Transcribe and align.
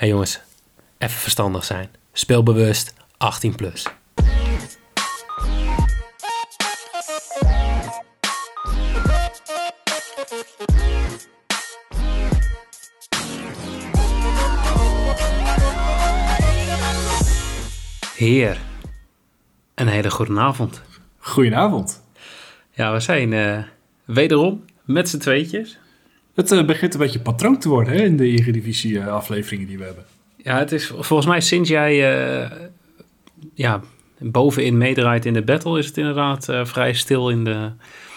hey 0.00 0.08
jongens, 0.08 0.40
even 0.98 1.16
verstandig 1.16 1.64
zijn. 1.64 1.90
Speelbewust, 2.12 2.94
18 3.16 3.54
plus. 3.54 3.86
Heer, 18.16 18.60
een 19.74 19.88
hele 19.88 20.10
goede 20.10 20.40
avond. 20.40 20.82
Goedenavond. 21.18 22.02
Ja, 22.70 22.92
we 22.92 23.00
zijn 23.00 23.32
eh, 23.32 23.62
wederom 24.04 24.64
met 24.84 25.08
z'n 25.08 25.18
tweetjes. 25.18 25.79
Het 26.40 26.52
eh, 26.52 26.64
begint 26.64 26.94
een 26.94 27.00
beetje 27.00 27.20
patroon 27.20 27.58
te 27.58 27.68
worden 27.68 27.92
hè, 27.92 28.02
in 28.02 28.16
de 28.16 28.26
Eredivisie 28.26 28.98
eh, 28.98 29.06
afleveringen 29.06 29.66
die 29.66 29.78
we 29.78 29.84
hebben. 29.84 30.04
Ja, 30.36 30.58
het 30.58 30.72
is 30.72 30.86
volgens 30.86 31.26
mij 31.26 31.40
sinds 31.40 31.68
jij 31.68 31.92
eh, 32.42 32.50
ja, 33.54 33.80
bovenin 34.18 34.78
meedraait 34.78 35.26
in 35.26 35.32
de 35.32 35.42
battle... 35.42 35.78
is 35.78 35.86
het 35.86 35.96
inderdaad 35.96 36.48
vrij 36.62 36.92
stil 36.92 37.30
in 37.30 37.44
de, 37.44 37.70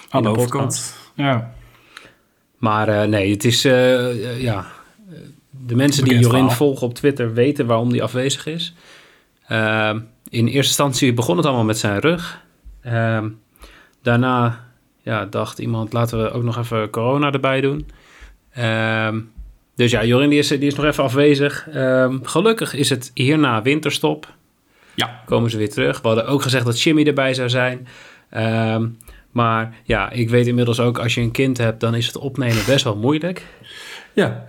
Aan 0.10 0.24
de 0.24 0.30
de 0.30 0.36
overkant. 0.38 0.96
Ja. 1.14 1.54
Maar 2.58 3.10
nee, 3.10 3.32
het 3.32 3.46
is... 3.46 3.62
ja, 3.62 4.66
de 5.50 5.76
mensen 5.76 6.04
die 6.04 6.14
Jorin 6.14 6.30
verhaal. 6.30 6.50
volgen 6.50 6.88
op 6.88 6.94
Twitter 6.94 7.34
weten 7.34 7.66
waarom 7.66 7.92
die 7.92 8.04
afwezig 8.04 8.46
is. 8.46 8.74
Ehm, 9.48 10.00
in 10.30 10.46
eerste 10.46 10.58
instantie 10.58 11.14
begon 11.14 11.38
het 11.38 11.46
allemaal 11.46 11.64
met 11.64 11.78
zijn 11.78 12.00
rug. 12.00 12.42
Ehm, 12.82 13.30
daarna 14.02 14.66
ja, 15.02 15.26
dacht 15.26 15.60
iemand, 15.60 15.94
laten 15.94 16.24
we 16.24 16.32
ook 16.32 16.44
nog 16.44 16.58
even 16.58 16.90
corona 16.90 17.32
erbij 17.32 17.62
doen. 17.62 17.86
Ehm, 18.54 19.20
dus 19.76 19.92
ja, 19.92 20.06
Jorin 20.06 20.30
die 20.30 20.40
is, 20.40 20.48
die 20.48 20.60
is 20.60 20.76
nog 20.76 20.86
even 20.86 21.04
afwezig. 21.04 21.68
Ehm, 21.70 22.18
gelukkig 22.24 22.74
is 22.74 22.90
het 22.90 23.12
hierna 23.14 23.62
winterstop. 23.62 24.34
Ja. 24.96 25.22
Komen 25.26 25.50
ze 25.50 25.58
weer 25.58 25.70
terug. 25.70 26.02
We 26.02 26.08
hadden 26.08 26.28
ook 26.28 26.42
gezegd 26.42 26.66
dat 26.66 26.82
Jimmy 26.82 27.04
erbij 27.08 27.34
zou 27.34 27.50
zijn. 27.50 27.88
Ehm, 28.30 28.88
maar 29.32 29.76
ja, 29.84 30.12
ik 30.12 30.30
weet 30.30 30.48
inmiddels 30.48 30.80
ook, 30.80 31.00
als 31.00 31.14
je 31.14 31.22
een 31.22 31.32
kind 31.32 31.58
hebt, 31.58 31.80
dan 31.80 31.96
is 31.96 32.08
het 32.08 32.18
opnemen 32.18 32.66
best 32.66 32.84
wel 32.84 32.96
moeilijk. 32.96 33.46
ja. 34.14 34.46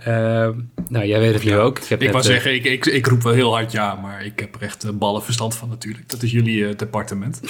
Nou, 0.89 1.05
jij 1.05 1.19
weet 1.19 1.33
het 1.33 1.43
nu 1.43 1.57
ook. 1.57 1.79
heb 1.79 2.01
Ik 2.01 2.11
wou 2.11 2.23
eh, 2.23 2.29
zeggen, 2.29 2.53
ik, 2.53 2.65
ik, 2.65 2.85
ik 2.85 3.07
roep 3.07 3.23
wel 3.23 3.33
heel 3.33 3.53
hard 3.53 3.71
ja, 3.71 3.95
maar 3.95 4.25
ik 4.25 4.39
heb 4.39 4.55
er 4.55 4.61
echt 4.61 4.83
eh, 4.83 4.91
ballen 4.91 5.23
verstand 5.23 5.55
van 5.55 5.69
natuurlijk. 5.69 6.09
Dat 6.09 6.23
is 6.23 6.31
jullie 6.31 6.67
eh, 6.67 6.75
departement. 6.77 7.41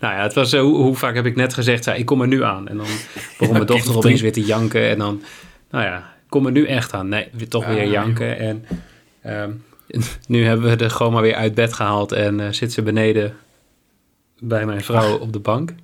Nou 0.00 0.14
ja, 0.14 0.22
het 0.22 0.34
was, 0.34 0.52
eh, 0.52 0.60
hoe, 0.60 0.76
hoe 0.76 0.96
vaak 0.96 1.14
heb 1.14 1.26
ik 1.26 1.36
net 1.36 1.54
gezegd, 1.54 1.86
ik 1.86 2.06
kom 2.06 2.20
er 2.20 2.28
nu 2.28 2.44
aan. 2.44 2.68
En 2.68 2.76
dan 2.76 2.86
begon 3.38 3.54
mijn 3.56 3.66
dochter 3.66 3.96
opeens 3.96 4.20
weer 4.20 4.32
te 4.32 4.44
janken. 4.44 4.88
En 4.88 4.98
dan, 4.98 5.22
nou 5.70 5.84
ja, 5.84 5.96
ik 5.98 6.28
kom 6.28 6.46
er 6.46 6.52
nu 6.52 6.66
echt 6.66 6.92
aan. 6.92 7.08
Nee, 7.08 7.28
weer 7.32 7.48
toch 7.48 7.66
weer 7.66 7.88
janken. 7.88 8.38
En 8.38 8.64
ehm, 9.22 9.50
nu 10.28 10.44
hebben 10.44 10.70
we 10.76 10.84
er 10.84 10.90
gewoon 10.90 11.12
maar 11.12 11.22
weer 11.22 11.34
uit 11.34 11.54
bed 11.54 11.72
gehaald. 11.72 12.12
En 12.12 12.40
eh, 12.40 12.46
zit 12.50 12.72
ze 12.72 12.82
beneden 12.82 13.36
bij 14.38 14.66
mijn 14.66 14.80
vrouw 14.80 15.18
op 15.18 15.32
de 15.32 15.38
bank. 15.38 15.74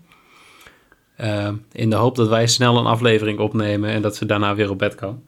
Ehm, 1.16 1.54
in 1.72 1.90
de 1.90 1.96
hoop 1.96 2.16
dat 2.16 2.28
wij 2.28 2.46
snel 2.46 2.78
een 2.78 2.86
aflevering 2.86 3.38
opnemen 3.38 3.90
en 3.90 4.02
dat 4.02 4.16
ze 4.16 4.26
daarna 4.26 4.54
weer 4.54 4.70
op 4.70 4.78
bed 4.78 4.94
kan. 4.94 5.22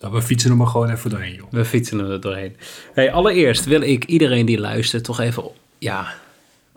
Nou, 0.00 0.12
we 0.12 0.22
fietsen 0.22 0.50
er 0.50 0.56
maar 0.56 0.66
gewoon 0.66 0.90
even 0.90 1.10
doorheen, 1.10 1.34
joh. 1.34 1.50
We 1.50 1.64
fietsen 1.64 2.10
er 2.10 2.20
doorheen. 2.20 2.56
Hey, 2.92 3.12
allereerst 3.12 3.64
wil 3.64 3.80
ik 3.80 4.04
iedereen 4.04 4.46
die 4.46 4.60
luistert 4.60 5.04
toch 5.04 5.20
even 5.20 5.42
ja, 5.78 6.14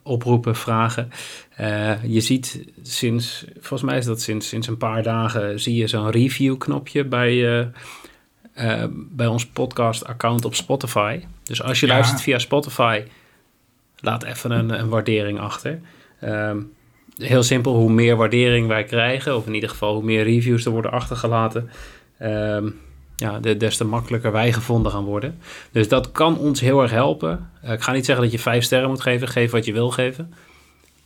oproepen, 0.04 0.56
vragen. 0.56 1.10
Eh, 1.56 2.04
je 2.04 2.20
ziet 2.22 2.66
sinds, 2.82 3.46
volgens 3.54 3.82
mij 3.82 3.98
is 3.98 4.06
dat 4.06 4.22
sinds, 4.22 4.48
sinds 4.48 4.68
een 4.68 4.78
paar 4.78 5.04
dagen, 5.04 5.60
zie 5.60 5.76
je 5.76 5.88
zo'n 5.88 6.10
review-knopje 6.12 7.06
bij, 7.06 7.60
eh, 7.60 7.68
eh, 8.54 8.90
bij 8.92 9.28
ons 9.28 9.46
podcast-account 9.46 10.46
op 10.46 10.56
Spotify. 10.56 11.20
Dus 11.44 11.64
als 11.64 11.80
je 11.80 11.86
Ja. 11.88 11.94
luistert 11.94 12.22
via 12.22 12.40
Spotify, 12.40 13.04
laat 14.00 14.24
even 14.24 14.52
een, 14.52 14.80
een 14.80 14.90
waardering 14.90 15.40
achter. 15.40 15.80
Ehm, 16.20 16.58
heel 17.18 17.44
simpel, 17.44 17.76
hoe 17.76 17.92
meer 17.92 18.16
waardering 18.16 18.68
wij 18.68 18.84
krijgen, 18.84 19.36
of 19.36 19.48
in 19.48 19.54
ieder 19.54 19.70
geval 19.70 19.94
hoe 19.94 20.04
meer 20.04 20.24
reviews 20.24 20.66
er 20.66 20.72
worden 20.72 20.92
achtergelaten, 20.92 21.70
ehm, 22.18 22.70
ja, 23.16 23.40
de, 23.40 23.58
des 23.58 23.78
te 23.78 23.86
makkelijker 23.86 24.32
wij 24.32 24.54
gevonden 24.54 24.92
gaan 24.92 25.04
worden. 25.04 25.38
Dus 25.72 25.88
dat 25.88 26.12
kan 26.12 26.38
ons 26.38 26.60
heel 26.60 26.82
erg 26.82 26.92
helpen. 26.92 27.50
Eh, 27.62 27.72
ik 27.74 27.82
ga 27.82 27.92
niet 27.92 28.06
zeggen 28.06 28.24
dat 28.24 28.34
je 28.34 28.40
vijf 28.40 28.64
sterren 28.64 28.90
moet 28.90 29.02
geven, 29.02 29.28
geef 29.28 29.52
wat 29.52 29.66
je 29.66 29.74
wil 29.74 29.90
geven. 29.90 30.34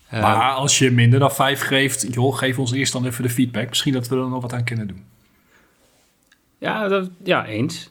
Eh, 0.09 0.22
Maar 0.22 0.51
als 0.51 0.78
je 0.78 0.91
minder 0.91 1.19
dan 1.19 1.31
vijf 1.31 1.62
geeft, 1.62 2.13
joh, 2.13 2.38
geef 2.38 2.59
ons 2.59 2.72
eerst 2.72 2.94
dan 2.94 3.06
even 3.06 3.23
de 3.23 3.29
feedback. 3.29 3.69
Misschien 3.69 3.94
dat 3.94 4.07
we 4.07 4.16
er 4.16 4.29
nog 4.29 4.41
wat 4.41 4.53
aan 4.53 4.63
kunnen 4.63 4.88
doen. 4.88 5.03
ja, 6.57 6.88
dat, 6.88 7.09
ja, 7.23 7.45
eens. 7.45 7.90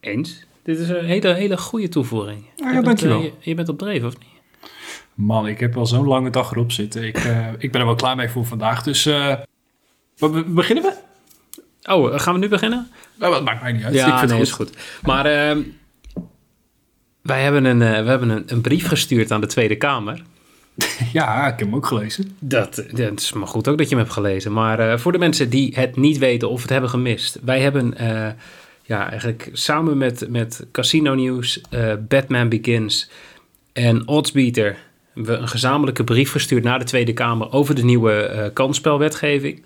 Eens. 0.00 0.44
Dit 0.62 0.78
is 0.78 0.88
een 0.88 1.04
hele, 1.04 1.34
hele 1.34 1.56
goede 1.58 1.88
toevoeging. 1.88 2.44
Ja, 2.56 2.66
Je 2.66 2.72
bent, 2.72 2.84
dankjewel. 2.84 3.18
eh, 3.18 3.24
je, 3.24 3.32
je 3.40 3.54
bent 3.54 3.68
op 3.68 3.78
dreef, 3.78 4.04
of 4.04 4.18
niet? 4.18 4.28
Man, 5.14 5.46
ik 5.48 5.60
heb 5.60 5.76
al 5.76 5.86
zo'n 5.86 6.06
lange 6.06 6.30
dag 6.30 6.50
erop 6.50 6.72
zitten. 6.72 7.02
Ik, 7.04 7.16
eh, 7.16 7.46
ik 7.58 7.72
ben 7.72 7.80
er 7.80 7.86
wel 7.86 7.96
klaar 7.96 8.16
mee 8.16 8.28
voor 8.28 8.46
vandaag. 8.46 8.82
Dus, 8.82 9.06
eh, 9.06 9.34
wat 10.18 10.32
be- 10.32 10.44
beginnen 10.44 10.84
we? 10.84 10.94
Oh, 11.86 12.14
eh, 12.14 12.20
gaan 12.20 12.34
we 12.34 12.40
nu 12.40 12.48
beginnen? 12.48 12.90
Nou, 13.14 13.32
dat 13.32 13.44
maakt 13.44 13.62
mij 13.62 13.72
niet 13.72 13.84
uit. 13.84 13.94
Ja, 13.94 14.12
ik 14.12 14.18
vind 14.18 14.30
nee, 14.30 14.38
het 14.38 14.48
is 14.48 14.54
goed. 14.54 14.70
Maar 15.02 15.26
ehm, 15.26 15.62
wij 17.22 17.42
hebben, 17.42 17.64
een, 17.64 17.82
eh, 17.82 18.02
we 18.02 18.08
hebben 18.08 18.28
een, 18.28 18.44
een 18.46 18.60
brief 18.60 18.88
gestuurd 18.88 19.30
aan 19.30 19.40
de 19.40 19.46
Tweede 19.46 19.76
Kamer. 19.76 20.22
Ja, 21.12 21.46
ik 21.46 21.58
heb 21.58 21.68
hem 21.68 21.74
ook 21.74 21.86
gelezen. 21.86 22.36
Dat, 22.38 22.84
dat 22.90 23.20
is 23.20 23.32
maar 23.32 23.48
goed 23.48 23.68
ook 23.68 23.78
dat 23.78 23.88
je 23.88 23.94
hem 23.94 24.04
hebt 24.04 24.16
gelezen. 24.16 24.52
Maar 24.52 24.78
eh, 24.78 24.98
voor 24.98 25.12
de 25.12 25.18
mensen 25.18 25.50
die 25.50 25.72
het 25.74 25.96
niet 25.96 26.18
weten 26.18 26.50
of 26.50 26.60
het 26.60 26.70
hebben 26.70 26.90
gemist. 26.90 27.38
Wij 27.42 27.60
hebben 27.60 27.94
ja, 28.86 29.10
eigenlijk 29.10 29.50
samen 29.52 29.98
met, 29.98 30.26
met 30.28 30.66
Casino 30.72 31.14
News, 31.14 31.60
eh, 31.70 31.92
Batman 32.08 32.48
Begins 32.48 33.10
en 33.72 34.08
Oddsbeater... 34.08 34.76
we 35.12 35.32
een 35.32 35.48
gezamenlijke 35.48 36.04
brief 36.04 36.30
gestuurd 36.30 36.64
naar 36.64 36.78
de 36.78 36.84
Tweede 36.84 37.12
Kamer... 37.12 37.52
over 37.52 37.74
de 37.74 37.84
nieuwe 37.84 38.50
kansspelwetgeving. 38.54 39.64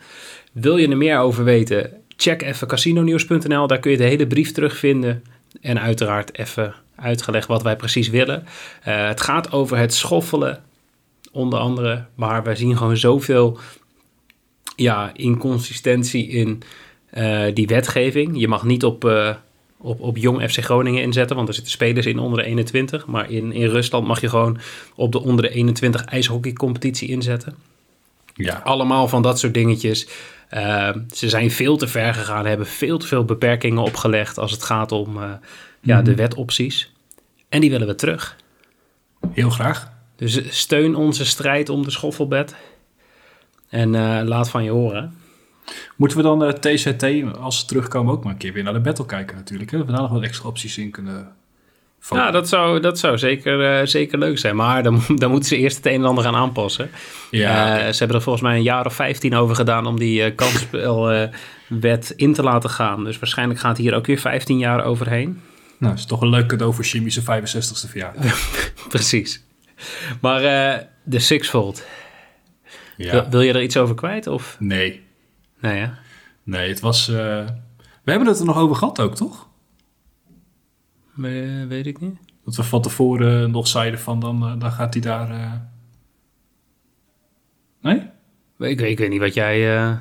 Wil 0.52 0.76
je 0.76 0.88
er 0.88 0.96
meer 0.96 1.18
over 1.18 1.44
weten? 1.44 1.90
Check 2.20 2.42
even 2.42 2.66
casinonews.nl. 2.66 3.66
Daar 3.66 3.78
kun 3.78 3.90
je 3.90 3.96
de 3.96 4.04
hele 4.04 4.26
brief 4.26 4.52
terugvinden. 4.52 5.24
En 5.60 5.80
uiteraard 5.80 6.38
even 6.38 6.74
uitgelegd 6.94 7.46
wat 7.46 7.62
wij 7.62 7.76
precies 7.76 8.08
willen. 8.08 8.46
Eh, 8.82 9.06
het 9.06 9.20
gaat 9.20 9.52
over 9.52 9.76
het 9.76 9.94
schoffelen 9.94 10.62
onder 11.32 11.58
andere. 11.58 12.04
Maar 12.14 12.42
wij 12.42 12.56
zien 12.56 12.76
gewoon 12.76 12.96
zoveel 12.96 13.58
ja, 14.76 15.10
inconsistentie 15.14 16.28
in 16.28 16.62
eh, 17.10 17.44
die 17.54 17.66
wetgeving. 17.66 18.40
Je 18.40 18.48
mag 18.48 18.64
niet 18.64 18.84
op, 18.84 19.04
eh, 19.04 19.34
op, 19.76 20.00
op 20.00 20.16
jong 20.16 20.50
FC 20.50 20.58
Groningen 20.64 21.02
inzetten, 21.02 21.36
want 21.36 21.48
er 21.48 21.54
zitten 21.54 21.72
spelers 21.72 22.06
in 22.06 22.18
onder 22.18 22.38
de 22.38 22.44
21. 22.44 23.06
Maar 23.06 23.30
in, 23.30 23.52
in 23.52 23.68
Rusland 23.68 24.06
mag 24.06 24.20
je 24.20 24.28
gewoon 24.28 24.58
op 24.94 25.12
de 25.12 25.20
onder 25.20 25.44
de 25.44 25.50
21 25.50 26.04
ijshockeycompetitie 26.04 27.08
inzetten. 27.08 27.69
Ja. 28.44 28.60
Allemaal 28.64 29.08
van 29.08 29.22
dat 29.22 29.38
soort 29.38 29.54
dingetjes. 29.54 30.08
Eh, 30.48 30.90
ze 31.14 31.28
zijn 31.28 31.50
veel 31.50 31.76
te 31.76 31.88
ver 31.88 32.14
gegaan, 32.14 32.46
hebben 32.46 32.66
veel 32.66 32.98
te 32.98 33.06
veel 33.06 33.24
beperkingen 33.24 33.82
opgelegd 33.82 34.38
als 34.38 34.50
het 34.50 34.62
gaat 34.62 34.92
om 34.92 35.22
eh, 35.22 35.30
ja, 35.80 36.02
de 36.02 36.14
wetopties. 36.14 36.92
En 37.48 37.60
die 37.60 37.70
willen 37.70 37.86
we 37.86 37.94
terug. 37.94 38.36
Heel 39.32 39.50
graag. 39.50 39.92
Dus 40.16 40.58
steun 40.58 40.94
onze 40.94 41.24
strijd 41.24 41.68
om 41.68 41.84
de 41.84 41.90
schoffelbed. 41.90 42.54
En 43.68 43.94
eh, 43.94 44.26
laat 44.26 44.50
van 44.50 44.64
je 44.64 44.70
horen. 44.70 45.14
Moeten 45.96 46.16
we 46.16 46.22
dan 46.22 46.38
de 46.38 46.58
TZT, 46.58 47.36
als 47.38 47.58
ze 47.58 47.66
terugkomen, 47.66 48.12
ook 48.12 48.24
maar 48.24 48.32
een 48.32 48.38
keer 48.38 48.52
weer 48.52 48.62
naar 48.62 48.72
de 48.72 48.80
battle 48.80 49.06
kijken 49.06 49.36
natuurlijk. 49.36 49.70
Hè? 49.70 49.78
Dat 49.78 49.86
we 49.86 49.92
daar 49.92 50.02
nog 50.02 50.10
wat 50.10 50.22
extra 50.22 50.48
opties 50.48 50.78
in 50.78 50.90
kunnen 50.90 51.32
vangen. 52.00 52.24
Ja, 52.24 52.30
dat 52.30 52.48
zou, 52.48 52.80
dat 52.80 52.98
zou 52.98 53.18
zeker, 53.18 53.78
eh, 53.80 53.86
zeker 53.86 54.18
leuk 54.18 54.38
zijn. 54.38 54.56
Maar 54.56 54.82
dan, 54.82 55.02
dan 55.16 55.30
moeten 55.30 55.48
ze 55.48 55.56
eerst 55.56 55.76
het 55.76 55.86
een 55.86 55.92
en 55.94 56.04
ander 56.04 56.24
gaan 56.24 56.34
aanpassen. 56.34 56.90
Ja, 57.30 57.78
Eh, 57.78 57.92
Ze 57.92 57.98
hebben 57.98 58.16
er 58.16 58.22
volgens 58.22 58.44
mij 58.44 58.56
een 58.56 58.62
jaar 58.62 58.86
of 58.86 58.94
15 58.94 59.34
over 59.34 59.56
gedaan 59.56 59.86
om 59.86 59.98
die 59.98 60.22
eh 60.22 60.36
kansspelwet 60.36 62.12
in 62.16 62.32
te 62.34 62.42
laten 62.42 62.70
gaan. 62.70 63.04
Dus 63.04 63.18
waarschijnlijk 63.18 63.60
gaat 63.60 63.76
hier 63.76 63.94
ook 63.94 64.06
weer 64.06 64.18
15 64.20 64.58
jaar 64.58 64.84
overheen. 64.84 65.40
nou, 65.78 65.94
is 65.94 66.06
toch 66.06 66.20
een 66.20 66.28
leuk 66.28 66.46
cadeau 66.46 66.74
voor 66.74 66.84
Jimmy's 66.84 67.20
65ste 67.20 67.88
verjaardag. 67.90 68.40
Precies. 68.88 69.44
Maar 70.20 70.40
de 71.02 71.18
Sixfold. 71.18 71.84
Ja. 72.96 73.10
Wil, 73.12 73.26
wil 73.30 73.40
je 73.40 73.52
er 73.52 73.62
iets 73.62 73.76
over 73.76 73.94
kwijt? 73.94 74.26
Of? 74.26 74.56
Nee. 74.58 75.02
Nee, 75.60 75.78
ja. 75.78 75.98
Nee, 76.42 76.68
het 76.68 76.80
was... 76.80 77.06
We 77.06 78.10
hebben 78.10 78.28
het 78.28 78.38
er 78.38 78.44
nog 78.44 78.56
over 78.58 78.76
gehad 78.76 79.00
ook, 79.00 79.14
toch? 79.14 79.48
Weet 81.68 81.86
ik 81.86 82.00
niet. 82.00 82.16
Dat 82.44 82.56
we 82.56 82.62
van 82.62 82.82
tevoren 82.82 83.50
nog 83.50 83.66
zeiden 83.68 84.00
van 84.00 84.20
dan, 84.20 84.42
eh, 84.46 84.54
dan 84.58 84.72
gaat 84.72 84.92
hij 84.94 85.02
daar... 85.02 85.30
eh, 85.30 85.52
Nee? 87.80 87.96
Ik, 87.96 88.78
weet- 88.78 88.80
ik 88.90 88.98
weet 88.98 89.10
niet 89.10 89.20
wat 89.20 89.34
jij, 89.34 89.76
eh, 89.78 89.96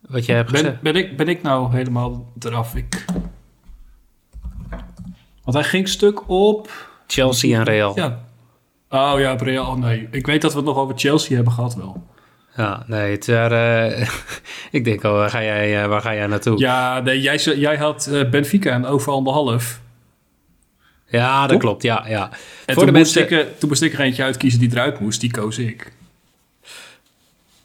wat 0.00 0.24
jij 0.26 0.36
hebt 0.36 0.50
Ben, 0.52 0.60
gezegd. 0.60 0.80
ben, 0.82 0.94
ik, 0.96 1.16
ben 1.16 1.28
ik 1.28 1.42
nou 1.42 1.74
helemaal 1.74 2.32
eraf? 2.38 2.74
Ik... 2.74 3.04
Want 5.44 5.56
hij 5.56 5.64
ging 5.64 5.88
stuk 5.88 6.28
op... 6.28 6.88
Chelsea 7.06 7.58
en 7.58 7.64
Real. 7.64 7.96
Ja. 7.96 8.24
Oh 8.88 9.14
ja, 9.18 9.32
Real. 9.34 9.76
Nee. 9.78 10.08
Ik 10.10 10.26
weet 10.26 10.42
dat 10.42 10.50
we 10.52 10.56
het 10.56 10.66
nog 10.66 10.76
over 10.76 10.98
Chelsea 10.98 11.34
hebben 11.34 11.52
gehad 11.52 11.74
wel. 11.74 12.06
Ja, 12.56 12.84
nee, 12.86 13.12
het 13.12 13.26
waren, 13.26 14.06
ik 14.70 14.84
denk 14.84 15.04
al, 15.04 15.12
waar 15.12 15.30
ga 15.30 15.42
jij, 15.42 15.82
eh, 15.82 15.88
waar 15.88 16.00
ga 16.00 16.14
jij 16.14 16.26
naartoe? 16.26 16.58
Ja, 16.58 17.00
nee, 17.00 17.20
jij, 17.20 17.36
jij 17.36 17.76
had 17.76 18.06
eh, 18.06 18.30
Benfica 18.30 18.70
en 18.70 18.86
over 18.86 19.12
anderhalf. 19.12 19.80
Ja, 21.10 21.46
dat 21.46 21.58
klopt, 21.58 21.82
ja. 21.82 22.04
ja. 22.08 22.30
En 22.66 22.74
Voor 22.74 22.84
toen, 22.84 22.92
de 22.92 22.98
moest 22.98 23.14
mensen, 23.14 23.38
ik, 23.38 23.46
eh, 23.46 23.52
toen 23.58 23.68
moest 23.68 23.82
ik 23.82 23.92
er 23.92 24.00
eentje 24.00 24.22
uitkiezen 24.22 24.60
die 24.60 24.70
eruit 24.70 25.00
moest. 25.00 25.20
Die 25.20 25.30
koos 25.30 25.58
ik. 25.58 25.92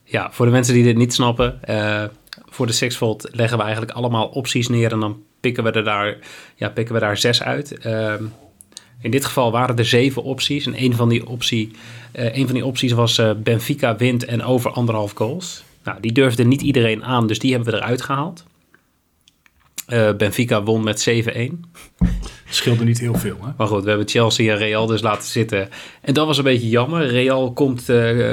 ja, 0.04 0.32
voor 0.32 0.46
de 0.46 0.52
mensen 0.52 0.74
die 0.74 0.84
dit 0.84 0.96
niet 0.96 1.14
snappen, 1.14 1.64
eh, 1.64 2.04
voor 2.46 2.68
de 2.68 2.74
Sixfold 2.74 3.30
leggen 3.32 3.58
we 3.58 3.64
eigenlijk 3.64 3.94
allemaal 3.94 4.28
opties 4.28 4.68
neer 4.68 4.92
en 4.92 5.00
dan 5.00 5.24
pikken 5.40 5.64
we 5.64 5.72
er 5.72 5.84
daar, 5.84 6.18
ja, 6.56 6.70
pikken 6.70 6.94
we 6.94 7.00
daar 7.00 7.18
zes 7.18 7.44
uit. 7.44 7.78
Ehm, 7.78 8.24
in 9.06 9.12
dit 9.12 9.25
geval 9.25 9.52
waren 9.52 9.78
er 9.78 9.86
zeven 9.86 10.24
opties 10.24 10.66
en 10.66 10.84
een 10.84 10.96
van 10.96 11.10
die, 11.10 11.28
optie, 11.28 11.72
eh, 12.12 12.38
een 12.38 12.46
van 12.46 12.54
die 12.54 12.66
opties 12.66 12.92
was 12.92 13.18
eh, 13.18 13.31
Benfica 13.38 13.96
wint 13.96 14.25
en 14.25 14.44
over 14.44 14.72
anderhalf 14.72 15.12
goals. 15.16 15.63
Nou, 15.84 16.00
die 16.02 16.12
durfde 16.12 16.44
niet 16.44 16.62
iedereen 16.62 17.04
aan, 17.04 17.28
dus 17.28 17.40
die 17.40 17.54
hebben 17.54 17.74
we 17.74 17.80
eruit 17.80 18.02
gehaald. 18.02 18.44
Eh, 19.86 20.13
Benfica 20.16 20.63
won 20.63 20.84
met 20.84 21.00
7-1. 21.10 21.66
Scheelde 22.50 22.84
niet 22.84 23.00
heel 23.00 23.13
veel, 23.13 23.38
hè? 23.42 23.52
Maar 23.57 23.68
goed, 23.68 23.84
we 23.84 23.90
hebben 23.90 24.07
Chelsea 24.07 24.52
en 24.54 24.57
Real 24.57 24.86
dus 24.86 25.02
laten 25.02 25.28
zitten. 25.28 25.69
En 26.01 26.13
dat 26.13 26.28
was 26.28 26.38
een 26.38 26.44
beetje 26.44 26.69
jammer. 26.69 27.08
Real 27.08 27.54
komt 27.54 27.81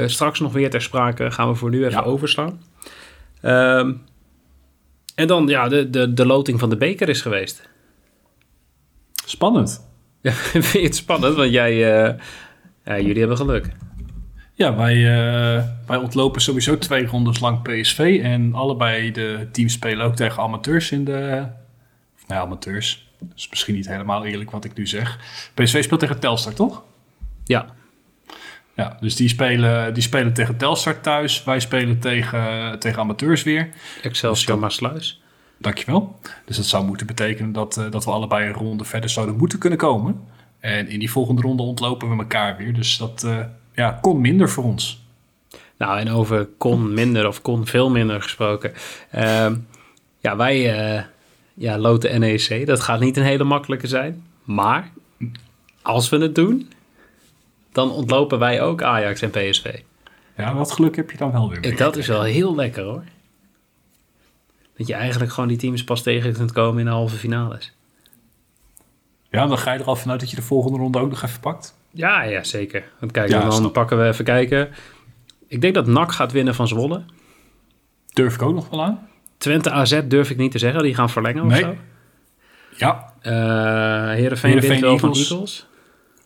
straks 0.05 0.39
nog 0.39 0.53
weer 0.53 0.69
ter 0.69 0.81
sprake. 0.81 1.31
Gaan 1.31 1.47
we 1.49 1.55
voor 1.55 1.69
nu 1.69 1.79
even 1.79 1.91
Ja. 1.91 2.01
overslaan. 2.01 2.61
Ehm, 3.41 3.93
en 5.15 5.27
dan, 5.27 5.47
ja, 5.47 5.67
de, 5.67 5.89
de, 5.89 6.13
de 6.13 6.25
loting 6.25 6.59
van 6.59 6.69
de 6.69 6.77
beker 6.77 7.09
is 7.09 7.21
geweest. 7.21 7.69
Spannend. 9.25 9.91
Ja, 10.23 10.31
vind 10.53 10.71
je 10.71 10.79
het 10.81 10.95
spannend? 10.95 11.35
Want 11.35 11.51
jij, 11.51 11.71
eh, 12.03 12.13
ja, 12.85 12.99
jullie 12.99 13.19
hebben 13.19 13.37
geluk. 13.37 13.65
Ja, 14.53 14.75
wij, 14.75 14.93
eh, 14.95 15.63
wij 15.87 15.97
ontlopen 15.97 16.41
sowieso 16.41 16.77
twee 16.77 17.05
rondes 17.05 17.39
lang 17.39 17.61
PSV. 17.61 18.19
En 18.23 18.53
allebei 18.53 19.11
de 19.11 19.47
teams 19.51 19.73
spelen 19.73 20.05
ook 20.05 20.15
tegen 20.15 20.43
amateurs 20.43 20.91
in 20.91 21.03
de... 21.05 21.45
Of 22.15 22.27
nou 22.27 22.39
ja, 22.39 22.45
amateurs. 22.45 23.11
Dat 23.19 23.27
is 23.35 23.49
misschien 23.49 23.75
niet 23.75 23.87
helemaal 23.87 24.25
eerlijk 24.25 24.51
wat 24.51 24.65
ik 24.65 24.73
nu 24.77 24.87
zeg. 24.87 25.19
PSV 25.53 25.83
speelt 25.83 25.99
tegen 25.99 26.19
Telstar, 26.19 26.53
toch? 26.53 26.83
Ja, 27.45 27.65
Ja, 28.75 28.97
dus 28.99 29.15
die 29.15 29.27
spelen, 29.29 29.93
die 29.93 30.03
spelen 30.03 30.33
tegen 30.33 30.57
Telstar 30.57 31.01
thuis. 31.01 31.43
Wij 31.43 31.59
spelen 31.59 31.99
tegen, 31.99 32.79
tegen 32.79 32.99
amateurs 32.99 33.43
weer. 33.43 33.69
Excelsior 34.01 34.47
dat- 34.51 34.59
Maasluis. 34.59 35.21
Dankjewel. 35.57 36.19
Dus 36.45 36.55
dat 36.55 36.65
zou 36.65 36.85
moeten 36.85 37.07
betekenen 37.07 37.51
dat, 37.51 37.77
eh, 37.77 37.91
dat 37.91 38.05
we 38.05 38.11
allebei 38.11 38.47
een 38.47 38.53
ronde 38.53 38.83
verder 38.83 39.09
zouden 39.09 39.37
moeten 39.37 39.59
kunnen 39.59 39.79
komen. 39.79 40.21
En 40.59 40.87
in 40.87 40.99
die 40.99 41.11
volgende 41.11 41.41
ronde 41.41 41.63
ontlopen 41.63 42.09
we 42.09 42.17
elkaar 42.17 42.57
weer. 42.57 42.73
Dus 42.73 42.97
dat 42.97 43.23
eh, 43.23 43.37
ja, 43.73 43.97
kon 44.01 44.21
minder 44.21 44.49
voor 44.49 44.63
ons. 44.63 45.01
Nou, 45.77 45.99
en 45.99 46.09
over 46.09 46.45
kon 46.57 46.93
minder 46.93 47.27
of 47.27 47.41
kon 47.41 47.65
veel 47.65 47.89
minder 47.89 48.21
gesproken. 48.21 48.73
Ehm, 49.11 49.55
ja, 50.19 50.35
wij 50.35 50.73
eh, 50.73 51.03
ja, 51.53 51.77
loten 51.77 52.19
NEC. 52.19 52.65
Dat 52.65 52.79
gaat 52.79 52.99
niet 52.99 53.17
een 53.17 53.23
hele 53.23 53.43
makkelijke 53.43 53.87
zijn. 53.87 54.23
Maar 54.43 54.91
als 55.81 56.09
we 56.09 56.17
het 56.17 56.35
doen, 56.35 56.71
dan 57.71 57.91
ontlopen 57.91 58.39
wij 58.39 58.61
ook 58.61 58.83
Ajax 58.83 59.21
en 59.21 59.29
PSV. 59.29 59.79
Ja, 60.37 60.53
wat 60.55 60.71
geluk 60.71 60.95
heb 60.95 61.11
je 61.11 61.17
dan 61.17 61.31
wel 61.31 61.49
weer 61.49 61.59
mee. 61.59 61.75
Dat 61.75 61.97
is 61.97 62.07
wel 62.07 62.23
heel 62.23 62.55
lekker 62.55 62.83
hoor. 62.83 63.03
Dat 64.77 64.87
je 64.87 64.93
eigenlijk 64.93 65.31
gewoon 65.31 65.49
die 65.49 65.57
teams 65.57 65.83
pas 65.83 66.01
tegen 66.03 66.33
kunt 66.33 66.51
komen 66.51 66.79
in 66.79 66.85
de 66.85 66.91
halve 66.91 67.15
finales. 67.15 67.73
Ja, 69.29 69.47
dan 69.47 69.57
ga 69.57 69.73
je 69.73 69.79
er 69.79 69.85
al 69.85 69.95
vanuit 69.95 70.19
dat 70.19 70.29
je 70.29 70.35
de 70.35 70.41
volgende 70.41 70.77
ronde 70.77 70.99
ook 70.99 71.09
nog 71.09 71.21
even 71.23 71.39
pakt. 71.39 71.75
Ja, 71.91 72.21
ja 72.23 72.43
zeker. 72.43 72.83
Want 72.99 73.11
kijk, 73.11 73.29
Ja, 73.29 73.41
dan 73.41 73.51
snap. 73.53 73.73
pakken 73.73 73.99
we 73.99 74.07
even 74.07 74.25
kijken. 74.25 74.69
Ik 75.47 75.61
denk 75.61 75.73
dat 75.73 75.87
NAC 75.87 76.11
gaat 76.11 76.31
winnen 76.31 76.55
van 76.55 76.67
Zwolle. 76.67 77.03
Durf 78.13 78.33
ik 78.35 78.41
ook 78.41 78.53
nog 78.53 78.69
wel 78.69 78.83
aan. 78.83 79.07
Twente 79.37 79.71
AZ 79.71 80.01
durf 80.05 80.29
ik 80.29 80.37
niet 80.37 80.51
te 80.51 80.57
zeggen. 80.57 80.83
Die 80.83 80.95
gaan 80.95 81.09
verlengen 81.09 81.43
of 81.43 81.51
Nee. 81.51 81.61
zo. 81.61 81.75
Ja, 82.77 83.13
Eh 83.21 83.31
Heerenveen, 83.31 84.51
Heerenveen, 84.51 84.69
wint 84.69 84.81
wel 84.81 84.97
van 84.99 85.13
Eagles. 85.13 85.67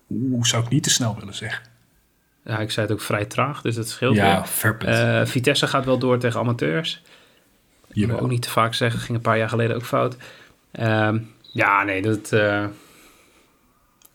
Oeh, 0.10 0.44
zou 0.44 0.64
ik 0.64 0.70
niet 0.70 0.84
te 0.84 0.90
snel 0.90 1.16
willen 1.20 1.34
zeggen. 1.34 1.64
Ja, 2.44 2.60
ik 2.60 2.72
zei 2.72 2.86
het 2.86 2.96
ook 2.96 3.02
vrij 3.02 3.26
traag, 3.26 3.62
dus 3.62 3.76
dat 3.76 3.90
scheelt 3.90 4.16
Ja, 4.16 4.46
weer. 4.62 4.78
Eh, 4.88 5.26
Vitesse 5.26 5.68
gaat 5.68 5.86
wel 5.86 5.98
door 6.00 6.18
tegen 6.18 6.40
amateurs. 6.40 7.02
Dat 8.00 8.06
wil 8.06 8.16
Jawel. 8.16 8.24
ook 8.26 8.30
niet 8.32 8.42
te 8.42 8.50
vaak 8.50 8.74
zeggen. 8.74 9.00
Ging 9.00 9.18
een 9.18 9.24
paar 9.24 9.38
jaar 9.38 9.50
geleden 9.50 9.76
ook 9.76 9.86
fout. 9.86 10.18
Ehm, 10.72 11.20
ja, 11.42 11.84
nee, 11.84 12.02
dat 12.02 12.32
eh, 12.32 12.66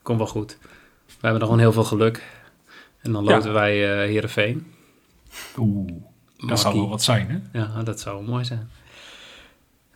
komt 0.02 0.18
wel 0.18 0.26
goed. 0.26 0.58
We 1.06 1.12
hebben 1.20 1.40
er 1.40 1.46
gewoon 1.46 1.60
heel 1.60 1.72
veel 1.72 1.84
geluk. 1.84 2.22
En 3.00 3.12
dan 3.12 3.24
Ja. 3.24 3.30
loten 3.34 3.52
wij 3.52 3.90
eh 4.02 4.08
Heerenveen. 4.08 4.72
Oeh, 5.58 5.90
dat 6.36 6.60
zou 6.60 6.74
wel 6.76 6.88
wat 6.88 7.02
zijn, 7.02 7.30
hè? 7.52 7.58
Ja, 7.58 7.82
dat 7.82 8.00
zou 8.00 8.24
mooi 8.24 8.44
zijn. 8.44 8.70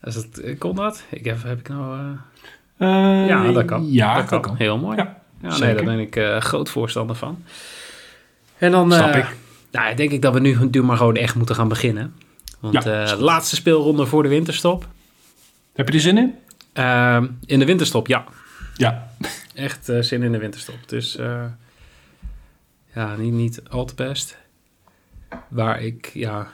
Als 0.03 0.15
het, 0.15 0.41
eh, 0.41 0.59
kon 0.59 0.77
dat? 0.77 1.05
Ik 1.11 1.25
heb, 1.25 1.43
heb 1.43 1.59
ik 1.59 1.69
nou... 1.69 2.17
ja, 3.27 3.53
dat 3.53 3.65
kan. 3.65 3.93
Ja, 3.93 4.23
dat 4.23 4.41
kan. 4.41 4.57
Heel 4.57 4.79
mooi. 4.79 4.97
Ja, 4.97 5.23
Ja, 5.43 5.59
nee, 5.59 5.75
daar 5.75 5.85
ben 5.85 5.99
ik 5.99 6.19
groot 6.43 6.71
voorstander 6.71 7.17
van. 7.17 7.45
En 8.59 8.71
dan 8.71 8.93
Snap 8.93 9.15
ik. 9.15 9.37
Nou, 9.71 9.95
denk 9.95 10.11
ik 10.11 10.23
dat 10.23 10.33
we 10.35 10.41
nu, 10.41 10.57
nu 10.71 10.83
maar 10.83 10.97
gewoon 10.97 11.17
echt 11.17 11.35
moeten 11.35 11.55
gaan 11.55 11.69
beginnen. 11.69 12.15
Want 12.61 12.85
Ja, 12.85 13.05
eh 13.13 13.19
laatste 13.19 13.57
speelronde 13.57 14.07
voor 14.07 14.23
de 14.23 14.29
winterstop. 14.29 14.89
Heb 15.75 15.89
je 15.89 15.95
er 15.95 16.01
zin 16.01 16.19
in? 16.19 16.35
Ehm, 16.73 17.27
in 17.47 17.59
de 17.59 17.65
winterstop, 17.65 18.07
ja. 18.07 18.25
Ja. 18.75 19.11
Echt 19.55 19.89
eh, 19.89 20.01
zin 20.03 20.23
in 20.23 20.33
de 20.33 20.39
winterstop. 20.39 20.79
Dus 20.87 21.17
eh, 21.17 21.45
ja, 22.95 23.17
niet, 23.17 23.33
niet 23.33 23.63
al 23.71 23.85
te 23.85 23.95
best. 23.95 24.37
Waar 25.49 25.83
ik, 25.83 26.11
ja, 26.15 26.47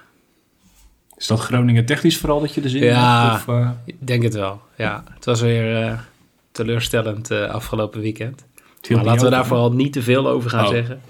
Is 1.16 1.26
dat 1.26 1.40
Groningen 1.40 1.84
technisch 1.86 2.18
vooral 2.18 2.40
dat 2.40 2.54
je 2.54 2.60
er 2.62 2.70
zin 2.70 2.80
in 2.80 2.86
Ja. 2.86 3.30
hebt? 3.30 3.34
Of, 3.48 3.54
eh, 3.54 3.70
ik 3.84 3.96
denk 3.98 4.22
het 4.22 4.34
wel. 4.34 4.62
Ja, 4.76 5.04
het 5.14 5.24
was 5.24 5.40
weer 5.40 5.82
eh, 5.82 5.98
teleurstellend 6.52 7.30
eh, 7.30 7.50
afgelopen 7.50 8.00
weekend. 8.00 8.44
Maar 8.90 9.04
laten 9.04 9.24
we 9.24 9.30
daar 9.30 9.46
vooral 9.46 9.72
niet 9.72 9.92
te 9.92 10.02
veel 10.02 10.28
over 10.28 10.50
gaan 10.50 10.64
Oh. 10.64 10.70
zeggen. 10.70 11.00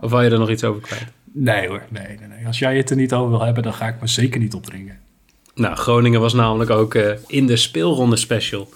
Of 0.00 0.10
wil 0.10 0.20
je 0.22 0.30
er 0.30 0.38
nog 0.38 0.50
iets 0.50 0.64
over 0.64 0.80
kwijt? 0.82 1.06
Nee 1.40 1.68
hoor, 1.68 1.82
nee, 1.88 2.06
nee, 2.06 2.28
nee. 2.28 2.46
Als 2.46 2.58
jij 2.58 2.76
het 2.76 2.90
er 2.90 2.96
niet 2.96 3.12
over 3.12 3.30
wil 3.30 3.42
hebben, 3.44 3.62
dan 3.62 3.74
ga 3.74 3.88
ik 3.88 4.00
me 4.00 4.06
zeker 4.06 4.40
niet 4.40 4.54
opdringen. 4.54 4.98
Nou, 5.54 5.76
Groningen 5.76 6.20
was 6.20 6.32
namelijk 6.32 6.70
ook 6.70 6.94
eh, 6.94 7.10
in 7.26 7.46
de 7.46 7.56
speelronde 7.56 8.16
special. 8.16 8.68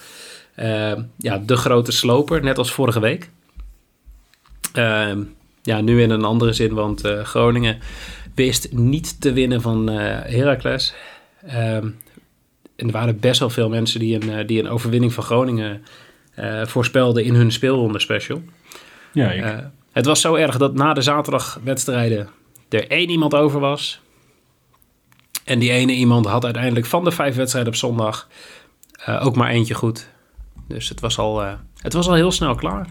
eh, 0.54 0.92
ja, 1.16 1.38
de 1.38 1.56
grote 1.56 1.92
sloper, 1.92 2.42
net 2.42 2.58
als 2.58 2.72
vorige 2.72 3.00
week. 3.00 3.30
Ehm, 4.72 5.22
ja, 5.62 5.80
nu 5.80 6.02
in 6.02 6.10
een 6.10 6.24
andere 6.24 6.52
zin, 6.52 6.74
want 6.74 7.04
eh, 7.04 7.20
Groningen 7.24 7.78
wist 8.34 8.72
niet 8.72 9.20
te 9.20 9.32
winnen 9.32 9.60
van 9.60 9.88
eh 9.90 9.96
Heracles. 10.34 10.94
Ehm, 11.46 11.86
en 12.76 12.86
er 12.86 12.92
waren 12.92 13.20
best 13.20 13.40
wel 13.40 13.50
veel 13.50 13.68
mensen 13.68 14.00
die 14.00 14.20
een, 14.28 14.46
die 14.46 14.58
een 14.60 14.68
overwinning 14.68 15.12
van 15.12 15.24
Groningen 15.24 15.84
eh, 16.34 16.66
voorspelden 16.66 17.24
in 17.24 17.34
hun 17.34 17.52
speelronde 17.52 17.98
special. 17.98 18.42
Ja, 19.12 19.30
ik. 19.30 19.64
Het 19.92 20.06
was 20.06 20.20
zo 20.20 20.34
erg 20.34 20.56
dat 20.56 20.74
na 20.74 20.92
de 20.94 21.02
zaterdagwedstrijden 21.02 22.28
er 22.74 22.90
één 22.90 23.10
iemand 23.10 23.34
over 23.34 23.60
was. 23.60 24.00
En 25.44 25.58
die 25.58 25.70
ene 25.70 25.92
iemand 25.92 26.26
had 26.26 26.44
uiteindelijk 26.44 26.86
van 26.86 27.04
de 27.04 27.10
vijf 27.10 27.36
wedstrijden 27.36 27.72
op 27.72 27.78
zondag 27.78 28.28
eh, 29.04 29.26
ook 29.26 29.36
maar 29.36 29.50
eentje 29.50 29.74
goed. 29.74 30.08
Dus 30.68 30.88
het 30.88 31.00
was 31.00 31.18
al, 31.18 31.42
eh, 31.42 31.52
het 31.76 31.92
was 31.92 32.08
al 32.08 32.14
heel 32.14 32.32
snel 32.32 32.54
klaar. 32.54 32.86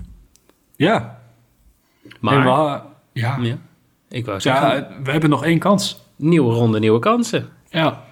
ja. 0.76 1.20
Maar, 2.20 2.34
En 2.34 2.44
we, 2.44 2.82
ja. 3.20 3.38
ja, 3.42 3.58
ik 4.10 4.26
wou 4.26 4.40
zeggen, 4.40 4.68
ja, 4.76 4.88
we 5.04 5.12
hebben 5.12 5.30
nog 5.30 5.44
één 5.44 5.60
kans. 5.60 6.02
nieuwe 6.16 6.54
ronde, 6.54 6.80
nieuwe 6.80 7.00
kansen. 7.00 7.50
Ja. 7.70 8.04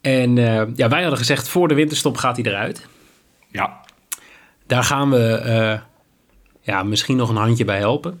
En 0.00 0.38
eh, 0.38 0.66
ja, 0.74 0.88
wij 0.88 1.00
hadden 1.00 1.18
gezegd, 1.18 1.48
voor 1.48 1.68
de 1.68 1.74
winterstop 1.74 2.16
gaat 2.16 2.36
hij 2.36 2.44
eruit. 2.44 2.88
Ja. 3.48 3.80
Daar 4.66 4.84
gaan 4.84 5.10
we 5.10 5.80
ja, 6.60 6.82
misschien 6.82 7.16
nog 7.16 7.28
een 7.28 7.36
handje 7.36 7.64
bij 7.64 7.78
helpen. 7.78 8.20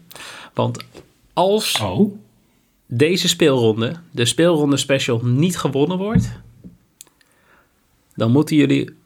Want 0.54 0.84
als 1.32 1.80
Oh. 1.80 2.18
Deze 2.96 3.28
speelronde, 3.28 3.96
de 4.10 4.24
speelronde 4.24 4.76
special, 4.76 5.20
niet 5.24 5.58
gewonnen 5.58 5.98
wordt, 5.98 6.30
dan 8.14 8.30
moeten 8.30 8.56
jullie 8.56 8.96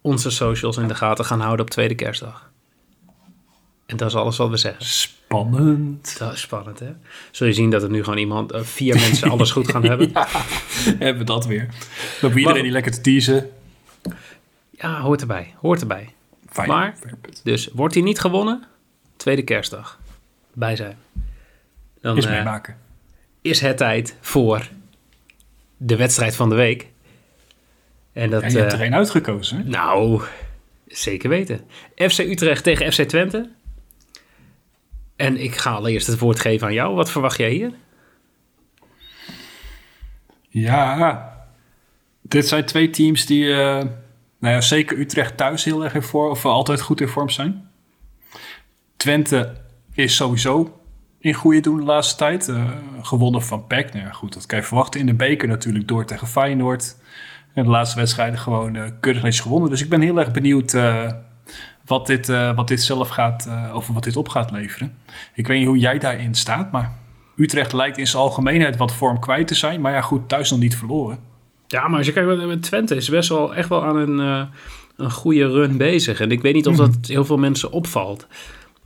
onze 0.00 0.30
socials 0.30 0.76
in 0.76 0.88
de 0.88 0.94
gaten 0.94 1.24
gaan 1.24 1.40
houden 1.40 1.64
op 1.64 1.70
tweede 1.70 1.94
kerstdag. 1.94 2.50
En 3.86 3.96
dat 3.96 4.08
is 4.08 4.14
alles 4.14 4.36
wat 4.36 4.50
we 4.50 4.56
zeggen. 4.56 4.84
Spannend. 4.84 6.18
Dat 6.18 6.32
is 6.32 6.40
spannend, 6.40 6.78
hè? 6.78 6.92
Zul 7.30 7.46
je 7.46 7.52
zien 7.52 7.70
dat 7.70 7.82
er 7.82 7.90
nu 7.90 8.04
gewoon 8.04 8.18
iemand, 8.18 8.52
eh, 8.52 8.60
vier 8.60 8.94
mensen 8.94 9.30
alles 9.30 9.50
goed 9.50 9.68
gaan 9.70 9.84
hebben? 9.90 10.10
Ja, 10.12 10.28
hebben 10.84 11.18
we 11.18 11.24
dat 11.24 11.46
weer. 11.46 11.68
Lopen 12.20 12.38
iedereen 12.38 12.62
die 12.62 12.72
lekker 12.72 12.92
te 12.92 13.00
teasen. 13.00 13.50
Ja, 14.70 15.00
hoort 15.00 15.20
erbij. 15.20 15.54
Hoort 15.56 15.80
erbij. 15.80 16.14
Fijn. 16.48 16.68
Maar-. 16.68 16.94
Dus 17.42 17.68
wordt 17.72 17.94
hij 17.94 18.02
niet 18.02 18.20
gewonnen, 18.20 18.64
tweede 19.16 19.42
kerstdag. 19.42 20.00
Bij 20.52 20.76
zijn. 20.76 20.96
Dan 22.02 22.16
Is 22.16 22.24
eh, 22.24 22.30
meemaken. 22.30 22.76
is 23.40 23.60
het 23.60 23.76
tijd 23.76 24.16
voor 24.20 24.68
de 25.76 25.96
wedstrijd 25.96 26.36
van 26.36 26.48
de 26.48 26.54
week. 26.54 26.86
En 28.12 28.30
dat, 28.30 28.42
Ja, 28.42 28.48
je 28.48 28.58
hebt 28.58 28.72
eh, 28.72 28.78
er 28.78 28.84
één 28.84 28.94
uitgekozen, 28.94 29.56
hè? 29.56 29.64
nou, 29.64 30.22
zeker 30.86 31.28
weten. 31.28 31.60
FC 31.96 32.18
Utrecht 32.18 32.64
tegen 32.64 32.92
FC 32.92 33.02
Twente. 33.02 33.50
En 35.16 35.36
ik 35.36 35.56
ga 35.56 35.70
allereerst 35.72 36.06
het 36.06 36.18
woord 36.18 36.40
geven 36.40 36.66
aan 36.66 36.72
jou. 36.72 36.94
Wat 36.94 37.10
verwacht 37.10 37.36
jij 37.38 37.50
hier? 37.50 37.72
Ja, 40.48 41.46
dit 42.22 42.48
zijn 42.48 42.64
twee 42.64 42.90
teams 42.90 43.26
die, 43.26 43.44
uh, 43.44 43.56
nou 44.38 44.54
ja, 44.54 44.60
zeker 44.60 44.98
Utrecht 44.98 45.36
thuis 45.36 45.64
heel 45.64 45.84
erg 45.84 45.94
in 45.94 46.02
vorm, 46.02 46.30
of 46.30 46.44
altijd 46.44 46.80
goed 46.80 47.00
in 47.00 47.08
vorm 47.08 47.30
zijn. 47.30 47.70
Twente 48.96 49.52
is 49.94 50.16
sowieso 50.16 50.81
in 51.22 51.34
goede 51.34 51.60
doen 51.60 51.76
de 51.76 51.82
laatste 51.82 52.16
tijd. 52.16 52.48
Uh, 52.48 52.64
gewonnen 53.02 53.42
van 53.42 53.66
PEC. 53.66 53.92
Nou 53.92 54.06
ja, 54.06 54.12
goed, 54.12 54.32
dat 54.34 54.46
kan 54.46 54.58
je 54.58 54.64
verwachten. 54.64 55.00
In 55.00 55.06
de 55.06 55.14
beker 55.14 55.48
natuurlijk 55.48 55.88
door 55.88 56.04
tegen 56.04 56.26
Feyenoord. 56.26 56.96
En 57.54 57.64
de 57.64 57.70
laatste 57.70 57.98
wedstrijden 57.98 58.38
gewoon 58.38 58.74
uh, 58.74 58.84
keurig 59.00 59.22
netjes 59.22 59.42
gewonnen. 59.42 59.70
Dus 59.70 59.82
ik 59.82 59.88
ben 59.88 60.00
heel 60.00 60.18
erg 60.18 60.30
benieuwd 60.30 60.76
wat, 61.86 62.06
dit, 62.06 62.26
wat 62.54 62.68
dit 62.68 62.82
zelf 62.82 63.08
gaat, 63.08 63.48
of 63.74 63.86
wat 63.86 64.04
dit 64.04 64.16
op 64.16 64.28
gaat 64.28 64.50
leveren. 64.50 64.94
Ik 65.34 65.46
weet 65.46 65.58
niet 65.58 65.66
hoe 65.66 65.78
jij 65.78 65.98
daarin 65.98 66.34
staat, 66.34 66.72
maar 66.72 66.92
Utrecht 67.36 67.72
lijkt 67.72 67.98
in 67.98 68.06
zijn 68.06 68.22
algemeenheid 68.22 68.76
wat 68.76 68.94
vorm 68.94 69.18
kwijt 69.20 69.46
te 69.46 69.54
zijn. 69.54 69.80
Maar 69.80 69.92
ja, 69.92 70.00
goed, 70.00 70.28
thuis 70.28 70.50
nog 70.50 70.58
niet 70.58 70.76
verloren. 70.76 71.18
Ja, 71.66 71.88
maar 71.88 71.98
als 71.98 72.06
je 72.06 72.12
kijkt 72.12 72.46
met 72.46 72.62
Twente 72.62 72.94
is 72.94 73.08
best 73.08 73.28
wel 73.28 73.54
echt 73.54 73.68
wel 73.68 73.84
aan 73.84 73.96
een, 73.96 74.48
een 74.96 75.10
goede 75.10 75.48
run 75.48 75.76
bezig. 75.76 76.20
En 76.20 76.30
ik 76.30 76.42
weet 76.42 76.54
niet 76.54 76.66
of 76.66 76.76
dat 76.76 76.90
mhm. 76.90 77.12
heel 77.12 77.24
veel 77.24 77.38
mensen 77.38 77.72
opvalt. 77.72 78.26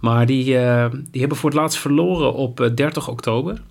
Maar 0.06 0.26
die, 0.26 0.54
uh, 0.54 0.86
die 1.10 1.20
hebben 1.20 1.38
voor 1.38 1.50
het 1.50 1.58
laatst 1.58 1.78
verloren 1.78 2.34
op 2.34 2.70
30 2.74 3.02
eh, 3.02 3.08
oktober. 3.08 3.62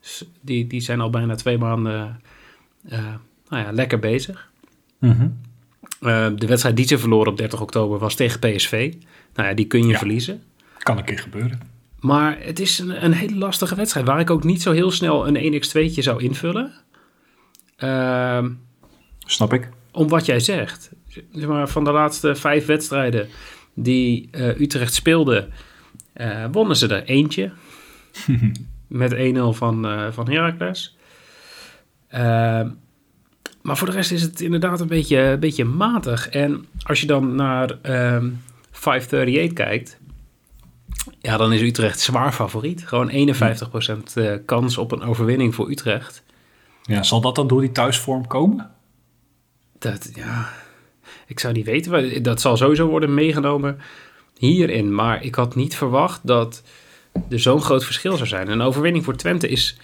Dus 0.00 0.24
die, 0.40 0.66
die 0.66 0.80
zijn 0.80 1.00
al 1.00 1.10
bijna 1.10 1.34
twee 1.34 1.58
maanden 1.58 2.20
nou 3.48 3.64
ja, 3.64 3.72
lekker 3.72 3.98
bezig. 3.98 4.50
Mhm. 4.98 5.28
de 6.36 6.46
wedstrijd 6.46 6.76
die 6.76 6.86
ze 6.86 6.98
verloren 6.98 7.32
op 7.32 7.36
30 7.36 7.60
oktober 7.60 7.98
was 7.98 8.14
tegen 8.14 8.38
PSV. 8.40 8.94
Nou 9.34 9.48
ja, 9.48 9.54
die 9.54 9.66
kun 9.66 9.82
je 9.82 9.88
ja, 9.88 9.98
verliezen. 9.98 10.42
Kan 10.78 10.98
een 10.98 11.04
keer 11.04 11.18
gebeuren. 11.18 11.60
Maar 12.00 12.38
het 12.40 12.60
is 12.60 12.78
een, 12.78 13.04
een, 13.04 13.12
hele 13.12 13.36
lastige 13.36 13.74
wedstrijd 13.74 14.06
waar 14.06 14.20
ik 14.20 14.30
ook 14.30 14.44
niet 14.44 14.62
zo 14.62 14.72
heel 14.72 14.90
snel 14.90 15.28
een 15.28 15.62
1x2'tje 15.62 16.02
zou 16.02 16.22
invullen. 16.22 16.72
Uh, 17.78 18.44
Snap 19.18 19.52
ik. 19.52 19.68
Om 19.92 20.08
wat 20.08 20.26
jij 20.26 20.40
zegt. 20.40 20.90
Zeg 21.32 21.46
maar, 21.46 21.68
van 21.68 21.84
de 21.84 21.90
laatste 21.90 22.34
vijf 22.34 22.66
wedstrijden 22.66 23.28
die 23.74 24.28
uh, 24.32 24.60
Utrecht 24.60 24.94
speelde, 24.94 25.48
uh, 26.16 26.44
wonnen 26.52 26.76
ze 26.76 26.88
er 26.88 27.04
eentje. 27.04 27.52
met 28.86 29.14
1-0 29.14 29.16
van, 29.50 29.86
uh, 29.86 30.06
van 30.10 30.30
Heracles. 30.30 30.96
Ehm, 32.08 32.68
maar 33.62 33.76
voor 33.76 33.86
de 33.86 33.92
rest 33.92 34.12
is 34.12 34.22
het 34.22 34.40
inderdaad 34.40 34.80
een 34.80 34.86
beetje, 34.86 35.18
een 35.18 35.40
beetje 35.40 35.64
matig. 35.64 36.28
En 36.28 36.66
als 36.82 37.00
je 37.00 37.06
dan 37.06 37.34
naar 37.34 37.78
538 38.70 39.52
kijkt, 39.52 39.98
ja, 41.18 41.36
dan 41.36 41.52
is 41.52 41.60
Utrecht 41.60 42.00
zwaar 42.00 42.32
favoriet. 42.32 42.86
Gewoon 42.86 43.10
51% 43.10 44.44
kans 44.44 44.78
op 44.78 44.92
een 44.92 45.02
overwinning 45.02 45.54
voor 45.54 45.70
Utrecht. 45.70 46.22
Ja, 46.82 47.02
zal 47.02 47.20
dat 47.20 47.34
dan 47.34 47.46
door 47.46 47.60
die 47.60 47.72
thuisvorm 47.72 48.26
komen? 48.26 48.70
Dat, 49.78 50.10
ja, 50.14 50.52
ik 51.26 51.40
zou 51.40 51.52
niet 51.54 51.66
weten. 51.66 52.22
Dat 52.22 52.40
zal 52.40 52.56
sowieso 52.56 52.86
worden 52.86 53.14
meegenomen 53.14 53.78
hierin. 54.38 54.94
Maar 54.94 55.24
ik 55.24 55.34
had 55.34 55.54
niet 55.54 55.76
verwacht 55.76 56.20
dat 56.26 56.62
er 57.28 57.40
zo'n 57.40 57.62
groot 57.62 57.84
verschil 57.84 58.16
zou 58.16 58.28
zijn. 58.28 58.48
Een 58.48 58.60
overwinning 58.60 59.04
voor 59.04 59.16
Twente 59.16 59.48
is 59.48 59.76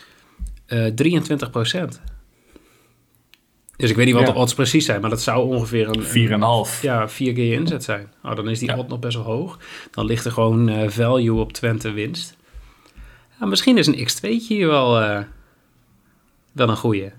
uh, 0.66 0.86
eh, 0.86 0.94
23% 0.94 2.00
Dus 3.76 3.90
ik 3.90 3.96
weet 3.96 4.06
niet 4.06 4.14
wat 4.14 4.26
de 4.26 4.34
odds 4.34 4.54
precies 4.54 4.84
zijn, 4.84 5.00
maar 5.00 5.10
dat 5.10 5.22
zou 5.22 5.46
ongeveer 5.46 5.88
een... 5.88 6.68
4,5. 6.68 6.80
Ja, 6.82 7.08
vier 7.08 7.32
keer 7.32 7.44
je 7.44 7.54
inzet 7.54 7.84
zijn. 7.84 8.12
Oh, 8.22 8.36
dan 8.36 8.48
is 8.48 8.58
die 8.58 8.68
ja. 8.68 8.78
odd 8.78 8.88
nog 8.88 8.98
best 8.98 9.16
wel 9.16 9.24
hoog. 9.24 9.58
Dan 9.90 10.06
ligt 10.06 10.24
er 10.24 10.32
gewoon 10.32 10.70
uh, 10.70 10.88
value 10.88 11.40
op 11.40 11.52
Twente 11.52 11.90
winst. 11.90 12.36
Ja, 13.40 13.46
misschien 13.46 13.78
is 13.78 13.86
een 13.86 14.08
x2'tje 14.08 14.46
hier 14.48 14.66
wel... 14.66 15.02
Uh, 15.02 15.18
wel 16.52 16.68
een 16.68 16.76
goede. 16.76 17.12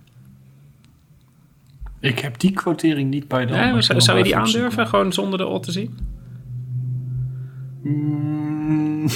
Ik 1.99 2.19
heb 2.19 2.39
die 2.39 2.51
quotering 2.51 3.09
niet 3.09 3.27
bij 3.27 3.45
de 3.45 3.53
nee, 3.53 3.81
zou, 3.81 4.01
zou 4.01 4.17
je 4.17 4.23
die 4.23 4.35
aandurven, 4.35 4.87
gewoon 4.87 5.13
zonder 5.13 5.39
de 5.39 5.45
odd 5.45 5.65
te 5.65 5.71
zien? 5.71 5.97
Mm, 7.81 9.07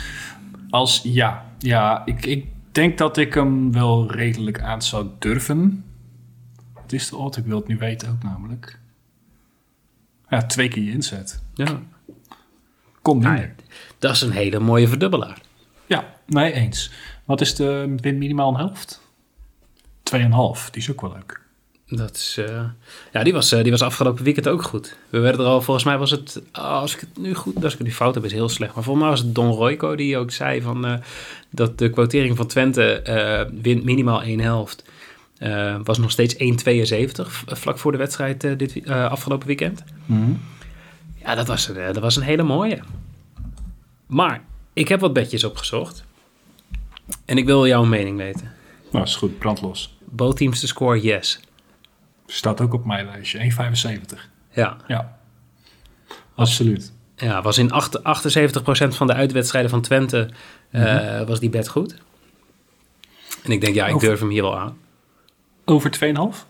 als 0.70 1.00
ja. 1.02 1.48
Ja, 1.58 2.02
ik, 2.04 2.26
ik 2.26 2.46
denk 2.72 2.98
dat 2.98 3.16
ik 3.16 3.34
hem 3.34 3.72
wel 3.72 4.12
redelijk 4.12 4.60
aan 4.60 4.82
zou 4.82 5.06
durven. 5.18 5.84
Wat 6.74 6.92
is 6.92 7.08
de 7.08 7.16
odd? 7.16 7.36
Ik 7.36 7.44
wil 7.44 7.56
het 7.58 7.66
nu 7.66 7.76
weten 7.76 8.10
ook 8.10 8.22
namelijk. 8.22 8.78
Ja, 10.28 10.42
twee 10.42 10.68
keer 10.68 10.82
je 10.82 10.90
inzet. 10.90 11.42
Ja. 11.54 11.80
Komt 13.02 13.28
niet 13.30 13.48
Dat 13.98 14.14
is 14.14 14.20
een 14.20 14.30
hele 14.30 14.58
mooie 14.58 14.88
verdubbelaar. 14.88 15.40
Ja, 15.86 16.14
nee 16.26 16.52
eens. 16.52 16.92
Wat 17.24 17.40
is 17.40 17.54
de 17.54 17.94
win 17.96 18.18
minimaal 18.18 18.48
een 18.48 18.56
helft? 18.56 19.00
2,5, 20.16 20.70
die 20.70 20.82
is 20.82 20.90
ook 20.90 21.00
wel 21.00 21.12
leuk. 21.12 21.39
Dat 21.90 22.16
is, 22.16 22.36
uh, 22.38 22.62
ja, 23.12 23.22
die 23.22 23.32
was, 23.32 23.52
uh, 23.52 23.62
die 23.62 23.70
was 23.70 23.82
afgelopen 23.82 24.24
weekend 24.24 24.48
ook 24.48 24.62
goed. 24.62 24.96
We 25.08 25.18
werden 25.18 25.40
er 25.40 25.46
al, 25.46 25.62
volgens 25.62 25.86
mij 25.86 25.98
was 25.98 26.10
het, 26.10 26.42
als 26.52 26.94
ik 26.94 27.00
het 27.00 27.18
nu 27.18 27.34
goed, 27.34 27.64
als 27.64 27.72
ik 27.72 27.78
het 27.78 27.86
nu 27.86 27.94
fout 27.94 28.14
heb, 28.14 28.24
is 28.24 28.32
heel 28.32 28.48
slecht. 28.48 28.74
Maar 28.74 28.82
volgens 28.82 29.04
mij 29.04 29.14
was 29.14 29.24
het 29.24 29.34
Don 29.34 29.52
Royco 29.52 29.94
die 29.94 30.16
ook 30.16 30.30
zei 30.30 30.62
van, 30.62 30.86
uh, 30.86 30.94
dat 31.50 31.78
de 31.78 31.90
quotering 31.90 32.36
van 32.36 32.46
Twente 32.46 33.48
wint 33.62 33.84
minimaal 33.84 34.22
één 34.22 34.40
helft. 34.40 34.84
was 35.84 35.98
nog 35.98 36.10
steeds 36.10 36.34
1,72 36.34 37.28
vlak 37.46 37.78
voor 37.78 37.92
de 37.92 37.98
wedstrijd 37.98 38.58
dit 38.58 38.88
afgelopen 38.88 39.46
weekend. 39.46 39.84
Mm 40.06 40.24
-hmm. 40.24 40.40
Ja, 41.24 41.34
dat 41.34 41.46
was, 41.46 41.66
dat 41.66 41.98
was 41.98 42.16
een 42.16 42.22
hele 42.22 42.42
mooie. 42.42 42.78
Maar 44.06 44.42
ik 44.72 44.88
heb 44.88 45.00
wat 45.00 45.12
bedjes 45.12 45.44
opgezocht. 45.44 46.04
En 47.24 47.38
ik 47.38 47.46
wil 47.46 47.66
jouw 47.66 47.84
mening 47.84 48.16
weten. 48.16 48.52
Nou, 48.90 49.04
is 49.04 49.16
goed, 49.16 49.38
brandlos. 49.38 49.96
Both 50.04 50.36
teams 50.36 50.60
to 50.60 50.66
score, 50.66 51.00
yes. 51.00 51.40
Staat 52.32 52.60
ook 52.60 52.72
op 52.72 52.84
mijn 52.84 53.06
lijstje, 53.06 53.52
1,75. 54.12 54.18
Ja. 54.50 54.76
Ja, 54.86 55.18
absoluut. 56.34 56.92
Ja, 57.16 57.42
was 57.42 57.58
in 57.58 57.70
8, 57.70 57.98
78% 57.98 58.02
van 58.88 59.06
de 59.06 59.14
uitwedstrijden 59.14 59.70
van 59.70 59.80
Twente 59.80 60.30
mm 60.70 60.80
-hmm. 60.80 61.26
was 61.26 61.40
die 61.40 61.50
bed 61.50 61.68
goed. 61.68 61.94
En 63.42 63.50
ik 63.50 63.60
denk, 63.60 63.74
ja, 63.74 63.86
ik 63.86 63.94
Over, 63.94 64.08
durf 64.08 64.20
hem 64.20 64.28
hier 64.28 64.42
wel 64.42 64.58
aan. 64.58 64.78
Over 65.64 65.98
2,5? 66.34 66.46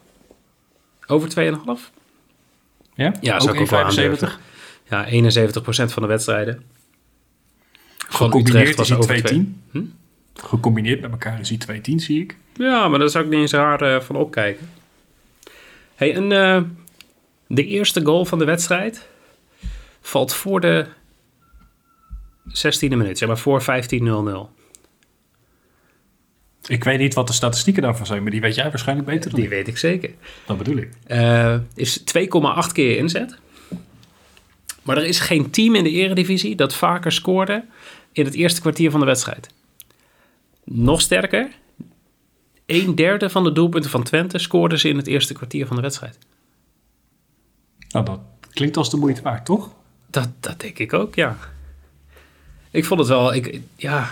Over 1.06 1.28
2,5? 1.28 2.00
Ja, 2.94 3.14
ja 3.20 3.40
zou 3.40 3.54
ik 3.54 3.60
ook 3.60 3.68
wel 3.68 3.84
aandurven. 3.84 4.30
Ja, 4.88 5.06
71% 5.06 5.10
van 5.62 6.02
de 6.02 6.08
wedstrijden. 6.08 6.62
Van 7.96 8.36
Utrecht 8.36 8.76
was 8.76 8.92
over 8.92 9.04
2 9.04 9.22
team. 9.22 9.62
Hm? 9.70 9.82
Gecombineerd 10.34 11.00
met 11.00 11.10
elkaar 11.10 11.40
is 11.40 11.48
die 11.48 11.58
2-10, 11.80 11.94
zie 11.94 12.22
ik. 12.22 12.36
Ja, 12.54 12.88
maar 12.88 12.98
daar 12.98 13.08
zou 13.08 13.24
ik 13.24 13.30
niet 13.30 13.40
eens 13.40 13.52
raar 13.52 13.94
uh, 13.94 14.00
van 14.00 14.16
opkijken. 14.16 14.68
Hey, 16.00 16.14
en 16.14 16.30
uh, 16.30 16.62
de 17.46 17.66
eerste 17.66 18.04
goal 18.04 18.24
van 18.24 18.38
de 18.38 18.44
wedstrijd 18.44 19.08
valt 20.00 20.34
voor 20.34 20.60
de 20.60 20.86
16e 22.48 22.88
minuut, 22.88 23.18
zeg 23.18 23.28
maar 23.28 23.38
voor 23.38 23.62
15-0-0. 23.62 23.66
Ik 26.66 26.84
weet 26.84 26.98
niet 26.98 27.14
wat 27.14 27.26
de 27.26 27.32
statistieken 27.32 27.82
daarvan 27.82 28.06
zijn, 28.06 28.22
maar 28.22 28.30
die 28.30 28.40
weet 28.40 28.54
jij 28.54 28.70
waarschijnlijk 28.70 29.08
beter 29.08 29.30
dan 29.30 29.40
Die 29.40 29.48
weet 29.48 29.68
ik 29.68 29.78
zeker. 29.78 30.10
Dat 30.46 30.58
bedoel 30.58 30.76
ik. 30.76 30.90
Uh, 31.08 31.56
is 31.74 32.00
2,8 32.00 32.72
keer 32.72 32.96
inzet. 32.96 33.36
Maar 34.82 34.96
er 34.96 35.06
is 35.06 35.20
geen 35.20 35.50
team 35.50 35.74
in 35.74 35.84
de 35.84 35.90
eredivisie 35.90 36.54
dat 36.54 36.74
vaker 36.74 37.12
scoorde 37.12 37.64
in 38.12 38.24
het 38.24 38.34
eerste 38.34 38.60
kwartier 38.60 38.90
van 38.90 39.00
de 39.00 39.06
wedstrijd. 39.06 39.48
Nog 40.64 41.00
sterker, 41.00 41.48
een 42.70 42.94
derde 42.94 43.30
van 43.30 43.44
de 43.44 43.52
doelpunten 43.52 43.90
van 43.90 44.02
Twente 44.02 44.38
scoorden 44.38 44.78
ze 44.78 44.88
in 44.88 44.96
het 44.96 45.06
eerste 45.06 45.34
kwartier 45.34 45.66
van 45.66 45.76
de 45.76 45.82
wedstrijd. 45.82 46.18
Nou, 47.88 48.04
dat 48.04 48.20
klinkt 48.52 48.76
als 48.76 48.90
de 48.90 48.96
moeite 48.96 49.22
waard, 49.22 49.44
toch? 49.44 49.70
Dat, 50.06 50.28
dat 50.40 50.60
denk 50.60 50.78
ik 50.78 50.92
ook, 50.92 51.14
ja. 51.14 51.36
Ik 52.70 52.84
vond 52.84 53.00
het 53.00 53.08
wel, 53.08 53.34
ik, 53.34 53.60
ja. 53.76 54.10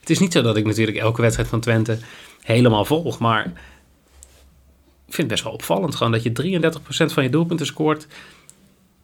Het 0.00 0.10
is 0.10 0.18
niet 0.18 0.32
zo 0.32 0.42
dat 0.42 0.56
ik 0.56 0.66
natuurlijk 0.66 0.98
elke 0.98 1.20
wedstrijd 1.20 1.48
van 1.48 1.60
Twente 1.60 1.98
helemaal 2.42 2.84
volg, 2.84 3.18
maar 3.18 3.44
ik 5.06 5.14
vind 5.14 5.16
het 5.16 5.28
best 5.28 5.42
wel 5.42 5.52
opvallend 5.52 5.94
gewoon 5.94 6.12
dat 6.12 6.22
je 6.22 6.70
33% 7.08 7.12
van 7.12 7.22
je 7.22 7.30
doelpunten 7.30 7.66
scoort 7.66 8.06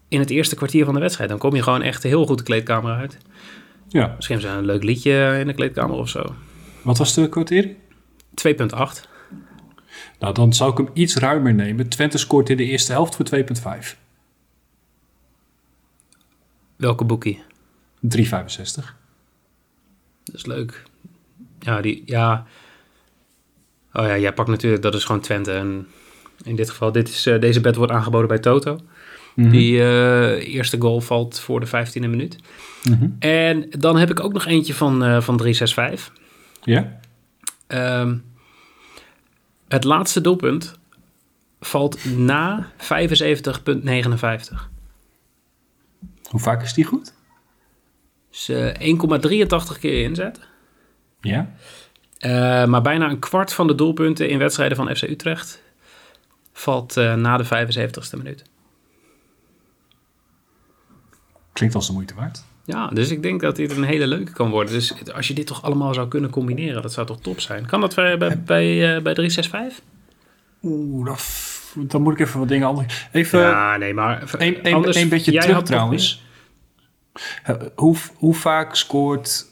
in 0.09 0.19
het 0.19 0.31
eerste 0.31 0.55
kwartier 0.55 0.85
van 0.85 0.95
de 0.95 1.01
wedstrijd. 1.01 1.31
Dan 1.31 1.39
kom 1.39 1.55
je 1.55 1.63
gewoon 1.63 1.83
echt 1.83 2.03
heel 2.03 2.27
goed 2.27 2.39
de 2.39 2.45
kleedkamer 2.45 2.93
uit. 2.93 3.19
Ja. 3.89 4.13
Misschien 4.17 4.41
ze 4.41 4.49
een 4.49 4.65
leuk 4.65 4.83
liedje 4.83 5.37
in 5.41 5.47
de 5.47 5.55
kleedkamer 5.55 5.97
of 5.97 6.09
zo. 6.09 6.35
Wat 6.83 6.99
was 6.99 7.15
de 7.15 7.29
quotering? 7.29 7.77
2,8. 8.35 9.09
Nou, 10.19 10.35
dan 10.35 10.53
zou 10.53 10.71
ik 10.71 10.77
hem 10.77 10.89
iets 10.93 11.17
ruimer 11.17 11.55
nemen. 11.55 11.89
Twente 11.89 12.19
scoort 12.19 12.51
in 12.51 12.57
de 12.57 12.65
eerste 12.65 12.93
helft 12.93 13.17
voor 13.17 13.27
2,5. 13.85 13.97
Welke 16.77 17.05
boekie? 17.05 17.43
3,65. 18.17 18.25
Dat 20.25 20.35
is 20.35 20.47
leuk. 20.47 20.83
Ja, 21.59 21.81
die, 21.81 22.03
ja. 22.07 22.47
Oh 23.93 24.07
ja, 24.07 24.19
jij 24.19 24.33
pakt 24.33 24.49
natuurlijk, 24.49 24.83
dat 24.83 24.95
is 24.95 25.05
gewoon 25.05 25.21
Twente. 25.21 25.53
En 25.53 25.87
in 26.45 26.57
dit 26.57 26.71
geval, 26.71 26.93
dit 26.93 27.09
is, 27.09 27.27
uh, 27.27 27.41
deze 27.41 27.61
bed 27.61 27.77
wordt 27.77 27.93
aangeboden 27.93 28.29
bij 28.29 28.39
Toto. 28.39 28.81
Mhm. 29.35 29.51
Die 29.51 29.81
eh, 29.81 30.55
eerste 30.55 30.81
goal 30.81 31.01
valt 31.01 31.41
voor 31.41 31.61
de 31.61 31.67
15e 31.67 32.09
minuut. 32.09 32.39
Mhm. 32.83 33.09
En 33.19 33.71
dan 33.71 33.97
heb 33.97 34.11
ik 34.11 34.21
ook 34.21 34.33
nog 34.33 34.47
eentje 34.47 34.75
van, 34.75 35.05
eh 35.05 35.21
van 35.21 35.37
365. 35.37 36.13
Ja? 36.63 37.01
Ehm, 37.67 38.19
het 39.69 39.85
laatste 39.85 40.21
doelpunt 40.21 40.79
valt 41.61 42.05
na 42.05 42.73
75,59. 42.77 44.71
Hoe 46.31 46.41
vaak 46.41 46.63
is 46.63 46.75
die 46.75 46.85
goed? 46.85 47.13
Dus 48.31 48.49
eh, 48.49 48.95
1,83 49.75 49.79
keer 49.79 50.03
inzet. 50.03 50.41
Ja? 51.21 51.55
Eh, 52.19 52.65
maar 52.65 52.83
bijna 52.83 53.11
een 53.11 53.19
kwart 53.19 53.53
van 53.53 53.67
de 53.67 53.75
doelpunten 53.75 54.29
in 54.29 54.39
wedstrijden 54.39 54.77
van 54.77 54.97
FC 54.97 55.03
Utrecht 55.03 55.63
valt 56.53 56.97
eh, 56.97 57.15
na 57.15 57.37
de 57.37 57.45
75ste 57.45 58.17
minuut. 58.17 58.45
Klinkt 61.53 61.75
als 61.75 61.87
de 61.87 61.93
moeite 61.93 62.15
waard. 62.15 62.45
Ja, 62.65 62.89
dus 62.89 63.11
ik 63.11 63.23
denk 63.23 63.41
dat 63.41 63.57
dit 63.57 63.77
een 63.77 63.85
hele 63.85 64.07
leuke 64.07 64.33
kan 64.33 64.51
worden. 64.51 64.73
Dus 64.75 65.13
als 65.13 65.29
je 65.29 65.35
dit 65.35 65.47
toch 65.47 65.63
allemaal 65.63 65.95
zou 65.95 66.09
kunnen 66.09 66.31
combineren, 66.31 66.83
dat 66.83 66.93
zou 66.93 67.07
toch 67.07 67.21
top 67.21 67.41
zijn. 67.41 67.67
Kan 67.67 67.81
dat 67.81 67.95
bij, 67.95 68.19
bij, 68.19 68.43
bij, 68.43 68.97
eh, 68.97 69.03
bij 69.03 69.15
365? 69.15 69.85
Oeh, 70.63 71.07
dat 71.07 71.53
dan 71.77 72.03
moet 72.03 72.13
ik 72.13 72.21
even 72.27 72.39
wat 72.39 72.49
dingen 72.49 72.67
anders... 72.69 73.09
Even 73.13 73.39
ja, 73.41 73.77
nee, 73.77 73.95
maar... 73.95 74.35
een, 74.39 74.67
een, 74.67 74.75
anders- 74.75 74.97
een 74.97 75.09
beetje 75.09 75.33
terug 75.41 75.63
trouwens. 75.63 76.23
Eh, 77.45 77.55
Hoe, 77.75 77.97
hoe 78.15 78.35
vaak 78.35 78.75
scoort 78.75 79.47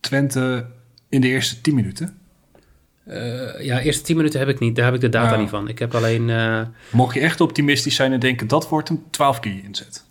Twente 0.00 0.66
in 1.08 1.20
de 1.20 1.28
eerste 1.28 1.60
10 1.60 1.74
minuten? 1.74 2.18
eh, 3.04 3.64
ja, 3.64 3.80
eerste 3.80 4.02
10 4.02 4.16
minuten 4.16 4.38
heb 4.40 4.48
ik 4.48 4.58
niet. 4.58 4.76
Daar 4.76 4.84
heb 4.84 4.94
ik 4.94 5.00
de 5.00 5.08
data 5.08 5.34
Ja. 5.34 5.40
niet 5.40 5.48
van. 5.48 5.68
Ik 5.68 5.78
heb 5.78 5.94
alleen... 5.94 6.30
eh, 6.30 6.60
Mocht 6.90 7.14
je 7.14 7.20
echt 7.20 7.40
optimistisch 7.40 7.94
zijn 7.94 8.12
en 8.12 8.20
denken 8.20 8.48
dat 8.48 8.68
wordt 8.68 8.88
een 8.88 9.02
12 9.10 9.40
keer 9.40 9.64
inzet. 9.64 10.03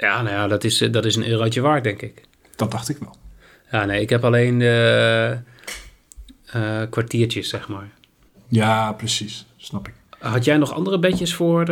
Ja, 0.00 0.22
nou 0.22 0.34
ja, 0.34 0.46
dat 0.46 0.64
is, 0.64 0.80
eh, 0.80 0.92
dat 0.92 1.04
is 1.04 1.16
een 1.16 1.28
eurotje 1.28 1.60
waard, 1.60 1.84
denk 1.84 2.02
ik. 2.02 2.22
Dat 2.56 2.70
dacht 2.70 2.88
ik 2.88 2.98
wel. 2.98 3.16
Ja, 3.70 3.84
nee, 3.84 4.00
ik 4.00 4.10
heb 4.10 4.24
alleen 4.24 4.58
de 4.58 5.38
eh, 6.46 6.82
kwartiertjes, 6.90 7.48
zeg 7.48 7.68
maar. 7.68 7.88
Ja, 8.48 8.92
precies. 8.92 9.46
Snap 9.56 9.88
ik. 9.88 9.94
Had 10.18 10.44
jij 10.44 10.56
nog 10.56 10.72
andere 10.72 10.98
bedjes 10.98 11.34
voor... 11.34 11.64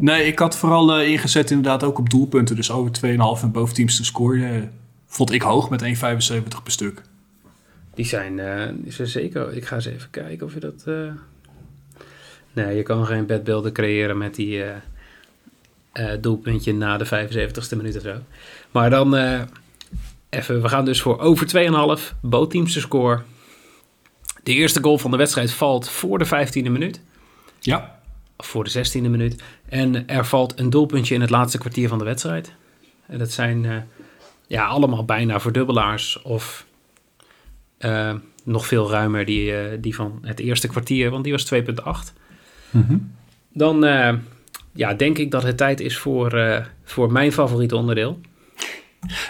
Nee, 0.00 0.26
ik 0.26 0.38
had 0.38 0.56
vooral 0.56 0.94
eh, 0.94 1.08
ingezet 1.08 1.50
inderdaad 1.50 1.82
ook 1.82 1.98
op 1.98 2.10
doelpunten. 2.10 2.56
Dus 2.56 2.70
over 2.70 2.92
2,5 3.06 3.42
en 3.42 3.52
boventeams 3.52 3.96
te 3.96 4.04
scoren. 4.04 4.72
vond 5.06 5.32
ik 5.32 5.42
hoog 5.42 5.70
met 5.70 5.82
1,75 5.82 5.88
per 6.62 6.72
stuk. 6.72 7.02
Die 7.94 8.06
zijn, 8.06 8.40
die 8.82 8.92
zijn 8.92 9.08
zeker. 9.08 9.56
Ik 9.56 9.64
ga 9.64 9.74
eens 9.74 9.86
even 9.86 10.10
kijken 10.10 10.46
of 10.46 10.54
je 10.54 10.60
dat. 10.60 10.84
Nee, 12.52 12.76
je 12.76 12.82
kan 12.82 13.06
geen 13.06 13.26
bedbeelden 13.26 13.72
creëren 13.72 14.18
met 14.18 14.34
die 14.34 14.62
eh, 15.94 16.12
doelpuntje 16.20 16.74
na 16.74 16.96
de 16.96 17.06
75ste 17.06 17.76
minuut 17.76 17.96
of 17.96 18.02
zo. 18.02 18.16
Maar 18.70 18.90
dan 18.90 19.16
eh, 19.16 19.40
even, 20.28 20.62
we 20.62 20.68
gaan 20.68 20.84
dus 20.84 21.02
voor 21.02 21.18
over 21.18 21.46
2,5 22.00 22.14
bootteamse 22.20 22.80
score. 22.80 23.22
De 24.42 24.52
eerste 24.52 24.82
goal 24.82 24.98
van 24.98 25.10
de 25.10 25.16
wedstrijd 25.16 25.52
valt 25.52 25.88
voor 25.88 26.18
de 26.18 26.26
15e 26.26 26.70
minuut. 26.70 27.00
Ja, 27.60 28.00
Of 28.36 28.46
voor 28.46 28.64
de 28.64 28.86
16e 28.86 29.10
minuut. 29.10 29.42
En 29.68 30.08
er 30.08 30.26
valt 30.26 30.58
een 30.58 30.70
doelpuntje 30.70 31.14
in 31.14 31.20
het 31.20 31.30
laatste 31.30 31.58
kwartier 31.58 31.88
van 31.88 31.98
de 31.98 32.04
wedstrijd. 32.04 32.52
En 33.06 33.18
dat 33.18 33.30
zijn 33.30 33.64
eh, 33.64 33.76
ja, 34.46 34.66
allemaal 34.66 35.04
bijna 35.04 35.40
verdubbelaars. 35.40 36.22
Of 36.22 36.66
nog 38.44 38.66
veel 38.66 38.90
ruimer 38.90 39.24
die, 39.24 39.80
die 39.80 39.94
van 39.94 40.18
het 40.22 40.40
eerste 40.40 40.68
kwartier, 40.68 41.10
want 41.10 41.24
die 41.24 41.32
was 41.32 41.54
2,8. 41.54 41.60
Dan 43.52 43.84
eh, 43.84 44.14
ja, 44.74 44.94
denk 44.94 45.18
ik 45.18 45.30
dat 45.30 45.42
het 45.42 45.56
tijd 45.56 45.80
is 45.80 45.98
voor, 45.98 46.32
eh, 46.32 46.64
voor 46.84 47.12
mijn 47.12 47.32
favoriete 47.32 47.76
onderdeel. 47.76 48.20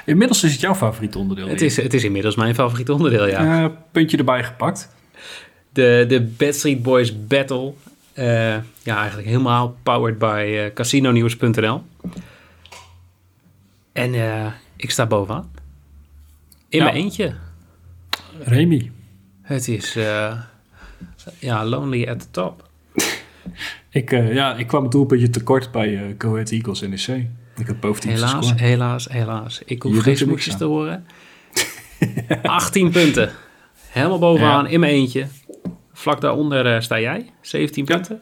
inmiddels 0.04 0.42
is 0.44 0.52
het 0.52 0.60
jouw 0.60 0.74
favoriete 0.74 1.18
onderdeel. 1.18 1.48
Het 1.48 1.60
is, 1.60 1.76
het 1.76 1.94
is 1.94 2.04
inmiddels 2.04 2.36
mijn 2.36 2.54
favoriete 2.54 2.92
onderdeel, 2.92 3.26
ja. 3.26 3.64
Eh, 3.64 3.70
puntje 3.92 4.16
erbij 4.16 4.44
gepakt. 4.44 4.94
De, 5.72 6.04
de 6.08 6.20
Bad 6.22 6.54
Street 6.54 6.82
Boys 6.82 7.26
Battle. 7.26 7.72
Eh, 8.12 8.54
ja, 8.82 8.96
eigenlijk 8.98 9.28
helemaal 9.28 9.76
powered 9.82 10.18
by 10.18 10.56
eh 10.58 10.74
casinonews.nl. 10.74 11.82
En 13.92 14.14
ik 14.76 14.90
sta 14.90 15.06
bovenaan. 15.06 15.50
In 16.68 16.78
Ja. 16.78 16.84
mijn 16.84 16.96
eentje. 16.96 17.34
Remy. 18.44 18.90
Het 19.42 19.68
is 19.68 19.92
ja, 21.38 21.64
lonely 21.64 22.08
at 22.08 22.20
the 22.20 22.30
top. 22.30 22.68
Ik, 23.90 24.12
eh, 24.12 24.34
ja, 24.34 24.56
ik 24.56 24.66
kwam 24.66 24.82
het 24.82 24.92
doelpuntje 24.92 25.30
tekort 25.30 25.70
bij 25.72 25.94
eh 25.96 26.14
Go 26.18 26.32
Ahead 26.32 26.50
Eagles 26.50 26.80
NEC. 26.80 27.26
Ik 27.56 27.66
heb 27.66 27.80
boventeams 27.80 28.20
Helaas, 28.20 28.54
helaas, 28.54 29.08
helaas. 29.08 29.62
Ik 29.64 29.82
hoef 29.82 29.94
Je 29.94 30.00
geen 30.00 30.16
smoesjes 30.16 30.56
te 30.56 30.64
horen. 30.64 31.06
18 32.42 32.90
punten. 32.90 33.30
Helemaal 33.88 34.18
bovenaan 34.18 34.64
Ja. 34.64 34.70
in 34.70 34.80
mijn 34.80 34.92
eentje. 34.92 35.26
Vlak 35.92 36.20
daaronder 36.20 36.74
eh, 36.74 36.80
sta 36.80 37.00
jij. 37.00 37.30
17 37.40 37.84
Ja. 37.88 37.94
punten. 37.94 38.20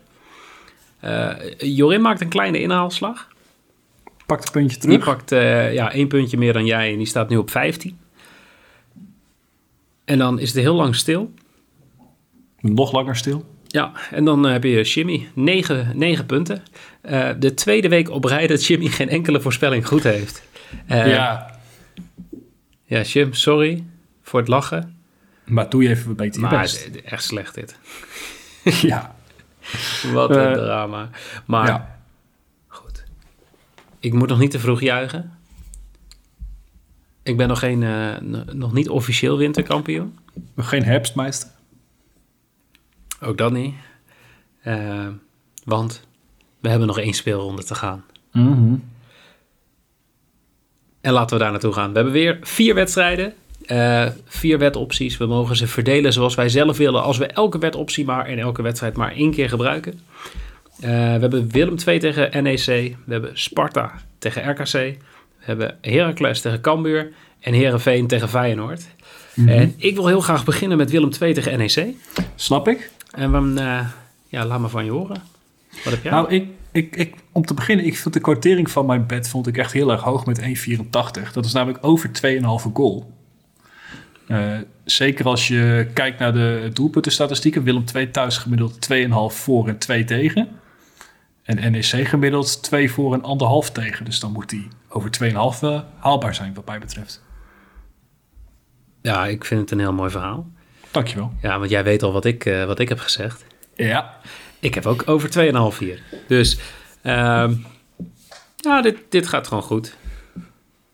Jorin 1.58 2.00
maakt 2.00 2.20
een 2.20 2.28
kleine 2.28 2.60
inhaalslag. 2.60 3.28
Pak 4.26 4.40
het 4.40 4.52
puntje 4.52 4.78
Die 4.80 4.88
terug. 4.90 5.04
pakt 5.04 5.32
eh, 5.32 5.72
ja, 5.74 5.92
één 5.92 6.08
puntje 6.08 6.38
meer 6.38 6.52
dan 6.52 6.66
jij 6.66 6.90
en 6.92 6.96
die 6.98 7.06
staat 7.06 7.28
nu 7.28 7.36
op 7.36 7.50
15. 7.50 7.98
En 10.04 10.18
dan 10.18 10.38
is 10.38 10.48
het 10.52 10.62
heel 10.62 10.74
lang 10.74 10.94
stil. 10.94 11.32
Nog 12.60 12.92
langer 12.92 13.16
stil. 13.16 13.51
Ja, 13.72 13.92
en 14.10 14.24
dan 14.24 14.46
eh, 14.46 14.52
heb 14.52 14.64
je 14.64 14.82
Jimmy. 14.82 15.28
9, 15.34 15.92
9 15.98 16.26
punten. 16.26 16.62
Eh, 17.00 17.30
de 17.38 17.54
tweede 17.54 17.88
week 17.88 18.10
op 18.10 18.24
rij 18.24 18.46
dat 18.46 18.66
Jimmy 18.66 18.86
geen 18.86 19.08
enkele 19.08 19.40
voorspelling 19.40 19.86
goed 19.86 20.02
heeft. 20.02 20.42
Eh, 20.86 21.06
ja, 21.06 21.50
ja, 22.84 23.00
Jim, 23.00 23.32
sorry 23.34 23.84
voor 24.22 24.40
het 24.40 24.48
lachen. 24.48 24.96
maar 25.44 25.68
doe 25.68 25.82
je 25.82 25.88
even 25.88 26.16
beter 26.16 26.40
je 26.40 26.46
Maar 26.46 26.60
best. 26.60 26.84
het- 26.84 27.02
echt 27.02 27.24
slecht 27.24 27.54
dit. 27.54 27.76
ja. 28.90 29.14
Wat 30.12 30.30
een 30.30 30.52
drama. 30.54 31.10
Maar 31.44 31.66
ja. 31.66 31.98
goed. 32.66 33.04
Ik 34.00 34.12
moet 34.12 34.28
nog 34.28 34.38
niet 34.38 34.50
te 34.50 34.58
vroeg 34.58 34.80
juichen. 34.80 35.32
Ik 37.22 37.36
ben 37.36 37.48
nog, 37.48 37.58
geen, 37.58 37.78
nog 38.52 38.72
niet 38.72 38.88
officieel 38.88 39.36
winterkampioen. 39.38 40.18
Geen 40.56 40.84
herfstmeister. 40.84 41.48
Ook 43.22 43.38
dat 43.38 43.52
niet. 43.52 43.74
Eh, 44.62 45.06
want 45.64 46.02
we 46.60 46.68
hebben 46.68 46.86
nog 46.86 46.98
één 46.98 47.12
speelronde 47.12 47.64
te 47.64 47.74
gaan. 47.74 48.04
En 51.00 51.12
laten 51.12 51.36
we 51.36 51.42
daar 51.42 51.50
naartoe 51.52 51.72
gaan. 51.72 51.88
We 51.90 51.94
hebben 51.94 52.12
weer 52.12 52.38
vier 52.42 52.74
wedstrijden. 52.74 53.34
eh, 53.66 54.06
vier 54.24 54.58
wedopties. 54.58 55.16
We 55.16 55.26
mogen 55.26 55.56
ze 55.56 55.66
verdelen 55.66 56.12
zoals 56.12 56.34
wij 56.34 56.48
zelf 56.48 56.76
willen. 56.76 57.02
Als 57.02 57.18
we 57.18 57.26
elke 57.26 57.58
wedoptie 57.58 58.04
maar 58.04 58.28
in 58.28 58.38
elke 58.38 58.62
wedstrijd 58.62 58.96
maar 58.96 59.12
één 59.12 59.30
keer 59.30 59.48
gebruiken. 59.48 60.00
Eh, 60.80 60.90
we 60.90 61.20
hebben 61.20 61.48
Willem 61.50 61.76
2 61.76 61.98
tegen 61.98 62.42
NEC. 62.42 62.64
We 63.04 63.12
hebben 63.12 63.30
Sparta 63.38 63.92
tegen 64.18 64.50
RKC. 64.50 64.72
We 64.72 64.96
hebben 65.38 65.78
Heracles 65.80 66.40
tegen 66.40 66.60
Cambuur. 66.60 67.12
En 67.40 67.52
Herenveen 67.52 68.06
tegen 68.06 68.28
Feyenoord. 68.28 68.86
En 69.46 69.74
ik 69.76 69.94
wil 69.94 70.06
heel 70.06 70.20
graag 70.20 70.44
beginnen 70.44 70.78
met 70.78 70.90
Willem 70.90 71.10
2 71.10 71.34
tegen 71.34 71.58
NEC. 71.58 71.94
Snap 72.34 72.68
ik. 72.68 72.90
En 73.12 73.32
dan, 73.32 73.58
eh, 73.58 73.86
ja, 74.28 74.44
laat 74.44 74.60
maar 74.60 74.70
van 74.70 74.84
je 74.84 74.90
horen. 74.90 75.22
Wat 75.84 75.92
heb 75.92 76.02
jij? 76.02 76.12
Nou, 76.12 76.30
ik, 76.30 76.48
ik, 76.72 76.96
ik, 76.96 77.14
om 77.32 77.44
te 77.44 77.54
beginnen, 77.54 77.86
ik 77.86 77.98
vond 77.98 78.14
de 78.14 78.20
kwartering 78.20 78.70
van 78.70 78.86
mijn 78.86 79.06
bed 79.06 79.28
vond 79.28 79.46
ik 79.46 79.56
echt 79.56 79.72
heel 79.72 79.90
erg 79.90 80.02
hoog 80.02 80.26
met 80.26 80.40
1,84. 80.40 81.32
Dat 81.32 81.44
is 81.44 81.52
namelijk 81.52 81.84
over 81.84 82.10
2,5 82.10 82.72
goal. 82.72 83.12
Eh, 84.26 84.58
zeker 84.84 85.24
als 85.24 85.48
je 85.48 85.90
kijkt 85.92 86.18
naar 86.18 86.32
de 86.32 86.70
doelpuntenstatistieken. 86.72 87.62
Willem 87.62 87.84
2 87.84 88.10
thuis 88.10 88.38
gemiddeld 88.38 88.80
2,5 88.80 89.36
voor 89.36 89.68
en 89.68 89.78
2 89.78 90.04
tegen. 90.04 90.48
En 91.42 91.72
NEC 91.72 91.84
gemiddeld 91.84 92.62
2 92.62 92.90
voor 92.90 93.14
en 93.14 93.22
1,5 93.66 93.72
tegen. 93.72 94.04
Dus 94.04 94.20
dan 94.20 94.32
moet 94.32 94.48
die 94.48 94.68
over 94.88 95.10
2,5 95.10 95.62
eh, 95.62 95.80
haalbaar 95.98 96.34
zijn 96.34 96.54
wat 96.54 96.66
mij 96.66 96.78
betreft. 96.78 97.22
Ja, 99.02 99.26
ik 99.26 99.44
vind 99.44 99.60
het 99.60 99.70
een 99.70 99.78
heel 99.78 99.92
mooi 99.92 100.10
verhaal. 100.10 100.50
Dankjewel. 100.92 101.32
Ja, 101.42 101.58
want 101.58 101.70
jij 101.70 101.84
weet 101.84 102.02
al 102.02 102.12
wat 102.12 102.24
ik, 102.24 102.44
eh, 102.44 102.64
wat 102.64 102.78
ik 102.78 102.88
heb 102.88 102.98
gezegd. 102.98 103.44
Ja, 103.76 104.20
Ik 104.60 104.74
heb 104.74 104.86
ook 104.86 105.02
over 105.06 105.30
2,5 105.30 105.78
hier. 105.78 106.02
Dus 106.28 106.58
ehm, 107.02 107.54
ja, 108.56 108.82
dit, 108.82 108.96
dit 109.08 109.26
gaat 109.26 109.46
gewoon 109.46 109.62
goed. 109.62 109.96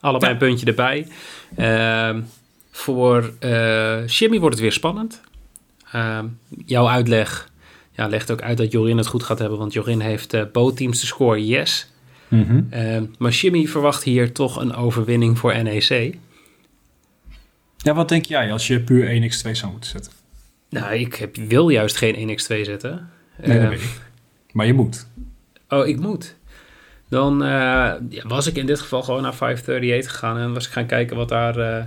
Allebei 0.01 0.33
een 0.33 0.39
puntje 0.39 0.67
erbij. 0.67 1.07
Ehm, 1.57 2.21
voor 2.71 3.33
eh 3.39 4.07
Jimmy 4.07 4.39
wordt 4.39 4.55
het 4.55 4.63
weer 4.63 4.73
spannend. 4.73 5.21
Ehm, 5.93 6.27
jouw 6.67 6.89
uitleg 6.89 7.49
ja, 7.93 8.07
legt 8.07 8.31
ook 8.31 8.43
uit 8.43 8.57
dat 8.59 8.73
Jorin 8.73 8.97
het 8.97 9.07
goed 9.07 9.23
gaat 9.23 9.39
hebben. 9.39 9.59
Want 9.59 9.73
Jorin 9.73 10.01
heeft 10.01 10.35
eh 10.35 10.43
bootteams 10.53 11.01
te 11.01 11.07
score, 11.07 11.47
yes. 11.47 11.91
Ehm, 12.71 13.05
maar 13.19 13.31
Jimmy 13.31 13.67
verwacht 13.67 14.03
hier 14.03 14.33
toch 14.33 14.57
een 14.61 14.75
overwinning 14.75 15.39
voor 15.39 15.63
NEC. 15.63 16.17
Ja 17.85 17.95
wat 17.95 18.09
denk 18.09 18.25
jij 18.25 18.53
als 18.53 18.67
je 18.67 18.81
puur 18.81 19.23
1x2 19.23 19.51
zou 19.51 19.73
moeten 19.73 19.91
zetten? 19.91 20.13
Nou, 20.71 20.95
ik 20.95 21.15
heb, 21.15 21.37
wil 21.37 21.69
juist 21.69 21.97
geen 21.97 22.29
1x2 22.29 22.61
zetten. 22.63 23.11
Nee, 23.43 23.61
dat 23.61 23.69
weet 23.69 23.83
ik. 23.83 24.01
Maar 24.53 24.67
je 24.67 24.73
moet. 24.73 25.07
Oh, 25.69 25.87
ik 25.87 26.01
moet. 26.01 26.37
Dan 27.09 27.39
ja, 27.39 28.01
was 28.27 28.47
ik 28.47 28.57
in 28.57 28.67
dit 28.67 28.81
geval 28.81 29.03
gewoon 29.03 29.23
naar 29.23 29.35
538 29.35 30.11
gegaan 30.11 30.39
en 30.39 30.55
was 30.55 30.67
ik 30.67 30.73
gaan 30.73 30.87
kijken 30.87 31.17
wat 31.17 31.29
daar 31.29 31.57
eh, 31.59 31.85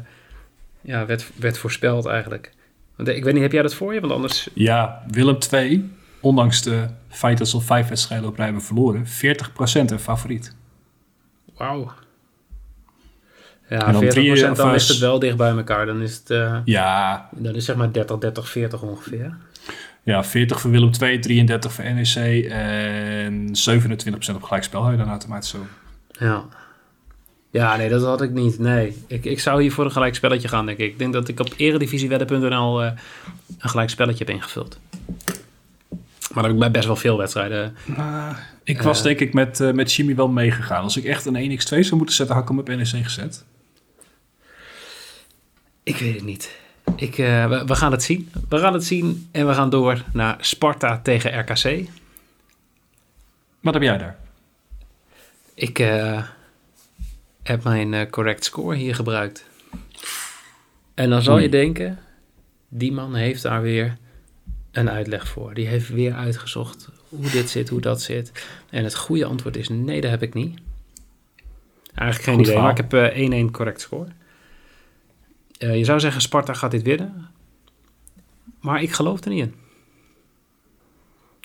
ja, 0.82 1.06
werd, 1.06 1.30
werd 1.36 1.58
voorspeld 1.58 2.06
eigenlijk. 2.06 2.52
Want 2.96 3.10
ik 3.10 3.24
weet 3.24 3.34
niet, 3.34 3.42
heb 3.42 3.52
jij 3.52 3.62
dat 3.62 3.74
voor 3.74 3.94
je? 3.94 4.00
Want 4.00 4.14
anders... 4.14 4.50
Ja, 4.54 5.04
Willem 5.08 5.40
2, 5.40 5.90
ondanks 6.20 6.62
de 6.62 6.88
feit 7.10 7.38
dat 7.38 7.48
ze 7.48 7.56
al 7.56 7.62
vijf 7.62 7.88
wedstrijden 7.88 8.28
op 8.28 8.36
rij 8.36 8.46
hebben 8.46 8.64
verloren, 8.64 9.06
40% 9.06 9.10
een 9.86 10.00
favoriet. 10.00 10.56
Wauw. 11.58 11.92
Ja, 13.72 13.86
En 13.88 13.94
dan 13.94 14.04
40% 14.04 14.08
drie, 14.08 14.54
dan 14.54 14.74
is 14.76 14.88
het 14.88 14.98
wel 14.98 15.20
dicht 15.20 15.38
bij 15.38 15.50
elkaar. 15.52 15.86
Dan 15.86 16.02
is 16.02 16.16
het, 16.16 16.30
eh, 16.30 16.58
Ja, 16.66 17.30
dan 17.32 17.56
is 17.56 17.66
zeg 17.66 17.76
maar 17.76 17.92
30, 17.92 18.18
30, 18.18 18.50
40 18.50 18.82
ongeveer. 18.82 19.36
ja 20.04 20.24
40 20.24 20.62
voor 20.62 20.72
Willem 20.72 20.92
2, 20.92 21.20
33 21.20 21.74
voor 21.74 21.84
NEC 21.84 22.46
en 22.50 23.50
27% 23.56 24.36
op 24.36 24.44
gelijkspel. 24.44 24.80
Hou 24.82 24.92
je 24.92 24.98
dan 24.98 25.10
automatisch 25.10 25.50
zo. 25.50 25.58
Ja. 26.12 26.44
Ja, 27.52 27.76
nee, 27.76 27.90
dat 27.90 28.04
had 28.04 28.22
ik 28.22 28.32
niet. 28.32 28.60
Nee, 28.60 29.04
ik, 29.08 29.26
ik 29.26 29.40
zou 29.40 29.62
hier 29.62 29.72
voor 29.72 29.86
een 29.86 29.92
gelijk 29.92 30.16
spelletje 30.16 30.48
gaan, 30.48 30.66
denk 30.66 30.78
ik. 30.78 30.92
Ik 30.92 31.00
denk 31.00 31.14
dat 31.14 31.28
ik 31.28 31.40
op 31.40 31.54
eredivisiewedden.nl 31.58 32.84
eh 32.84 32.92
een 33.60 33.70
gelijk 33.70 33.90
spelletje 33.90 34.26
heb 34.26 34.34
ingevuld. 34.36 34.80
Maar 36.34 36.34
dan 36.34 36.44
heb 36.44 36.52
ik 36.54 36.60
bij 36.60 36.72
best 36.72 36.86
wel 36.86 36.96
veel 36.96 37.18
wedstrijden. 37.18 37.76
Nou, 37.86 38.36
ik 38.64 38.82
was 38.82 38.98
Eh. 38.98 39.04
denk 39.04 39.20
ik 39.20 39.34
met, 39.34 39.60
eh, 39.60 39.72
met 39.72 39.94
Jimmy 39.94 40.16
wel 40.16 40.28
meegegaan. 40.28 40.84
Als 40.84 40.98
ik 40.98 41.04
echt 41.04 41.26
een 41.26 41.36
1x2 41.36 41.84
zou 41.84 41.96
moeten 41.96 42.16
zetten, 42.16 42.36
had 42.36 42.44
ik 42.44 42.50
hem 42.50 42.60
op 42.60 42.68
NEC 42.68 42.86
gezet. 43.04 43.44
Ik 45.84 45.98
weet 45.98 46.14
het 46.14 46.24
niet. 46.24 46.60
Ik, 46.96 47.18
eh, 47.18 47.50
we, 47.50 47.66
we 47.66 47.76
gaan 47.76 47.92
het 47.92 48.04
zien. 48.04 48.32
We 48.50 48.58
gaan 48.58 48.74
het 48.74 48.84
zien 48.84 49.30
en 49.32 49.48
we 49.48 49.54
gaan 49.54 49.70
door 49.70 50.04
naar 50.14 50.38
Sparta 50.40 51.00
tegen 51.04 51.40
RKC. 51.40 51.90
Wat 53.60 53.74
heb 53.74 53.84
jij 53.84 53.98
daar? 53.98 54.18
Ik 55.54 55.80
eh, 55.80 56.24
heb 57.44 57.64
mijn 57.64 57.94
eh, 57.94 58.10
correct 58.10 58.44
score 58.44 58.76
hier 58.76 58.96
gebruikt. 58.96 59.46
En 60.94 61.10
dan 61.10 61.22
zal 61.22 61.38
je 61.38 61.50
denken, 61.50 62.00
die 62.68 62.92
man 62.92 63.16
heeft 63.16 63.42
daar 63.42 63.62
weer 63.62 63.98
een 64.72 64.90
uitleg 64.90 65.28
voor. 65.28 65.54
Die 65.54 65.68
heeft 65.68 65.90
weer 65.90 66.14
uitgezocht 66.14 66.90
hoe 67.10 67.30
dit 67.30 67.50
zit, 67.50 67.70
hoe 67.70 67.82
dat 67.82 68.02
zit. 68.02 68.32
En 68.70 68.84
het 68.84 68.96
goede 68.96 69.26
antwoord 69.26 69.58
is 69.58 69.70
nee, 69.70 70.02
dat 70.02 70.10
heb 70.12 70.22
ik 70.22 70.34
niet. 70.34 70.60
Eigenlijk 71.94 72.30
geen 72.30 72.38
Goed 72.38 72.48
idee, 72.48 72.62
maar 72.62 72.72
ik 72.72 72.78
heb 72.78 72.94
eh, 72.94 73.46
1-1 73.48 73.52
correct 73.52 73.82
score. 73.82 74.08
Eh, 75.62 75.78
je 75.78 75.84
zou 75.86 76.00
zeggen, 76.00 76.22
Sparta 76.22 76.54
gaat 76.54 76.72
dit 76.72 76.82
winnen. 76.82 77.28
Maar 78.60 78.82
ik 78.82 78.92
geloof 78.92 79.24
er 79.24 79.30
niet 79.32 79.40
in. 79.46 79.54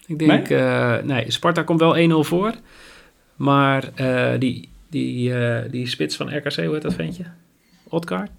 Ik 0.07 0.19
denk, 0.19 0.49
nee, 0.49 1.03
nee 1.03 1.31
Sparta 1.31 1.63
komt 1.63 1.81
wel 1.81 1.97
1-0 2.25 2.29
voor. 2.29 2.55
Maar 3.37 3.93
eh, 3.95 4.39
die, 4.41 4.69
die, 4.89 5.35
eh, 5.35 5.71
die 5.71 5.87
spits 5.87 6.17
van 6.17 6.37
RKC, 6.37 6.55
hoe 6.55 6.73
heet 6.75 6.83
dat 6.83 6.95
ventje? 6.95 7.25
Otkaart? 7.89 8.31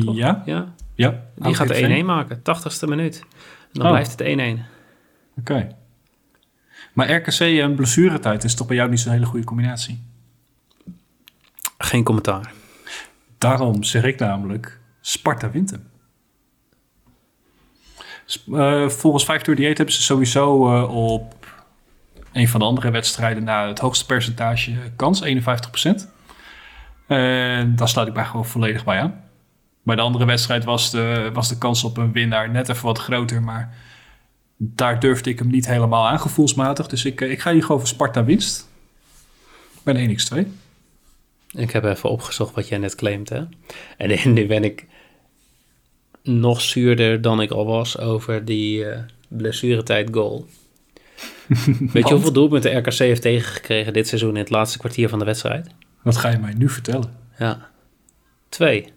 Toch? 0.00 0.16
Ja? 0.16 0.42
Ja, 0.46 0.74
Ja. 0.94 1.24
die 1.34 1.54
gaat 1.54 1.68
de 1.68 2.02
1-1 2.02 2.04
maken. 2.06 2.42
80ste 2.42 2.88
minuut. 2.88 3.18
En 3.18 3.26
dan 3.72 3.84
Oh. 3.86 3.90
blijft 3.90 4.10
het 4.10 4.20
1-1. 4.20 4.64
Oké. 5.38 5.76
Maar 6.92 7.10
RKC 7.12 7.40
en 7.40 7.74
blessuretijd 7.74 8.44
is 8.44 8.54
toch 8.54 8.66
bij 8.66 8.76
jou 8.76 8.90
niet 8.90 9.00
zo'n 9.00 9.12
hele 9.12 9.26
goede 9.26 9.44
combinatie? 9.44 10.02
Geen 11.78 12.04
commentaar. 12.04 12.52
Daarom 13.38 13.84
zeg 13.84 14.04
ik 14.04 14.18
namelijk, 14.18 14.80
Sparta 15.00 15.50
wint 15.50 15.70
hem. 15.70 15.90
Eh, 18.28 18.88
volgens 18.88 19.24
538 19.24 19.76
hebben 19.76 19.94
ze 19.94 20.02
sowieso 20.02 20.74
eh, 20.74 20.94
op 20.94 21.36
een 22.32 22.48
van 22.48 22.60
de 22.60 22.66
andere 22.66 22.90
wedstrijden 22.90 23.44
na 23.44 23.68
het 23.68 23.78
hoogste 23.78 24.06
percentage 24.06 24.72
kans, 24.96 25.22
51%. 25.22 26.08
En 27.06 27.76
daar 27.76 27.88
sluit 27.88 28.08
ik 28.08 28.14
mij 28.14 28.24
gewoon 28.24 28.46
volledig 28.46 28.84
bij 28.84 29.00
aan. 29.00 29.20
Bij 29.82 29.96
de 29.96 30.02
andere 30.02 30.24
wedstrijd 30.24 30.64
was 30.64 30.90
de, 30.90 31.30
was 31.32 31.48
de 31.48 31.58
kans 31.58 31.84
op 31.84 31.96
een 31.96 32.12
winnaar 32.12 32.50
net 32.50 32.68
even 32.68 32.84
wat 32.84 32.98
groter, 32.98 33.42
maar 33.42 33.76
daar 34.56 35.00
durfde 35.00 35.30
ik 35.30 35.38
hem 35.38 35.48
niet 35.48 35.66
helemaal 35.66 36.08
aan 36.08 36.20
gevoelsmatig. 36.20 36.86
Dus 36.86 37.04
ik, 37.04 37.20
eh, 37.20 37.30
ik 37.30 37.40
ga 37.40 37.52
hier 37.52 37.62
gewoon 37.62 37.78
voor 37.78 37.88
Sparta 37.88 38.24
winst. 38.24 38.68
Bij 39.82 39.94
de 39.94 40.00
1x2. 40.00 40.52
Ik 41.56 41.70
heb 41.70 41.84
even 41.84 42.10
opgezocht 42.10 42.54
wat 42.54 42.68
jij 42.68 42.78
net 42.78 42.94
claimt, 42.94 43.28
hè. 43.28 43.42
En 43.96 44.32
nu 44.34 44.46
ben 44.46 44.64
ik 44.64 44.86
nog 46.22 46.60
zuurder 46.60 47.20
dan 47.22 47.40
ik 47.40 47.50
al 47.50 47.66
was 47.66 47.98
over 47.98 48.44
die 48.44 48.84
eh 48.84 49.02
blessuretijd 49.28 50.08
goal. 50.12 50.46
Weet 51.92 52.08
je 52.08 52.14
hoeveel 52.14 52.32
doelpunten 52.32 52.78
RKC 52.78 52.98
heeft 52.98 53.22
tegengekregen 53.22 53.92
dit 53.92 54.08
seizoen 54.08 54.30
in 54.30 54.40
het 54.40 54.50
laatste 54.50 54.78
kwartier 54.78 55.08
van 55.08 55.18
de 55.18 55.24
wedstrijd? 55.24 55.68
Wat 56.02 56.16
ga 56.16 56.28
je 56.28 56.38
mij 56.38 56.54
nu 56.54 56.68
vertellen? 56.68 57.16
Ja. 57.38 57.70
Twee. 58.48 58.92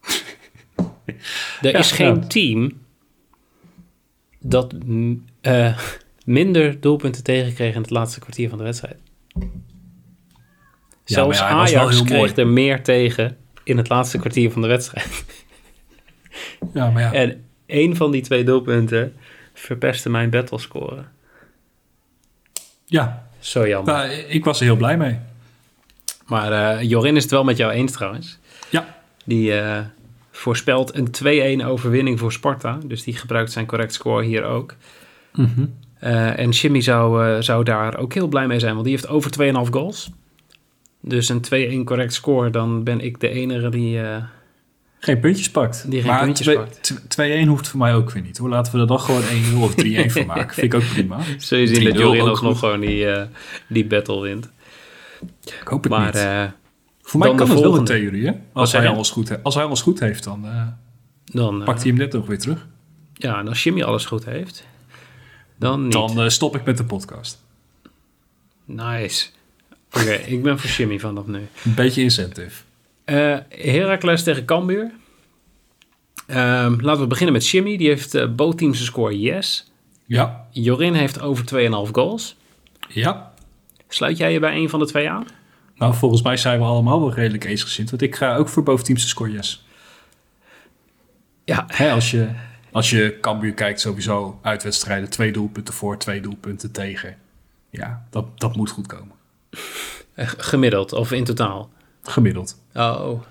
er 1.62 1.72
Ja, 1.72 1.78
is 1.78 1.92
geen 1.92 2.14
ja. 2.14 2.26
team 2.26 2.72
dat 4.38 4.74
eh, 5.40 5.78
minder 6.24 6.80
doelpunten 6.80 7.22
tegenkreeg 7.22 7.74
in 7.74 7.80
het 7.80 7.90
laatste 7.90 8.20
kwartier 8.20 8.48
van 8.48 8.58
de 8.58 8.64
wedstrijd. 8.64 8.98
Zelfs 11.14 11.38
ja, 11.38 11.48
Ajax 11.48 12.02
kreeg 12.02 12.36
er 12.36 12.46
meer 12.46 12.82
tegen 12.82 13.36
in 13.64 13.76
het 13.76 13.88
laatste 13.88 14.18
kwartier 14.18 14.50
van 14.50 14.62
de 14.62 14.68
wedstrijd. 14.68 15.24
Ja, 16.74 16.90
maar 16.90 17.02
ja. 17.02 17.12
En 17.12 17.44
één 17.66 17.96
van 17.96 18.10
die 18.10 18.22
twee 18.22 18.44
doelpunten 18.44 19.14
verpestte 19.54 20.10
mijn 20.10 20.30
battlescore. 20.30 21.04
Ja, 22.84 23.28
Zo 23.38 23.68
jammer. 23.68 23.94
nou, 23.94 24.10
ik 24.10 24.44
was 24.44 24.58
er 24.58 24.64
heel 24.64 24.76
blij 24.76 24.96
mee. 24.96 25.18
Maar 26.26 26.52
eh, 26.78 26.88
Jorin 26.88 27.16
is 27.16 27.22
het 27.22 27.30
wel 27.32 27.44
met 27.44 27.56
jou 27.56 27.72
eens 27.72 27.92
trouwens. 27.92 28.38
Ja, 28.70 28.96
Die 29.24 29.52
eh, 29.60 29.78
voorspelt 30.30 30.94
een 31.22 31.60
2-1 31.62 31.64
overwinning 31.66 32.18
voor 32.18 32.32
Sparta. 32.32 32.78
Dus 32.84 33.02
die 33.02 33.16
gebruikt 33.16 33.52
zijn 33.52 33.66
correct 33.66 33.94
score 33.94 34.24
hier 34.24 34.44
ook. 34.44 34.74
Eh, 35.98 36.38
en 36.38 36.50
Jimmy 36.50 36.80
zou, 36.80 37.42
zou 37.42 37.64
daar 37.64 37.96
ook 37.96 38.14
heel 38.14 38.28
blij 38.28 38.46
mee 38.46 38.58
zijn, 38.58 38.72
want 38.72 38.84
die 38.84 38.94
heeft 38.94 39.08
over 39.08 39.30
2,5 39.30 39.70
goals. 39.70 40.10
Dus 41.00 41.28
een 41.28 41.80
2-1 41.80 41.84
correct 41.84 42.12
score, 42.14 42.50
dan 42.50 42.84
ben 42.84 43.00
ik 43.00 43.20
de 43.20 43.28
enige 43.28 43.68
die... 43.68 44.00
eh, 44.00 44.22
geen 44.98 45.20
puntjes 45.20 45.50
pakt. 45.50 45.90
Die 45.90 46.00
geen 46.00 46.10
maar 46.10 46.24
puntjes 46.24 46.46
twee- 46.46 46.56
pakt. 46.58 46.82
tw- 47.08 47.44
2-1 47.44 47.46
hoeft 47.48 47.68
voor 47.68 47.78
mij 47.78 47.94
ook 47.94 48.10
weer 48.10 48.22
niet. 48.22 48.38
Hoor. 48.38 48.48
Laten 48.48 48.72
we 48.74 48.78
er 48.80 48.86
dan 48.86 49.00
gewoon 49.00 49.22
1-0 49.22 49.26
of 49.62 49.74
3-1 49.84 50.06
van 50.06 50.26
maken. 50.36 50.54
Vind 50.54 50.74
ik 50.74 50.80
ook 50.80 50.88
prima. 50.88 51.18
zul 51.38 51.58
je 51.58 51.66
zien 51.66 51.84
dat 51.84 51.94
3-0 51.94 51.96
Jorin 51.96 52.20
ook 52.22 52.36
goed. 52.36 52.56
gewoon 52.58 52.80
die, 52.80 53.06
eh, 53.12 53.26
die 53.68 53.86
battle 53.86 54.20
wint. 54.20 54.50
Ik 55.60 55.68
hoop 55.68 55.82
het 55.82 55.92
Maar 55.92 56.04
niet. 56.06 56.14
eh, 56.14 56.44
voor 57.02 57.18
mij 57.20 57.28
dan 57.28 57.36
kan 57.36 57.46
de 57.46 57.52
het 57.52 57.62
wel 57.62 57.76
in 57.76 57.84
theorie. 57.84 58.26
Hè? 58.26 58.32
Als, 58.52 58.72
hij 58.72 58.88
alles 58.88 59.10
goed 59.10 59.28
he- 59.28 59.42
als 59.42 59.54
hij 59.54 59.64
alles 59.64 59.80
goed 59.82 60.00
heeft, 60.00 60.24
dan 60.24 60.44
eh, 60.46 60.66
dan, 61.24 61.62
pakt 61.64 61.80
hij 61.82 61.88
hem 61.90 61.98
net 62.00 62.12
nog 62.12 62.26
weer 62.26 62.38
terug. 62.38 62.66
ja, 63.14 63.38
en 63.38 63.48
als 63.48 63.62
Jimmy 63.62 63.82
alles 63.82 64.04
goed 64.04 64.24
heeft, 64.24 64.66
dan 65.56 65.82
niet. 65.82 65.92
Dan 65.92 66.30
stop 66.30 66.56
ik 66.56 66.64
met 66.64 66.76
de 66.76 66.84
podcast. 66.84 67.42
Nice. 68.64 69.26
Oké, 69.92 70.12
ik 70.12 70.42
ben 70.42 70.58
voor 70.58 70.70
Jimmy 70.70 70.98
vanaf 70.98 71.26
nu. 71.26 71.38
Een 71.64 71.74
beetje 71.74 72.02
incentive. 72.02 72.62
Eh 73.04 73.36
Heracles 73.48 74.22
tegen 74.22 74.44
Cambuur. 74.44 74.90
Ehm, 76.26 76.80
laten 76.80 77.02
we 77.02 77.06
beginnen 77.06 77.32
met 77.34 77.48
Jimmy. 77.48 77.76
Die 77.76 77.88
heeft 77.88 78.14
uh, 78.14 78.50
teams 78.50 78.78
een 78.78 78.84
score 78.86 79.20
yes. 79.20 79.72
Ja, 80.06 80.46
Jorin 80.50 80.94
heeft 80.94 81.20
over 81.20 81.44
2,5 81.86 81.90
goals. 81.92 82.36
ja. 82.88 83.32
Sluit 83.88 84.16
jij 84.16 84.32
je 84.32 84.38
bij 84.40 84.56
een 84.56 84.68
van 84.68 84.78
de 84.78 84.86
twee 84.86 85.10
aan? 85.10 85.26
Nou, 85.74 85.94
volgens 85.94 86.22
mij 86.22 86.36
zijn 86.36 86.58
we 86.58 86.64
allemaal 86.64 87.00
wel 87.00 87.14
redelijk 87.14 87.44
eensgezind. 87.44 87.90
Want 87.90 88.02
ik 88.02 88.16
ga 88.16 88.36
ook 88.36 88.48
voor 88.48 88.62
boven 88.62 88.84
teams 88.84 89.02
de 89.02 89.08
score 89.08 89.30
yes. 89.30 89.64
Ja, 91.44 91.64
Hè, 91.68 91.90
als, 91.90 92.10
je, 92.10 92.28
als 92.72 92.90
je 92.90 93.18
Cambuur 93.20 93.54
kijkt, 93.54 93.80
sowieso 93.80 94.38
uitwedstrijden. 94.42 95.10
Twee 95.10 95.32
doelpunten 95.32 95.74
voor, 95.74 95.98
twee 95.98 96.20
doelpunten 96.20 96.72
tegen. 96.72 97.16
Ja, 97.70 98.06
dat, 98.10 98.40
dat 98.40 98.56
moet 98.56 98.70
goed 98.70 98.86
komen. 98.86 99.14
Gemiddeld 100.16 100.92
of 100.92 101.12
in 101.12 101.24
totaal. 101.24 101.70
Gemiddeld. 102.02 102.56
Oh. 102.74 103.22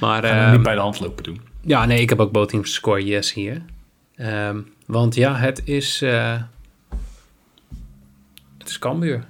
Maar 0.00 0.22
Gaan 0.22 0.34
we 0.38 0.40
ehm, 0.42 0.52
niet 0.52 0.62
bij 0.62 0.74
de 0.74 0.80
hand 0.80 1.00
lopen 1.00 1.24
doen. 1.24 1.40
ja, 1.60 1.84
nee, 1.84 2.00
ik 2.00 2.08
heb 2.08 2.20
ook 2.20 2.32
both 2.32 2.48
teams 2.48 2.72
score 2.74 3.04
yes 3.04 3.32
hier. 3.32 3.62
Ehm, 4.16 4.60
want 4.86 5.14
ja, 5.14 5.36
het 5.36 5.62
is... 5.64 6.02
eh, 6.02 6.40
het 8.58 8.68
is 8.68 8.78
Cambuur. 8.78 9.24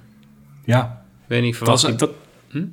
Ja, 0.65 1.03
Ik 1.21 1.27
weet 1.27 1.41
niet, 1.41 1.49
dat 1.51 1.57
verwacht 1.59 1.83
is, 1.83 1.89
ik- 1.89 1.99
dat, 1.99 2.11
Hm? 2.49 2.65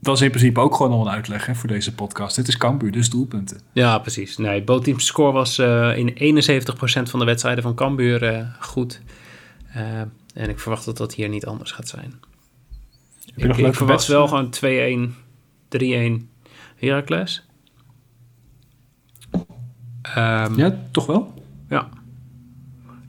dat 0.00 0.16
is 0.16 0.22
in 0.22 0.30
principe 0.30 0.60
ook 0.60 0.74
gewoon 0.74 0.92
al 0.92 1.00
een 1.06 1.12
uitleg 1.12 1.46
hè, 1.46 1.54
voor 1.54 1.68
deze 1.68 1.94
podcast. 1.94 2.36
Dit 2.36 2.48
is 2.48 2.56
Cambuur, 2.56 2.92
dus 2.92 3.10
doelpunten. 3.10 3.60
Ja, 3.72 3.98
precies. 3.98 4.36
Nee, 4.36 4.62
both 4.62 4.84
teams 4.84 5.06
score 5.06 5.32
was 5.32 5.58
eh, 5.58 5.96
in 5.96 6.42
71% 6.44 7.10
van 7.10 7.18
de 7.18 7.24
wedstrijden 7.24 7.62
van 7.62 7.74
Cambuur 7.74 8.22
eh, 8.24 8.46
goed. 8.60 9.00
Eh, 9.72 10.00
en 10.34 10.48
ik 10.48 10.58
verwacht 10.60 10.84
dat 10.84 10.96
dat 10.96 11.14
hier 11.14 11.28
niet 11.28 11.46
anders 11.46 11.70
gaat 11.72 11.88
zijn. 11.88 12.12
Je 13.34 13.42
Ik, 13.42 13.48
nog 13.48 13.58
ik 13.58 13.74
verwacht 13.74 14.06
wel 14.06 14.28
gewoon 14.28 14.54
2-1, 15.08 15.14
3-1 15.68 16.28
Heracles. 16.76 17.46
Ehm, 20.02 20.16
ja. 20.16 20.50
Ja, 20.56 20.78
toch 20.90 21.06
wel? 21.06 21.40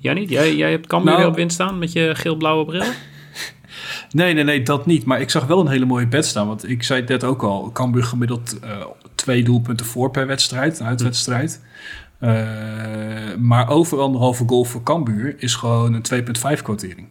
Jij 0.03 0.13
niet? 0.13 0.29
Jij, 0.29 0.55
jij 0.55 0.71
hebt 0.71 0.88
Cambuur 0.88 1.09
Nou- 1.12 1.21
weer 1.21 1.31
op 1.31 1.36
winst 1.36 1.53
staan 1.53 1.79
met 1.79 1.91
je 1.91 2.12
geel-blauwe 2.15 2.65
bril? 2.65 2.83
Nee, 4.12 4.33
nee, 4.33 4.43
nee, 4.43 4.63
dat 4.63 4.86
niet. 4.86 5.05
Maar 5.05 5.21
ik 5.21 5.29
zag 5.29 5.45
wel 5.45 5.59
een 5.59 5.67
hele 5.67 5.86
mooie 5.86 6.07
bed 6.07 6.25
staan. 6.25 6.47
Want 6.47 6.69
ik 6.69 6.83
zei 6.83 7.03
net 7.07 7.23
ook 7.23 7.43
al. 7.43 7.71
Cambuur 7.71 8.03
gemiddeld 8.03 8.57
uh, 8.63 8.86
twee 9.15 9.43
doelpunten 9.43 9.86
voor 9.86 10.12
per 10.12 10.27
wedstrijd. 10.27 10.79
Een 10.79 10.86
uitwedstrijd. 10.86 11.62
Uh, 12.19 12.29
maar 13.39 13.69
over 13.69 13.99
anderhalve 13.99 14.43
goal 14.47 14.63
voor 14.63 14.83
Cambuur 14.83 15.36
is 15.38 15.55
gewoon 15.55 15.93
een 15.93 16.25
2,5 16.57 16.62
quotering. 16.62 17.07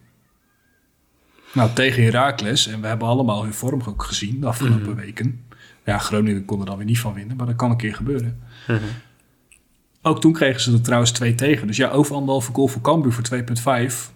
Nou, 1.53 1.71
tegen 1.73 2.03
Heracles. 2.03 2.67
En 2.67 2.81
we 2.81 2.87
hebben 2.87 3.09
allemaal 3.09 3.43
hun 3.43 3.55
vorm 3.55 3.83
ook 3.89 4.03
gezien 4.03 4.41
de 4.41 4.47
afgelopen 4.47 4.91
mm. 4.91 4.95
weken. 4.95 5.45
Ja, 5.85 5.99
Groningen 5.99 6.45
kon 6.45 6.61
er 6.61 6.67
dan 6.67 6.77
weer 6.77 6.87
niet 6.87 7.01
van 7.01 7.15
winnen. 7.15 7.37
Maar 7.37 7.47
dat 7.47 7.57
kan 7.57 7.71
een 7.71 7.77
keer 7.77 7.95
gebeuren. 7.95 8.43
Mm 8.69 8.77
-hmm. 8.77 8.89
Ook 10.05 10.21
toen 10.21 10.33
kregen 10.33 10.61
ze 10.61 10.73
er 10.73 10.81
trouwens 10.81 11.11
twee 11.11 11.35
tegen. 11.35 11.67
Dus 11.67 11.77
ja, 11.77 11.91
over 11.91 12.15
anderhalve 12.15 12.53
goal 12.53 12.69
voor 12.69 12.83
Cambuur 12.83 13.13
voor 13.13 13.25
2,5. 13.25 13.45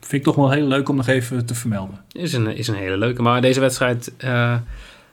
Vind 0.00 0.12
ik 0.12 0.22
toch 0.22 0.34
wel 0.34 0.50
heel 0.50 0.66
leuk 0.66 0.88
om 0.88 0.96
nog 0.96 1.06
even 1.06 1.46
te 1.46 1.54
vermelden. 1.54 2.04
Is 2.12 2.32
een, 2.32 2.56
is 2.56 2.68
een 2.68 2.74
hele 2.74 2.98
leuke. 2.98 3.22
Maar 3.22 3.40
deze 3.40 3.60
wedstrijd 3.60 4.12
uh, 4.24 4.56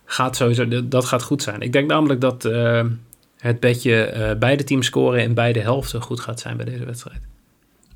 gaat 0.05 0.35
sowieso... 0.35 0.87
Dat 0.87 1.05
gaat 1.05 1.23
goed 1.23 1.41
zijn. 1.41 1.61
Ik 1.61 1.71
denk 1.71 1.89
namelijk 1.89 2.21
dat 2.21 2.45
uh, 2.45 2.83
het 3.37 3.59
bedje 3.59 4.13
uh, 4.15 4.39
beide 4.39 4.63
teams 4.63 4.85
scoren 4.85 5.23
in 5.23 5.33
beide 5.33 5.59
helften 5.59 6.01
goed 6.01 6.19
gaat 6.19 6.39
zijn 6.39 6.57
bij 6.57 6.65
deze 6.65 6.85
wedstrijd. 6.85 7.21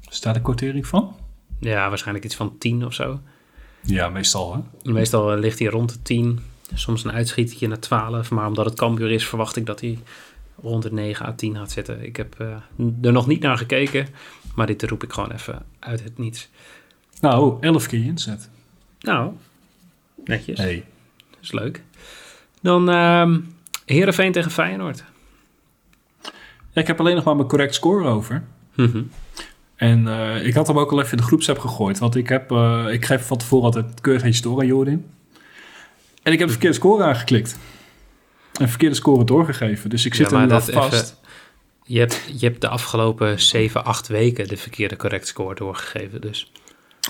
Staat 0.10 0.34
de 0.34 0.42
quotering 0.42 0.88
van? 0.88 1.16
Ja, 1.60 1.90
waarschijnlijk 1.90 2.26
iets 2.26 2.36
van 2.36 2.58
10 2.58 2.86
of 2.86 2.94
zo. 2.94 3.20
Ja, 3.82 4.10
meestal 4.10 4.54
hè? 4.54 4.92
Meestal 4.92 5.38
ligt 5.38 5.60
hij 5.60 5.68
rond 5.68 5.90
de 5.90 6.02
10. 6.02 6.40
Soms 6.74 7.04
een 7.04 7.12
uitschietertje 7.12 7.68
naar 7.68 7.80
12. 7.80 8.32
Maar 8.32 8.48
omdat 8.48 8.66
het 8.66 8.76
Cambuur 8.76 9.12
is, 9.12 9.28
verwacht 9.28 9.56
ik 9.56 9.66
dat 9.66 9.82
hij 9.82 10.00
rond 10.62 10.84
de 10.84 10.92
9 10.94 11.26
à 11.26 11.34
10 11.34 11.56
gaat 11.56 11.72
zitten. 11.72 12.06
Ik 12.06 12.18
heb 12.18 12.36
uh, 12.42 12.48
er 13.02 13.12
nog 13.12 13.28
niet 13.28 13.42
naar 13.42 13.58
gekeken, 13.58 14.08
maar 14.56 14.68
dit 14.68 14.84
roep 14.84 15.04
ik 15.04 15.14
gewoon 15.14 15.32
even 15.32 15.66
uit 15.80 16.04
het 16.04 16.18
niets. 16.18 16.50
Nou, 17.20 17.58
11 17.62 17.88
keer 17.88 18.04
inzet. 18.04 18.50
Nou, 19.00 19.34
netjes. 20.26 20.58
Hey. 20.58 20.86
Dat 21.30 21.40
is 21.42 21.52
leuk. 21.52 21.84
Dan 22.62 22.90
uh, 22.90 23.38
Heerenveen 23.86 24.32
tegen 24.32 24.52
Feyenoord. 24.52 25.04
Ja, 26.72 26.82
ik 26.82 26.88
heb 26.88 27.00
alleen 27.00 27.16
nog 27.16 27.24
maar 27.24 27.36
mijn 27.36 27.48
correct 27.48 27.76
score 27.76 28.08
over. 28.08 28.44
Mm 28.76 28.92
-hmm. 28.92 29.10
En 29.78 30.08
uh, 30.08 30.46
ik 30.46 30.54
had 30.54 30.68
hem 30.68 30.80
ook 30.80 30.92
al 30.92 31.00
even 31.00 31.12
in 31.12 31.18
de 31.18 31.24
groepsapp 31.24 31.60
gegooid. 31.60 32.00
Want 32.00 32.16
ik, 32.16 32.30
heb, 32.30 32.52
uh, 32.52 32.86
ik 32.90 33.06
geef 33.06 33.28
van 33.28 33.38
tevoren 33.38 33.66
altijd 33.66 34.02
keurig 34.02 34.22
geen 34.22 34.34
score 34.34 34.66
Jordan. 34.66 35.04
En 36.24 36.32
ik 36.34 36.40
heb 36.40 36.48
de 36.48 36.54
verkeerde 36.54 36.76
score 36.76 37.04
aangeklikt 37.04 37.58
een 38.60 38.70
verkeerde 38.70 38.96
score 38.96 39.24
doorgegeven. 39.24 39.90
Dus 39.90 40.06
ik 40.06 40.14
zit 40.14 40.30
ja, 40.30 40.38
er 40.38 40.48
nu 40.48 40.50
vast. 40.50 40.70
Even, 40.70 41.06
je, 41.84 42.00
hebt, 42.00 42.24
je 42.40 42.46
hebt 42.46 42.62
de 42.62 42.68
afgelopen 42.68 43.42
7, 43.42 43.86
8 43.86 44.08
weken 44.08 44.48
de 44.48 44.58
verkeerde 44.58 44.96
correct 44.96 45.28
score 45.28 45.56
doorgegeven. 45.56 46.22
Dus. 46.22 46.52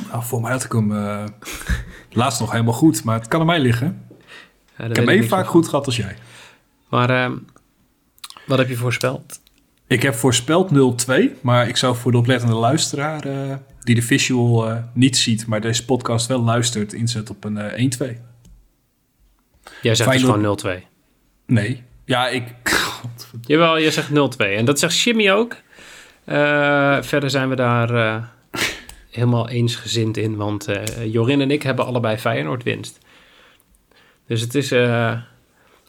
Nou, 0.09 0.23
voor 0.23 0.41
mij 0.41 0.51
had 0.51 0.63
ik 0.63 0.71
hem 0.71 0.91
uh, 0.91 1.25
laatst 2.11 2.39
nog 2.39 2.51
helemaal 2.51 2.73
goed, 2.73 3.03
maar 3.03 3.19
het 3.19 3.27
kan 3.27 3.39
aan 3.39 3.45
mij 3.45 3.59
liggen. 3.59 4.05
Ja, 4.77 4.83
ik 4.83 4.95
heb 4.95 5.05
hem 5.05 5.09
even 5.09 5.27
vaak 5.27 5.47
goed 5.47 5.67
gehad 5.67 5.85
als 5.85 5.95
jij. 5.95 6.17
Maar 6.89 7.09
uh, 7.09 7.37
wat 8.45 8.57
heb 8.57 8.67
je 8.67 8.75
voorspeld? 8.75 9.39
Ik 9.87 10.01
heb 10.01 10.13
voorspeld 10.13 10.71
0-2, 11.09 11.41
maar 11.41 11.67
ik 11.67 11.77
zou 11.77 11.95
voor 11.95 12.11
de 12.11 12.17
oplettende 12.17 12.55
luisteraar 12.55 13.27
uh, 13.27 13.55
die 13.79 13.95
de 13.95 14.01
visual 14.01 14.69
uh, 14.69 14.77
niet 14.93 15.17
ziet, 15.17 15.47
maar 15.47 15.61
deze 15.61 15.85
podcast 15.85 16.27
wel 16.27 16.41
luistert, 16.41 16.93
inzet 16.93 17.29
op 17.29 17.43
een 17.43 17.91
1-2. 17.97 18.05
Jij 19.81 19.95
zegt 19.95 20.11
dus 20.11 20.23
gewoon 20.23 20.59
0-2. 20.65 20.69
Nee. 21.45 21.83
Ja, 22.05 22.27
ik... 22.27 22.43
Jawel, 23.41 23.77
je 23.77 23.91
zegt 23.91 24.09
0-2. 24.09 24.13
En 24.37 24.65
dat 24.65 24.79
zegt 24.79 24.99
Jimmy 24.99 25.31
ook. 25.31 25.55
Verder 27.05 27.29
zijn 27.29 27.49
we 27.49 27.55
daar 27.55 28.29
helemaal 29.11 29.49
eensgezind 29.49 30.17
in. 30.17 30.35
Want 30.35 30.67
Jorin 31.05 31.41
en 31.41 31.51
ik 31.51 31.63
hebben 31.63 31.85
allebei 31.85 32.17
Feyenoord 32.17 32.63
winst. 32.63 32.97
Dus 34.27 34.41
het 34.41 34.55
is 34.55 34.69
ja, 34.69 35.27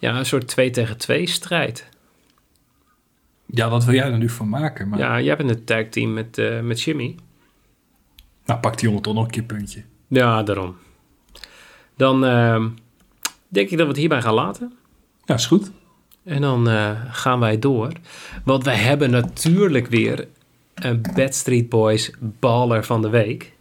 een 0.01 0.27
soort 0.27 0.49
2 0.49 0.71
tegen 0.71 0.97
2 0.97 1.27
strijd. 1.27 1.89
Ja, 3.51 3.69
wat 3.69 3.85
wil 3.85 3.95
jij 3.95 4.11
er 4.11 4.19
nu 4.19 4.29
van 4.29 4.49
maken? 4.49 4.89
Maar... 4.89 4.99
Ja, 4.99 5.21
jij 5.21 5.37
bent 5.37 5.51
het 5.51 5.67
tag 5.67 5.85
team 5.85 6.13
met, 6.13 6.43
met 6.63 6.83
Jimmy. 6.83 7.17
Nou, 8.45 8.61
pak 8.61 8.79
die 8.79 8.87
jongen 8.89 9.03
toch 9.03 9.15
nog 9.15 9.25
een 9.25 9.31
keer 9.31 9.43
puntje. 9.43 9.83
Ja, 10.09 10.43
daarom. 10.43 10.77
Dan 11.97 12.25
ehm, 12.25 12.69
denk 13.49 13.71
ik 13.71 13.77
dat 13.77 13.87
we 13.87 13.93
het 13.93 13.97
hierbij 13.97 14.23
gaan 14.23 14.35
laten. 14.35 14.73
Ja, 15.25 15.35
is 15.35 15.47
goed. 15.47 15.71
En 16.25 16.41
dan 16.41 16.69
uh, 16.69 16.91
gaan 17.11 17.41
wij 17.41 17.59
door. 17.59 17.93
Want 18.45 18.65
wij 18.65 18.77
hebben 18.77 19.11
natuurlijk 19.11 19.87
weer 19.87 20.29
een 20.75 21.03
Bad 21.15 21.35
Street 21.35 21.69
Boys 21.69 22.11
baller 22.21 22.85
van 22.85 23.03
de 23.03 23.09
week. 23.09 23.53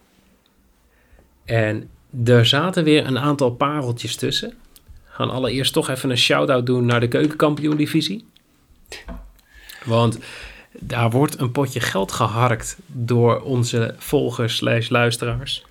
En 1.44 1.88
er 2.24 2.46
zaten 2.46 2.84
weer 2.84 3.06
een 3.06 3.18
aantal 3.18 3.50
pareltjes 3.50 4.16
tussen. 4.16 4.48
We 5.04 5.24
gaan 5.24 5.30
allereerst 5.30 5.72
toch 5.72 5.88
even 5.88 6.10
een 6.10 6.18
shout-out 6.18 6.66
doen 6.66 6.86
naar 6.86 7.00
de 7.00 7.08
keukenkampioen-divisie. 7.08 8.24
Want 9.88 10.18
daar 10.72 11.10
wordt 11.10 11.40
een 11.40 11.52
potje 11.52 11.80
geld 11.80 12.12
geharkt 12.12 12.76
door 12.86 13.40
onze 13.40 13.94
volgers 13.98 14.56
slash 14.56 14.88
luisteraars. 14.88 15.64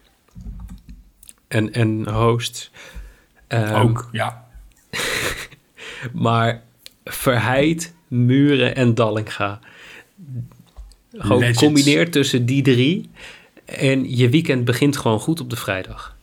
En, 1.47 1.73
en 1.73 2.09
hosts. 2.09 2.71
Um, 3.47 3.73
Ook, 3.73 4.09
ja. 4.11 4.45
Maar 6.13 6.61
Verheid, 7.05 7.93
Muren 8.07 8.75
en 8.75 8.95
Dallinga. 8.95 9.59
Gewoon 11.11 11.43
gecombineerd 11.43 12.11
tussen 12.11 12.45
die 12.45 12.61
drie. 12.61 13.09
En 13.65 14.17
je 14.17 14.29
weekend 14.29 14.65
begint 14.65 14.97
gewoon 14.97 15.19
goed 15.19 15.39
op 15.39 15.49
de 15.49 15.55
vrijdag. 15.55 16.15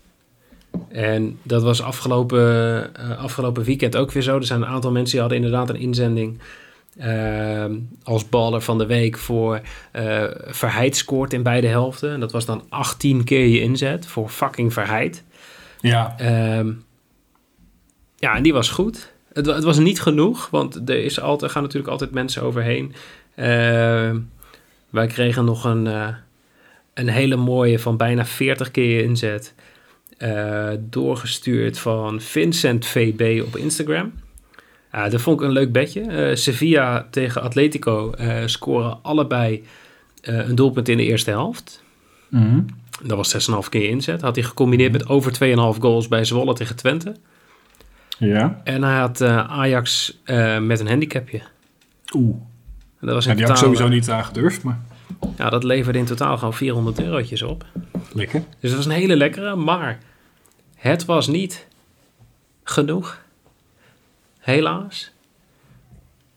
En 0.89 1.39
dat 1.43 1.63
was 1.63 1.83
afgelopen, 1.83 2.41
uh, 3.01 3.19
afgelopen 3.19 3.65
weekend 3.65 3.97
ook 3.97 4.13
weer 4.13 4.23
zo. 4.23 4.37
Er 4.37 4.45
zijn 4.45 4.63
een 4.63 4.69
aantal 4.69 4.91
mensen 4.91 5.11
die 5.11 5.21
hadden 5.21 5.39
inderdaad 5.39 5.69
een 5.69 5.81
inzending 5.81 6.39
uh, 7.01 7.65
als 8.03 8.29
baller 8.29 8.61
van 8.61 8.79
de 8.79 8.87
week 8.87 9.19
voor 9.19 9.61
uh, 9.93 10.25
Verheid 10.47 10.97
scoort 10.97 11.33
in 11.33 11.43
beide 11.43 11.67
helften. 11.67 12.13
En 12.13 12.21
dat 12.21 12.33
was 12.33 12.45
dan 12.45 12.65
18 12.69 13.25
keer 13.25 13.47
je 13.47 13.61
inzet 13.61 14.07
voor 14.07 14.29
fucking 14.29 14.73
Verheid. 14.73 15.25
Ja. 15.81 16.17
Uh, 16.21 16.73
ja, 18.17 18.37
en 18.37 18.43
die 18.43 18.53
was 18.53 18.69
goed. 18.69 19.13
Het, 19.33 19.47
het, 19.47 19.65
was 19.65 19.79
niet 19.79 20.01
genoeg, 20.01 20.51
want 20.51 20.89
er, 20.89 21.05
is 21.05 21.21
altijd, 21.21 21.51
gaan 21.51 21.63
natuurlijk 21.63 21.93
altijd 21.93 22.11
mensen 22.11 22.43
overheen. 22.43 22.95
Uh, 23.37 24.15
wij 24.91 25.07
kregen 25.07 25.45
nog 25.45 25.65
een, 25.65 25.87
uh, 25.87 26.09
een 26.95 27.09
hele 27.09 27.37
mooie 27.37 27.79
van 27.79 27.97
bijna 27.97 28.27
40 28.27 28.71
keer 28.71 29.05
inzet. 29.05 29.55
Uh, 30.19 30.71
doorgestuurd 30.81 31.79
van 31.79 32.21
Vincent 32.21 32.87
VB 32.87 33.43
op 33.47 33.57
Instagram. 33.57 34.13
Dat 35.11 35.21
vond 35.21 35.41
ik 35.41 35.47
een 35.47 35.53
leuk 35.53 35.73
bedje. 35.73 36.37
Sevilla 36.37 37.07
tegen 37.11 37.43
Atletico 37.43 38.15
scoren 38.47 38.99
allebei 39.03 39.65
een 40.23 40.55
doelpunt 40.55 40.89
in 40.89 40.97
de 40.97 41.05
eerste 41.05 41.31
helft. 41.31 41.83
Mm 42.29 42.43
-hmm. 42.43 42.67
Dat 43.03 43.17
was 43.17 43.51
6,5 43.51 43.69
keer 43.69 43.89
inzet. 43.89 44.21
Had 44.21 44.35
hij 44.35 44.45
gecombineerd 44.45 44.91
-hmm. 44.91 45.01
met 45.01 45.09
over 45.09 45.75
2,5 45.77 45.81
goals 45.81 46.09
bij 46.09 46.25
Zwolle 46.25 46.55
tegen 46.55 46.77
Twente. 46.77 47.15
Ja. 48.19 48.61
En 48.65 48.83
hij 48.83 48.99
had 48.99 49.21
uh, 49.21 49.51
Ajax 49.51 50.19
uh, 50.25 50.59
met 50.59 50.81
een 50.81 50.89
handicapje. 50.89 51.43
Oeh. 52.15 52.37
En 53.01 53.07
dat 53.07 53.15
was 53.15 53.27
in 53.27 53.31
ja, 53.31 53.37
die 53.37 53.47
totaal, 53.47 53.63
had 53.63 53.71
ik 53.71 53.77
sowieso 53.77 53.95
niet 53.95 54.11
aangedurfd, 54.11 54.63
maar... 54.63 54.81
Ja, 55.37 55.51
dat 55.51 55.65
leverde 55.65 55.99
in 55.99 56.05
totaal 56.05 56.37
gewoon 56.37 56.55
400 56.55 57.01
eurotjes 57.01 57.43
op. 57.43 57.65
Lekker. 58.13 58.43
Dus 58.61 58.71
dat 58.71 58.77
was 58.77 58.87
een 58.87 59.01
hele 59.01 59.17
lekkere, 59.17 59.57
maar 59.57 59.99
het 60.77 61.05
was 61.05 61.27
niet 61.27 61.67
genoeg. 62.65 63.24
Helaas. 64.45 65.13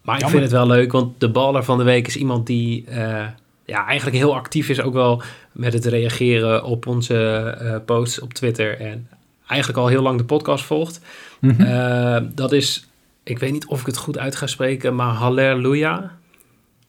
Maar 0.02 0.20
ik 0.20 0.28
vind 0.28 0.42
het 0.42 0.52
wel 0.52 0.68
leuk, 0.68 0.92
want 0.92 1.20
de 1.20 1.30
baller 1.30 1.64
van 1.64 1.78
de 1.78 1.84
week 1.84 2.08
is 2.08 2.16
iemand 2.16 2.48
die 2.48 2.86
uh, 2.90 3.26
ja, 3.66 3.86
eigenlijk 3.86 4.18
heel 4.18 4.36
actief 4.36 4.70
is. 4.70 4.82
Ook 4.82 4.94
wel 4.94 5.22
met 5.52 5.74
het 5.74 5.86
reageren 5.86 6.64
op 6.64 6.88
onze 6.88 7.58
uh, 7.62 7.76
posts 7.86 8.20
op 8.20 8.34
Twitter. 8.34 8.80
En 8.80 9.08
eigenlijk 9.48 9.80
al 9.80 9.88
heel 9.88 10.02
lang 10.02 10.18
de 10.18 10.26
podcast 10.26 10.64
volgt. 10.64 11.02
Mm 11.40 11.50
-hmm. 11.50 11.66
uh, 11.66 12.18
dat 12.36 12.52
is, 12.52 12.88
ik 13.24 13.40
weet 13.40 13.52
niet 13.52 13.66
of 13.66 13.80
ik 13.80 13.86
het 13.86 13.98
goed 13.98 14.18
uit 14.18 14.36
ga 14.36 14.48
spreken, 14.48 14.96
maar 14.96 15.14
Halleluja. 15.14 16.18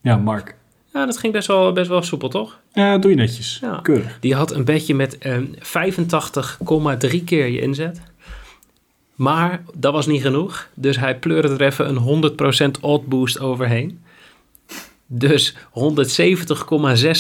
Ja, 0.00 0.16
Mark. 0.16 0.56
Ja, 0.92 1.06
dat 1.06 1.18
ging 1.18 1.32
best 1.32 1.46
wel, 1.46 1.72
best 1.72 1.88
wel 1.88 2.02
soepel, 2.02 2.28
toch? 2.28 2.58
Ja, 2.72 2.98
doe 2.98 3.10
je 3.10 3.16
netjes. 3.16 3.58
Ja. 3.60 3.80
Keurig. 3.82 4.16
Die 4.20 4.34
had 4.34 4.52
een 4.52 4.64
bedje 4.64 4.94
met 4.94 5.26
um, 5.26 5.54
85,3 5.54 7.24
keer 7.24 7.46
je 7.46 7.60
inzet. 7.60 8.00
Maar 9.18 9.62
dat 9.74 9.92
was 9.92 10.06
niet 10.06 10.22
genoeg. 10.22 10.68
Dus 10.74 10.96
hij 10.98 11.18
pleurde 11.18 11.48
er 11.48 11.62
even 11.62 11.88
een 11.88 12.32
100% 12.76 12.80
odd 12.80 13.06
boost 13.06 13.40
overheen. 13.40 14.02
Dus 15.06 15.54
170,6 15.54 15.58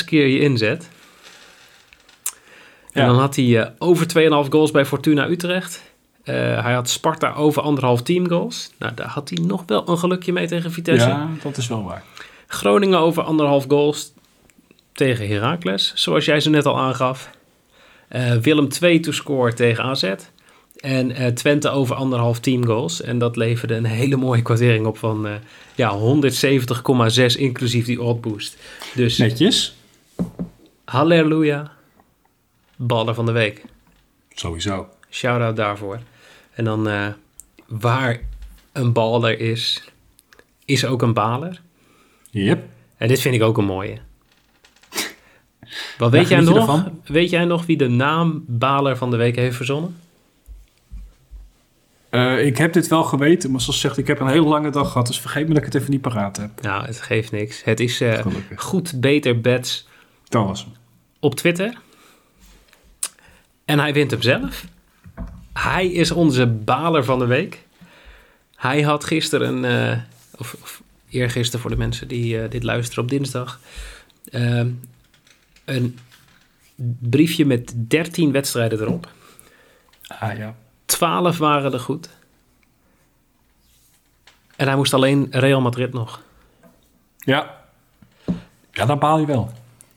keer 0.04 0.26
je 0.26 0.40
inzet. 0.40 0.88
En 2.92 3.02
ja. 3.02 3.06
dan 3.06 3.18
had 3.18 3.36
hij 3.36 3.44
uh, 3.44 3.66
over 3.78 4.06
2,5 4.44 4.50
goals 4.50 4.70
bij 4.70 4.84
Fortuna 4.84 5.28
Utrecht. 5.28 5.82
Uh, 6.24 6.34
hij 6.62 6.72
had 6.74 6.88
Sparta 6.88 7.32
over 7.32 7.62
anderhalf 7.62 8.02
teamgoals. 8.02 8.70
Nou, 8.78 8.94
daar 8.94 9.08
had 9.08 9.28
hij 9.28 9.44
nog 9.44 9.62
wel 9.66 9.88
een 9.88 9.98
gelukje 9.98 10.32
mee 10.32 10.46
tegen 10.46 10.72
Vitesse. 10.72 11.08
Ja, 11.08 11.28
dat 11.42 11.56
is 11.56 11.68
wel 11.68 11.84
waar. 11.84 12.02
Groningen 12.46 12.98
over 12.98 13.22
anderhalf 13.22 13.64
goals 13.68 14.12
tegen 14.92 15.28
Heracles, 15.28 15.92
zoals 15.94 16.24
jij 16.24 16.40
ze 16.40 16.50
net 16.50 16.66
al 16.66 16.78
aangaf. 16.78 17.30
Uh, 18.12 18.32
Willem 18.32 18.68
2 18.68 19.00
to 19.00 19.12
score 19.12 19.52
tegen 19.52 19.84
AZ. 19.84 20.12
En 20.78 21.10
eh, 21.10 21.26
Twente 21.26 21.68
over 21.68 21.96
anderhalf 21.96 22.40
teamgoals. 22.40 23.00
En 23.02 23.18
dat 23.18 23.36
leverde 23.36 23.74
een 23.74 23.84
hele 23.84 24.16
mooie 24.16 24.42
kwartering 24.42 24.86
op 24.86 24.98
van 24.98 25.26
eh, 25.26 25.32
ja, 25.74 25.98
170,6 25.98 27.24
inclusief 27.38 27.84
die 27.86 28.02
oddboost. 28.02 28.56
Dus 28.94 29.18
Netjes. 29.18 29.76
halleluja, 30.84 31.72
baller 32.76 33.14
van 33.14 33.26
de 33.26 33.32
week. 33.32 33.64
Sowieso. 34.34 34.88
Shout-out 35.10 35.56
daarvoor. 35.56 35.98
En 36.54 36.64
dan 36.64 36.88
eh, 36.88 37.06
waar 37.66 38.20
een 38.72 38.92
baller 38.92 39.40
is, 39.40 39.84
is 40.64 40.84
ook 40.84 41.02
een 41.02 41.12
baler. 41.14 41.60
Yep. 42.30 42.64
En 42.96 43.08
dit 43.08 43.20
vind 43.20 43.34
ik 43.34 43.42
ook 43.42 43.58
een 43.58 43.64
mooie. 43.64 43.98
Wat 45.98 46.10
weet, 46.10 46.28
Ja, 46.28 46.36
jij 46.36 46.44
nog, 46.44 46.56
ervan? 46.56 47.00
weet 47.06 47.30
jij 47.30 47.44
nog 47.44 47.66
wie 47.66 47.76
de 47.76 47.88
naam 47.88 48.44
baler 48.46 48.96
van 48.96 49.10
de 49.10 49.16
week 49.16 49.36
heeft 49.36 49.56
verzonnen? 49.56 49.96
Eh, 52.10 52.46
ik 52.46 52.58
heb 52.58 52.72
dit 52.72 52.88
wel 52.88 53.04
geweten, 53.04 53.50
maar 53.50 53.60
zoals 53.60 53.80
gezegd, 53.80 53.98
ik 53.98 54.06
heb 54.06 54.20
een 54.20 54.28
hele 54.28 54.46
lange 54.46 54.70
dag 54.70 54.92
gehad, 54.92 55.06
dus 55.06 55.20
vergeet 55.20 55.42
me 55.48 55.54
dat 55.54 55.58
ik 55.58 55.72
het 55.72 55.74
even 55.74 55.90
niet 55.90 56.00
paraat 56.00 56.36
heb. 56.36 56.62
Nou, 56.62 56.86
het 56.86 57.00
geeft 57.00 57.32
niks. 57.32 57.64
Het 57.64 57.80
is 57.80 58.00
eh, 58.00 58.26
goed 58.56 59.00
beter 59.00 59.40
bets 59.40 59.88
Dat 60.28 60.46
was 60.46 60.64
hem. 60.64 60.72
op 61.20 61.34
Twitter. 61.34 61.78
En 63.64 63.78
hij 63.78 63.92
wint 63.92 64.10
hem 64.10 64.22
zelf. 64.22 64.64
Hij 65.52 65.86
is 65.92 66.10
onze 66.10 66.46
baler 66.46 67.04
van 67.04 67.18
de 67.18 67.26
week. 67.26 67.66
Hij 68.54 68.82
had 68.82 69.04
gisteren, 69.04 69.64
eh, 69.64 69.98
of, 70.36 70.56
of 70.62 70.82
eergisteren 71.08 71.60
voor 71.60 71.70
de 71.70 71.76
mensen 71.76 72.08
die 72.08 72.48
dit 72.48 72.62
luisteren 72.62 73.04
op 73.04 73.10
dinsdag, 73.10 73.60
een 75.64 75.98
briefje 76.98 77.44
met 77.44 77.72
13 77.76 78.32
wedstrijden 78.32 78.80
erop. 78.80 79.08
Ah 80.06 80.36
ja. 80.36 80.54
12 80.88 81.38
waren 81.38 81.72
er 81.72 81.80
goed. 81.80 82.08
En 84.56 84.66
hij 84.66 84.76
moest 84.76 84.94
alleen 84.94 85.26
Real 85.30 85.60
Madrid 85.60 85.92
nog. 85.92 86.22
Ja. 87.18 87.56
Ja, 88.72 88.86
daar 88.86 88.98
baal 88.98 89.18
je 89.18 89.26
wel. 89.26 89.52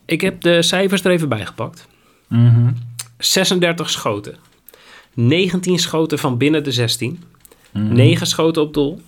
Ik 0.06 0.22
heb 0.22 0.42
de 0.42 0.62
cijfers 0.62 1.04
er 1.04 1.12
even 1.12 1.30
bij 1.30 1.46
gepakt. 1.46 1.88
Mhm. 2.28 2.74
36 3.18 3.90
schoten. 3.90 4.36
19 5.14 5.80
schoten 5.80 6.20
van 6.20 6.38
binnen 6.38 6.64
de 6.64 6.72
16. 6.72 7.24
9 7.72 8.28
schoten 8.28 8.62
op 8.62 8.74
doel. 8.74 9.02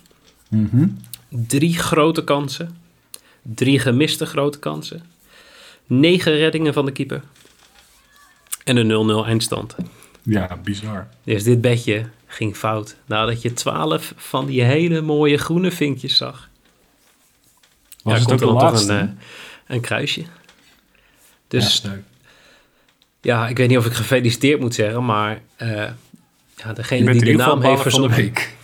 Mhm. 0.48 0.88
3 1.28 1.78
grote 1.78 2.24
kansen. 2.24 2.76
3 3.42 3.78
gemiste 3.78 4.26
grote 4.26 4.58
kansen. 4.58 5.02
9 5.86 6.32
reddingen 6.32 6.72
van 6.72 6.84
de 6.84 6.92
keeper. 6.92 7.22
En 8.64 8.76
een 8.76 9.24
0-0 9.24 9.26
eindstand. 9.26 9.76
Ja, 10.24 10.56
bizar. 10.62 11.08
Dus 11.24 11.42
dit 11.42 11.60
bedje 11.60 12.06
ging 12.26 12.56
fout. 12.56 12.96
Nadat 13.06 13.42
je 13.42 13.52
12 13.52 14.12
van 14.16 14.46
die 14.46 14.62
hele 14.62 15.00
mooie 15.00 15.36
groene 15.36 15.70
vinkjes 15.70 16.16
zag. 16.16 16.48
Was 18.02 18.12
ja, 18.12 18.18
het 18.18 18.28
komt 18.28 18.42
ook 18.42 18.60
dan 18.60 18.72
toch 18.74 18.88
een, 18.88 18.98
eh, 19.00 19.08
een 19.66 19.80
kruisje. 19.80 20.20
ja, 20.20 20.26
Dus 21.48 21.74
sterk. 21.74 22.02
ja, 23.20 23.48
ik 23.48 23.56
weet 23.56 23.68
niet 23.68 23.78
of 23.78 23.86
ik 23.86 23.92
gefeliciteerd 23.92 24.60
moet 24.60 24.74
zeggen, 24.74 25.04
maar 25.04 25.40
eh, 25.56 25.90
ja, 26.56 26.72
degene 26.74 27.12
die 27.12 27.24
de 27.24 27.32
naam 27.32 27.62
heeft 27.62 27.82
van 27.82 28.02
de 28.02 28.14
week. 28.14 28.56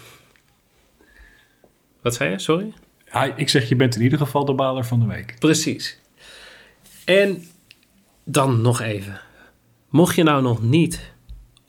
Wat 2.03 2.15
zei 2.15 2.31
je? 2.31 2.39
Sorry? 2.39 2.73
Ja, 3.13 3.35
ik 3.37 3.49
zeg, 3.49 3.69
je 3.69 3.77
bent 3.77 3.95
in 3.97 4.03
ieder 4.03 4.19
geval 4.19 4.45
de 4.45 4.53
baler 4.55 4.85
van 4.85 5.01
de 5.01 5.07
week. 5.07 5.37
Precies. 5.39 5.99
En 7.05 7.45
dan 8.25 8.61
nog 8.61 8.81
even. 8.81 9.21
Mocht 9.89 10.15
je 10.15 10.23
nou 10.23 10.43
nog 10.43 10.63
niet 10.63 11.01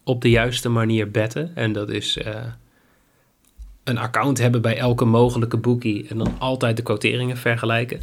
op 0.03 0.21
de 0.21 0.29
juiste 0.29 0.69
manier 0.69 1.11
betten, 1.11 1.51
en 1.55 1.73
dat 1.73 1.89
is 1.89 2.17
eh, 2.17 2.35
een 3.83 3.97
account 3.97 4.37
hebben 4.37 4.61
bij 4.61 4.77
elke 4.77 5.05
mogelijke 5.05 5.57
bookie 5.57 6.07
en 6.07 6.17
dan 6.17 6.35
altijd 6.39 6.77
de 6.77 6.83
quoteringen 6.83 7.37
vergelijken, 7.37 8.01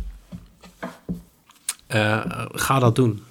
eh, 1.86 2.20
ga 2.52 2.78
dat 2.78 2.96
doen. 2.96 3.22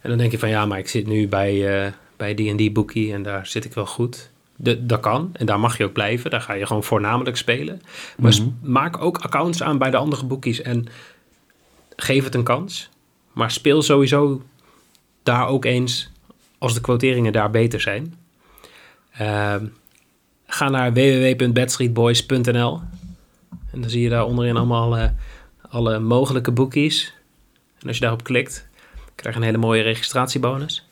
En 0.00 0.08
dan 0.12 0.18
denk 0.18 0.30
je 0.30 0.38
van 0.38 0.48
ja, 0.48 0.66
maar 0.66 0.78
ik 0.78 0.88
zit 0.88 1.06
nu 1.06 1.28
bij, 1.28 1.84
eh, 1.86 1.92
bij 2.16 2.34
die 2.34 2.50
en 2.50 2.56
die 2.56 2.72
bookie 2.72 3.12
en 3.12 3.22
daar 3.22 3.46
zit 3.46 3.64
ik 3.64 3.72
wel 3.74 3.86
goed. 3.86 4.30
De, 4.56 4.86
dat 4.86 5.00
kan 5.00 5.30
en 5.32 5.46
daar 5.46 5.60
mag 5.60 5.78
je 5.78 5.84
ook 5.84 5.92
blijven. 5.92 6.30
Daar 6.30 6.40
ga 6.40 6.52
je 6.52 6.66
gewoon 6.66 6.84
voornamelijk 6.84 7.36
spelen. 7.36 7.82
Maar 8.18 8.32
s- 8.32 8.42
maak 8.62 9.02
ook 9.02 9.18
accounts 9.18 9.62
aan 9.62 9.78
bij 9.78 9.90
de 9.90 9.96
andere 9.96 10.24
bookies 10.24 10.62
en 10.62 10.86
geef 11.96 12.24
het 12.24 12.34
een 12.34 12.42
kans. 12.42 12.88
Maar 13.32 13.50
speel 13.50 13.82
sowieso 13.82 14.42
daar 15.22 15.46
ook 15.48 15.64
eens 15.64 16.10
als 16.58 16.74
de 16.74 16.80
quoteringen 16.80 17.32
daar 17.32 17.50
beter 17.50 17.80
zijn. 17.80 18.14
Ehm, 19.12 19.66
ga 20.46 20.68
naar 20.68 20.92
www.bedstreetboys.nl 20.92 22.80
en 23.72 23.80
dan 23.80 23.90
zie 23.90 24.02
je 24.02 24.08
daar 24.08 24.24
onderin 24.24 24.56
allemaal 24.56 24.96
eh, 24.96 25.08
alle 25.68 25.98
mogelijke 25.98 26.50
bookies. 26.50 27.14
En 27.80 27.86
als 27.86 27.96
je 27.96 28.02
daarop 28.02 28.24
klikt, 28.24 28.68
krijg 29.14 29.34
je 29.34 29.40
een 29.40 29.46
hele 29.46 29.58
mooie 29.58 29.82
registratiebonus. 29.82 30.88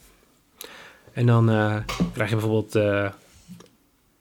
En 1.12 1.27
dan 1.27 1.50
eh, 1.50 1.77
krijg 2.12 2.31
je 2.31 2.37
bijvoorbeeld 2.37 2.74
eh 2.74 3.09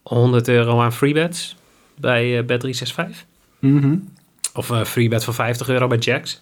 100 0.03 0.47
euro 0.47 0.81
aan 0.81 0.93
freebets 0.93 1.55
bij 1.95 2.37
eh 2.37 2.43
Bet365. 2.43 3.25
Mhm. 3.59 3.95
Of 4.53 4.69
een 4.69 4.85
freebet 4.85 5.23
van 5.23 5.33
50 5.33 5.69
euro 5.69 5.87
bij 5.87 5.97
Jacks. 5.97 6.41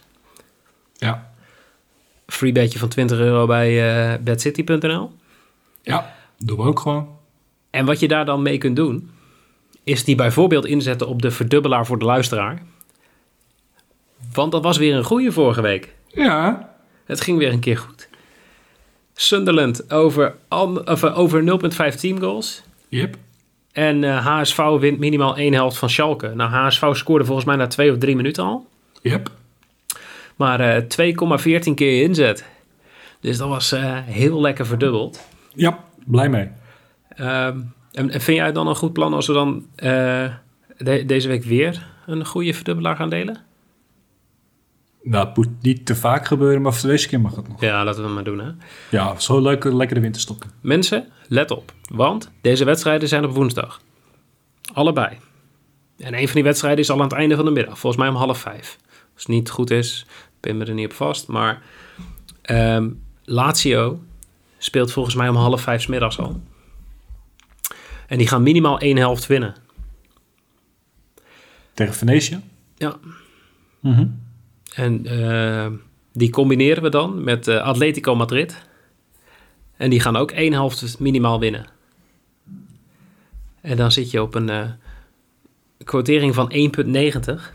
Ja. 0.94 1.31
Freebetje 2.32 2.80
van 2.80 2.90
20 2.90 3.20
euro 3.20 3.46
bij 3.46 3.94
eh 4.14 4.20
bedcity.nl. 4.24 5.12
Ja, 5.82 6.14
doen 6.38 6.58
we 6.58 6.64
ook 6.64 6.80
gewoon. 6.80 7.08
En 7.70 7.86
wat 7.86 8.00
je 8.00 8.08
daar 8.08 8.26
dan 8.26 8.42
mee 8.42 8.58
kunt 8.58 8.76
doen, 8.76 9.10
is 9.84 10.04
die 10.04 10.16
bijvoorbeeld 10.16 10.66
inzetten 10.66 11.08
op 11.08 11.22
de 11.22 11.32
verdubbelaar 11.32 11.86
voor 11.86 12.00
de 12.00 12.06
luisteraar. 12.06 12.62
Want 14.34 14.52
dat 14.52 14.64
was 14.64 14.78
weer 14.78 14.96
een 14.96 15.04
goede 15.04 15.32
vorige 15.32 15.62
week. 15.62 15.94
Ja. 16.08 16.70
Het 17.06 17.22
ging 17.22 17.38
weer 17.38 17.52
een 17.52 17.60
keer 17.60 17.78
goed. 17.78 18.10
Sunderland 19.14 19.92
over, 19.92 20.36
of, 20.50 21.04
eh, 21.04 21.20
over 21.20 21.44
0,5 21.44 21.96
teamgoals. 21.96 22.62
Yep. 22.88 23.16
En 23.72 24.04
eh, 24.04 24.26
HSV 24.26 24.58
wint 24.80 25.00
minimaal 25.00 25.38
één 25.38 25.54
helft 25.54 25.78
van 25.78 25.90
Schalke. 25.90 26.32
Nou, 26.36 26.50
HSV 26.50 26.90
scoorde 26.92 27.26
volgens 27.26 27.46
mij 27.46 27.56
na 27.56 27.68
twee 27.68 27.92
of 27.92 27.98
drie 27.98 28.16
minuten 28.16 28.44
al. 28.44 28.68
Yep. 29.02 29.32
Maar 30.42 30.60
eh 30.60 30.84
2,14 31.68 31.74
keer 31.74 32.04
inzet. 32.04 32.46
Dus 33.20 33.38
dat 33.38 33.48
was 33.50 33.72
eh, 33.72 33.98
heel 34.04 34.42
lekker 34.42 34.66
verdubbeld. 34.66 35.28
Ja, 35.54 35.84
blij 36.06 36.30
mee. 36.30 36.50
Ehm, 37.10 37.60
en, 37.92 38.10
en 38.10 38.22
vind 38.22 38.38
jij 38.38 38.46
het 38.46 38.56
dan 38.56 38.68
een 38.68 38.76
goed 38.76 38.94
plan 38.94 39.14
als 39.14 39.28
we 39.28 39.34
dan 39.34 39.66
eh, 39.76 40.34
de- 40.78 41.06
deze 41.06 41.28
week 41.28 41.44
weer 41.44 41.88
een 42.06 42.26
goede 42.26 42.54
verdubbelaar 42.54 42.96
gaan 42.96 43.10
delen? 43.10 43.38
Nou, 45.04 45.28
het 45.28 45.38
moet 45.38 45.48
niet 45.62 45.86
te 45.86 45.96
vaak 45.96 46.26
gebeuren, 46.28 46.62
maar 46.62 46.74
voor 46.74 46.90
deze 46.90 47.08
keer 47.08 47.22
mag 47.22 47.36
het 47.36 47.48
nog. 47.48 47.62
Ja, 47.62 47.84
laten 47.84 48.00
we 48.02 48.06
het 48.06 48.16
maar 48.16 48.24
doen. 48.24 48.40
Hè? 48.40 48.52
Ja, 48.98 49.20
zo 49.20 49.40
leuk, 49.42 49.64
lekker 49.64 49.96
de 49.96 50.02
winterstoppen. 50.02 50.52
Mensen, 50.62 51.08
let 51.28 51.52
op. 51.52 51.74
Want 51.90 52.32
deze 52.42 52.66
wedstrijden 52.66 53.08
zijn 53.08 53.26
op 53.26 53.34
woensdag. 53.34 53.82
Allebei. 54.74 55.18
En 55.98 56.14
een 56.14 56.26
van 56.26 56.36
die 56.36 56.44
wedstrijden 56.44 56.80
is 56.80 56.90
al 56.90 56.98
aan 56.98 57.04
het 57.04 57.14
einde 57.14 57.36
van 57.36 57.46
de 57.46 57.52
middag. 57.52 57.80
Volgens 57.80 58.02
mij 58.02 58.12
om 58.12 58.18
half 58.18 58.38
vijf. 58.38 58.78
Als 59.14 59.24
het 59.24 59.28
niet 59.28 59.50
goed 59.50 59.72
is, 59.72 60.06
pin 60.42 60.58
me 60.58 60.66
er 60.66 60.74
niet 60.74 60.86
op 60.86 60.94
vast. 60.94 61.28
Maar 61.28 61.62
ehm, 62.42 62.90
Lazio 63.24 64.00
speelt 64.58 64.92
volgens 64.92 65.16
mij 65.16 65.30
om 65.30 65.36
half 65.36 65.62
vijf 65.62 65.82
's 65.82 65.88
middags 65.88 66.20
al. 66.20 66.42
En 68.08 68.18
die 68.18 68.28
gaan 68.28 68.44
minimaal 68.44 68.80
één 68.80 68.98
helft 68.98 69.28
winnen. 69.28 69.56
Tegen 71.74 71.94
Venetië. 71.94 72.40
Ja. 72.78 73.00
Mhm. 73.80 74.08
En 74.76 75.06
eh, 75.06 75.68
die 76.14 76.30
combineren 76.30 76.84
we 76.84 76.90
dan 76.90 77.24
met 77.24 77.48
eh, 77.48 77.62
Atletico 77.62 78.16
Madrid. 78.16 78.66
En 79.78 79.90
die 79.90 80.00
gaan 80.00 80.16
ook 80.16 80.32
één 80.32 80.54
helft 80.54 81.00
minimaal 81.00 81.40
winnen. 81.40 81.66
En 83.62 83.78
dan 83.78 83.92
zit 83.92 84.12
je 84.12 84.22
op 84.22 84.36
een 84.36 84.50
eh 84.50 84.70
quotering 85.84 86.36
van 86.36 86.52
1,90. 86.54 87.54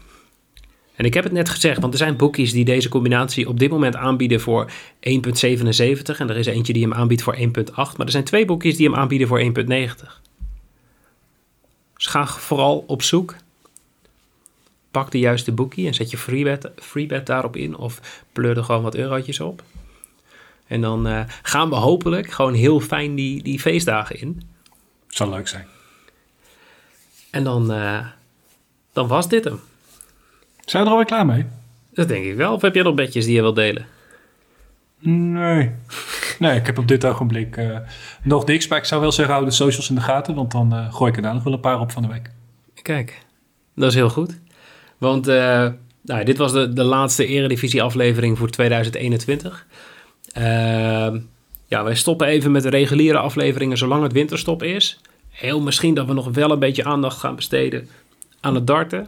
En 0.96 1.04
ik 1.04 1.14
heb 1.14 1.24
het 1.24 1.32
net 1.32 1.48
gezegd, 1.48 1.80
want 1.80 1.92
er 1.92 1.98
zijn 1.98 2.16
boekies 2.16 2.52
die 2.52 2.64
deze 2.64 2.88
combinatie 2.88 3.48
op 3.48 3.58
dit 3.58 3.70
moment 3.70 3.96
aanbieden 3.96 4.40
voor 4.40 4.70
1,77. 4.70 4.72
En 6.18 6.30
er 6.30 6.36
is 6.36 6.46
eentje 6.46 6.72
die 6.72 6.82
hem 6.82 6.94
aanbiedt 6.94 7.22
voor 7.22 7.36
1,8. 7.36 7.42
Maar 7.74 8.06
er 8.06 8.10
zijn 8.10 8.24
twee 8.24 8.44
boekies 8.44 8.76
die 8.76 8.86
hem 8.86 8.98
aanbieden 8.98 9.28
voor 9.28 9.40
1,90. 9.40 9.46
Dus 11.94 12.06
ga 12.06 12.26
vooral 12.26 12.84
op 12.86 13.02
zoek 13.02 13.34
pak 14.90 15.10
de 15.10 15.18
juiste 15.18 15.52
boekie 15.52 15.86
en 15.86 15.94
zet 15.94 16.10
je 16.10 16.18
freebet, 16.18 16.70
freebet 16.76 17.26
daarop 17.26 17.56
in. 17.56 17.76
Of 17.76 18.24
pleur 18.32 18.56
er 18.56 18.64
gewoon 18.64 18.82
wat 18.82 18.94
eurotjes 18.94 19.40
op. 19.40 19.62
En 20.66 20.80
dan 20.80 21.06
eh, 21.06 21.20
gaan 21.42 21.68
we 21.68 21.74
hopelijk 21.74 22.30
gewoon 22.30 22.54
heel 22.54 22.80
fijn 22.80 23.14
die, 23.14 23.42
die 23.42 23.60
feestdagen 23.60 24.20
in. 24.20 24.42
Zou 25.08 25.30
leuk 25.30 25.48
zijn. 25.48 25.66
En 27.30 27.44
dan, 27.44 27.72
eh, 27.72 28.06
dan 28.92 29.06
was 29.06 29.28
dit 29.28 29.44
hem. 29.44 29.60
Zijn 30.66 30.82
we 30.82 30.88
er 30.88 30.94
alweer 30.94 31.10
klaar 31.10 31.26
mee? 31.26 31.46
Dat 31.92 32.08
denk 32.08 32.24
ik 32.24 32.36
wel. 32.36 32.52
Of 32.52 32.62
heb 32.62 32.74
jij 32.74 32.82
nog 32.82 32.94
bedjes 32.94 33.24
die 33.24 33.34
je 33.34 33.40
wilt 33.40 33.56
delen? 33.56 33.86
Nee. 34.98 35.70
Nee, 36.38 36.58
ik 36.58 36.66
heb 36.66 36.78
op 36.78 36.88
dit 36.88 37.04
ogenblik 37.04 37.56
uh, 37.56 37.78
nog 38.22 38.46
niks. 38.46 38.68
Maar 38.68 38.78
ik 38.78 38.84
zou 38.84 39.00
wel 39.00 39.12
zeggen, 39.12 39.34
hou 39.34 39.46
de 39.46 39.52
socials 39.52 39.88
in 39.88 39.94
de 39.94 40.00
gaten. 40.00 40.34
Want 40.34 40.50
dan 40.50 40.74
uh, 40.74 40.94
gooi 40.94 41.10
ik 41.10 41.16
er 41.16 41.22
daar 41.22 41.34
nog 41.34 41.42
wel 41.42 41.52
een 41.52 41.60
paar 41.60 41.80
op 41.80 41.90
van 41.90 42.02
de 42.02 42.08
week. 42.08 42.30
Kijk, 42.82 43.24
dat 43.74 43.88
is 43.88 43.94
heel 43.94 44.10
goed. 44.10 44.38
Want 44.98 45.28
uh, 45.28 45.68
nou, 46.02 46.24
dit 46.24 46.36
was 46.36 46.52
de, 46.52 46.72
de 46.72 46.84
laatste 46.84 47.26
Eredivisie 47.26 47.82
aflevering 47.82 48.38
voor 48.38 48.50
2021. 48.50 49.66
Ehm, 50.32 51.18
ja, 51.66 51.84
wij 51.84 51.94
stoppen 51.94 52.26
even 52.26 52.52
met 52.52 52.62
de 52.62 52.70
reguliere 52.70 53.18
afleveringen 53.18 53.78
zolang 53.78 54.02
het 54.02 54.12
winterstop 54.12 54.62
is. 54.62 55.00
Heel 55.28 55.60
misschien 55.60 55.94
dat 55.94 56.06
we 56.06 56.12
nog 56.12 56.28
wel 56.28 56.50
een 56.50 56.58
beetje 56.58 56.84
aandacht 56.84 57.18
gaan 57.18 57.36
besteden 57.36 57.88
aan 58.40 58.54
het 58.54 58.66
darten. 58.66 59.06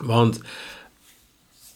Want 0.00 0.40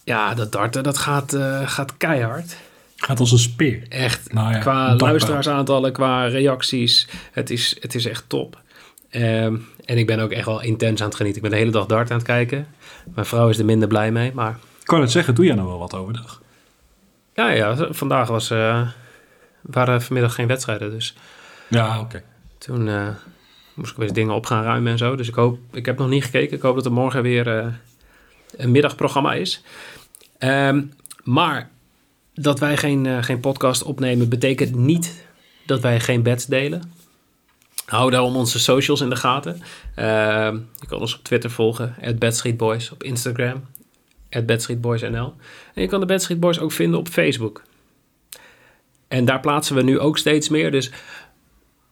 ja, 0.03 0.33
dat 0.33 0.51
darten 0.51 0.83
dat 0.83 0.97
gaat, 0.97 1.33
uh, 1.33 1.69
gaat 1.69 1.97
keihard. 1.97 2.57
Gaat 2.95 3.19
als 3.19 3.31
een 3.31 3.37
speer. 3.37 3.83
Echt. 3.89 4.33
Nou 4.33 4.53
ja, 4.53 4.59
qua 4.59 4.95
luisteraarsaantallen, 4.95 5.91
qua 5.91 6.25
reacties. 6.25 7.07
Het 7.31 7.49
is, 7.49 7.77
het 7.79 7.95
is 7.95 8.05
echt 8.05 8.23
top. 8.27 8.61
Um, 9.11 9.67
en 9.85 9.97
ik 9.97 10.07
ben 10.07 10.19
ook 10.19 10.31
echt 10.31 10.45
wel 10.45 10.61
intens 10.61 11.01
aan 11.01 11.07
het 11.07 11.15
genieten. 11.15 11.43
Ik 11.43 11.49
ben 11.49 11.57
de 11.57 11.63
hele 11.63 11.77
dag 11.77 11.85
dart 11.85 12.11
aan 12.11 12.17
het 12.17 12.25
kijken. 12.25 12.67
Mijn 13.13 13.25
vrouw 13.25 13.49
is 13.49 13.57
er 13.57 13.65
minder 13.65 13.87
blij 13.87 14.11
mee, 14.11 14.31
maar... 14.33 14.57
Ik 14.79 14.85
kan 14.85 15.01
het 15.01 15.11
zeggen, 15.11 15.35
doe 15.35 15.45
jij 15.45 15.55
nou 15.55 15.67
wel 15.67 15.79
wat 15.79 15.93
overdag? 15.93 16.41
Ja, 17.33 17.49
ja. 17.49 17.87
Vandaag 17.89 18.27
was... 18.27 18.51
Uh, 18.51 18.87
waren 19.61 20.01
vanmiddag 20.01 20.35
geen 20.35 20.47
wedstrijden, 20.47 20.91
dus... 20.91 21.15
Ja, 21.67 21.99
oké. 21.99 22.23
Toen 22.57 22.87
uh, 22.87 23.07
moest 23.73 23.91
ik 23.91 23.97
weer 23.97 24.13
dingen 24.13 24.35
op 24.35 24.45
gaan 24.45 24.63
ruimen 24.63 24.91
en 24.91 24.97
zo. 24.97 25.15
Dus 25.15 25.27
ik 25.27 25.35
hoop... 25.35 25.59
Ik 25.71 25.85
heb 25.85 25.97
nog 25.97 26.09
niet 26.09 26.23
gekeken. 26.23 26.57
Ik 26.57 26.63
hoop 26.63 26.75
dat 26.75 26.85
er 26.85 26.91
morgen 26.91 27.21
weer 27.21 27.73
een 28.57 28.71
middagprogramma 28.71 29.33
is. 29.33 29.63
Um, 30.39 30.93
maar 31.23 31.69
dat 32.33 32.59
wij 32.59 32.77
geen, 32.77 33.23
geen 33.23 33.39
podcast 33.39 33.83
opnemen... 33.83 34.29
betekent 34.29 34.75
niet 34.75 35.25
dat 35.65 35.81
wij 35.81 35.99
geen 35.99 36.23
bets 36.23 36.45
delen. 36.45 36.93
Hou 37.85 38.11
daarom 38.11 38.35
onze 38.35 38.59
socials 38.59 39.01
in 39.01 39.09
de 39.09 39.15
gaten. 39.15 39.61
Uh, 39.95 40.05
je 40.79 40.87
kan 40.87 40.99
ons 40.99 41.15
op 41.15 41.23
Twitter 41.23 41.51
volgen, 41.51 41.95
@bedstreetboys, 42.19 42.91
op 42.91 43.03
Instagram, 43.03 43.65
@bedstreetboysnl. 44.45 45.33
En 45.73 45.81
je 45.81 45.87
kan 45.87 45.99
de 45.99 46.05
Bad 46.05 46.39
Boys 46.39 46.59
ook 46.59 46.71
vinden 46.71 46.99
op 46.99 47.07
Facebook. 47.07 47.63
En 49.07 49.25
daar 49.25 49.39
plaatsen 49.39 49.75
we 49.75 49.81
nu 49.81 49.99
ook 49.99 50.17
steeds 50.17 50.49
meer, 50.49 50.71
dus 50.71 50.91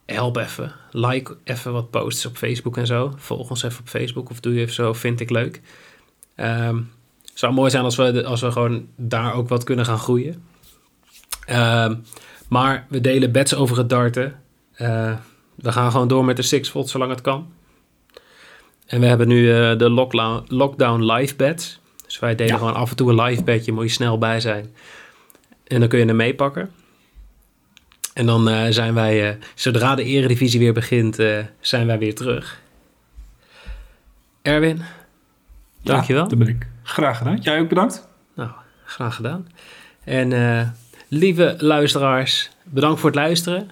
help 0.06 0.38
even. 0.38 0.76
Like 0.92 1.38
even 1.44 1.74
wat 1.74 1.90
posts 1.90 2.26
op 2.26 2.38
Facebook 2.38 2.78
en 2.78 2.88
zo. 2.88 3.14
Volg 3.18 3.50
ons 3.50 3.64
even 3.64 3.80
op 3.80 3.88
Facebook 3.88 4.30
of 4.30 4.40
doe 4.40 4.54
je 4.54 4.62
even 4.62 4.74
zo, 4.74 4.94
vind 4.94 5.20
ik 5.20 5.30
leuk. 5.30 5.62
Um, 6.36 6.92
het 7.22 7.40
zou 7.40 7.54
mooi 7.54 7.70
zijn 7.70 7.84
als 7.84 7.96
we, 7.96 8.26
als 8.26 8.42
we 8.42 8.52
gewoon 8.52 8.88
daar 8.96 9.34
ook 9.34 9.50
wat 9.50 9.64
kunnen 9.64 9.86
gaan 9.86 10.00
groeien. 10.00 10.44
Um, 11.50 12.04
maar 12.48 12.86
we 12.90 13.02
delen 13.02 13.32
bets 13.32 13.56
over 13.56 13.78
het 13.78 13.90
darten. 13.90 14.40
Uh, 14.78 15.14
we 15.56 15.72
gaan 15.72 15.92
gewoon 15.92 16.08
door 16.08 16.26
met 16.26 16.36
de 16.36 16.42
six 16.42 16.70
volt 16.70 16.90
zolang 16.90 17.12
het 17.12 17.22
kan. 17.22 17.54
En 18.86 19.00
we 19.00 19.06
hebben 19.06 19.28
nu 19.28 19.42
uh, 19.42 19.78
de 19.78 19.90
lockdown, 19.90 20.46
lockdown 20.48 21.12
live 21.12 21.36
beds. 21.36 21.80
Dus 22.06 22.20
wij 22.20 22.36
delen 22.36 22.58
gewoon 22.58 22.76
af 22.76 22.90
en 22.90 22.96
toe 22.96 23.10
een 23.10 23.22
live 23.22 23.44
bedje, 23.44 23.72
moet 23.72 23.84
je 23.84 23.90
snel 23.90 24.18
bij 24.18 24.40
zijn. 24.40 24.76
En 25.68 25.80
dan 25.80 25.90
kun 25.90 26.00
je 26.00 26.06
hem 26.06 26.16
meepakken. 26.16 26.72
En 28.14 28.26
dan 28.26 28.50
uh, 28.50 28.66
zijn 28.70 28.94
wij, 28.94 29.30
uh, 29.30 29.36
zodra 29.56 29.96
de 29.96 30.04
eredivisie 30.04 30.60
weer 30.60 30.74
begint, 30.74 31.16
zijn 31.60 31.88
wij 31.88 31.98
weer 31.98 32.16
terug. 32.16 32.62
Erwin, 34.42 34.82
dankjewel. 35.84 36.24
Ja, 36.24 36.30
dat 36.30 36.38
ben 36.38 36.48
ik. 36.48 36.68
Graag 36.84 37.18
gedaan. 37.18 37.38
Jij 37.38 37.60
ook 37.60 37.70
bedankt. 37.70 38.08
Nou, 38.36 38.50
graag 38.86 39.16
gedaan. 39.16 39.48
En 40.04 40.32
lieve 41.08 41.56
luisteraars, 41.58 42.50
bedankt 42.64 43.00
voor 43.00 43.10
het 43.10 43.20
luisteren. 43.20 43.70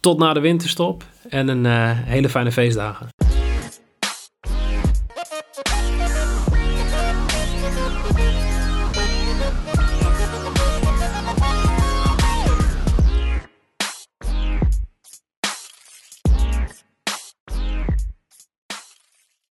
Tot 0.00 0.18
na 0.18 0.32
de 0.32 0.40
winterstop 0.40 1.04
en 1.28 1.48
een 1.48 1.64
uh, 1.64 1.90
hele 1.92 2.28
fijne 2.28 2.52
feestdagen. 2.52 3.08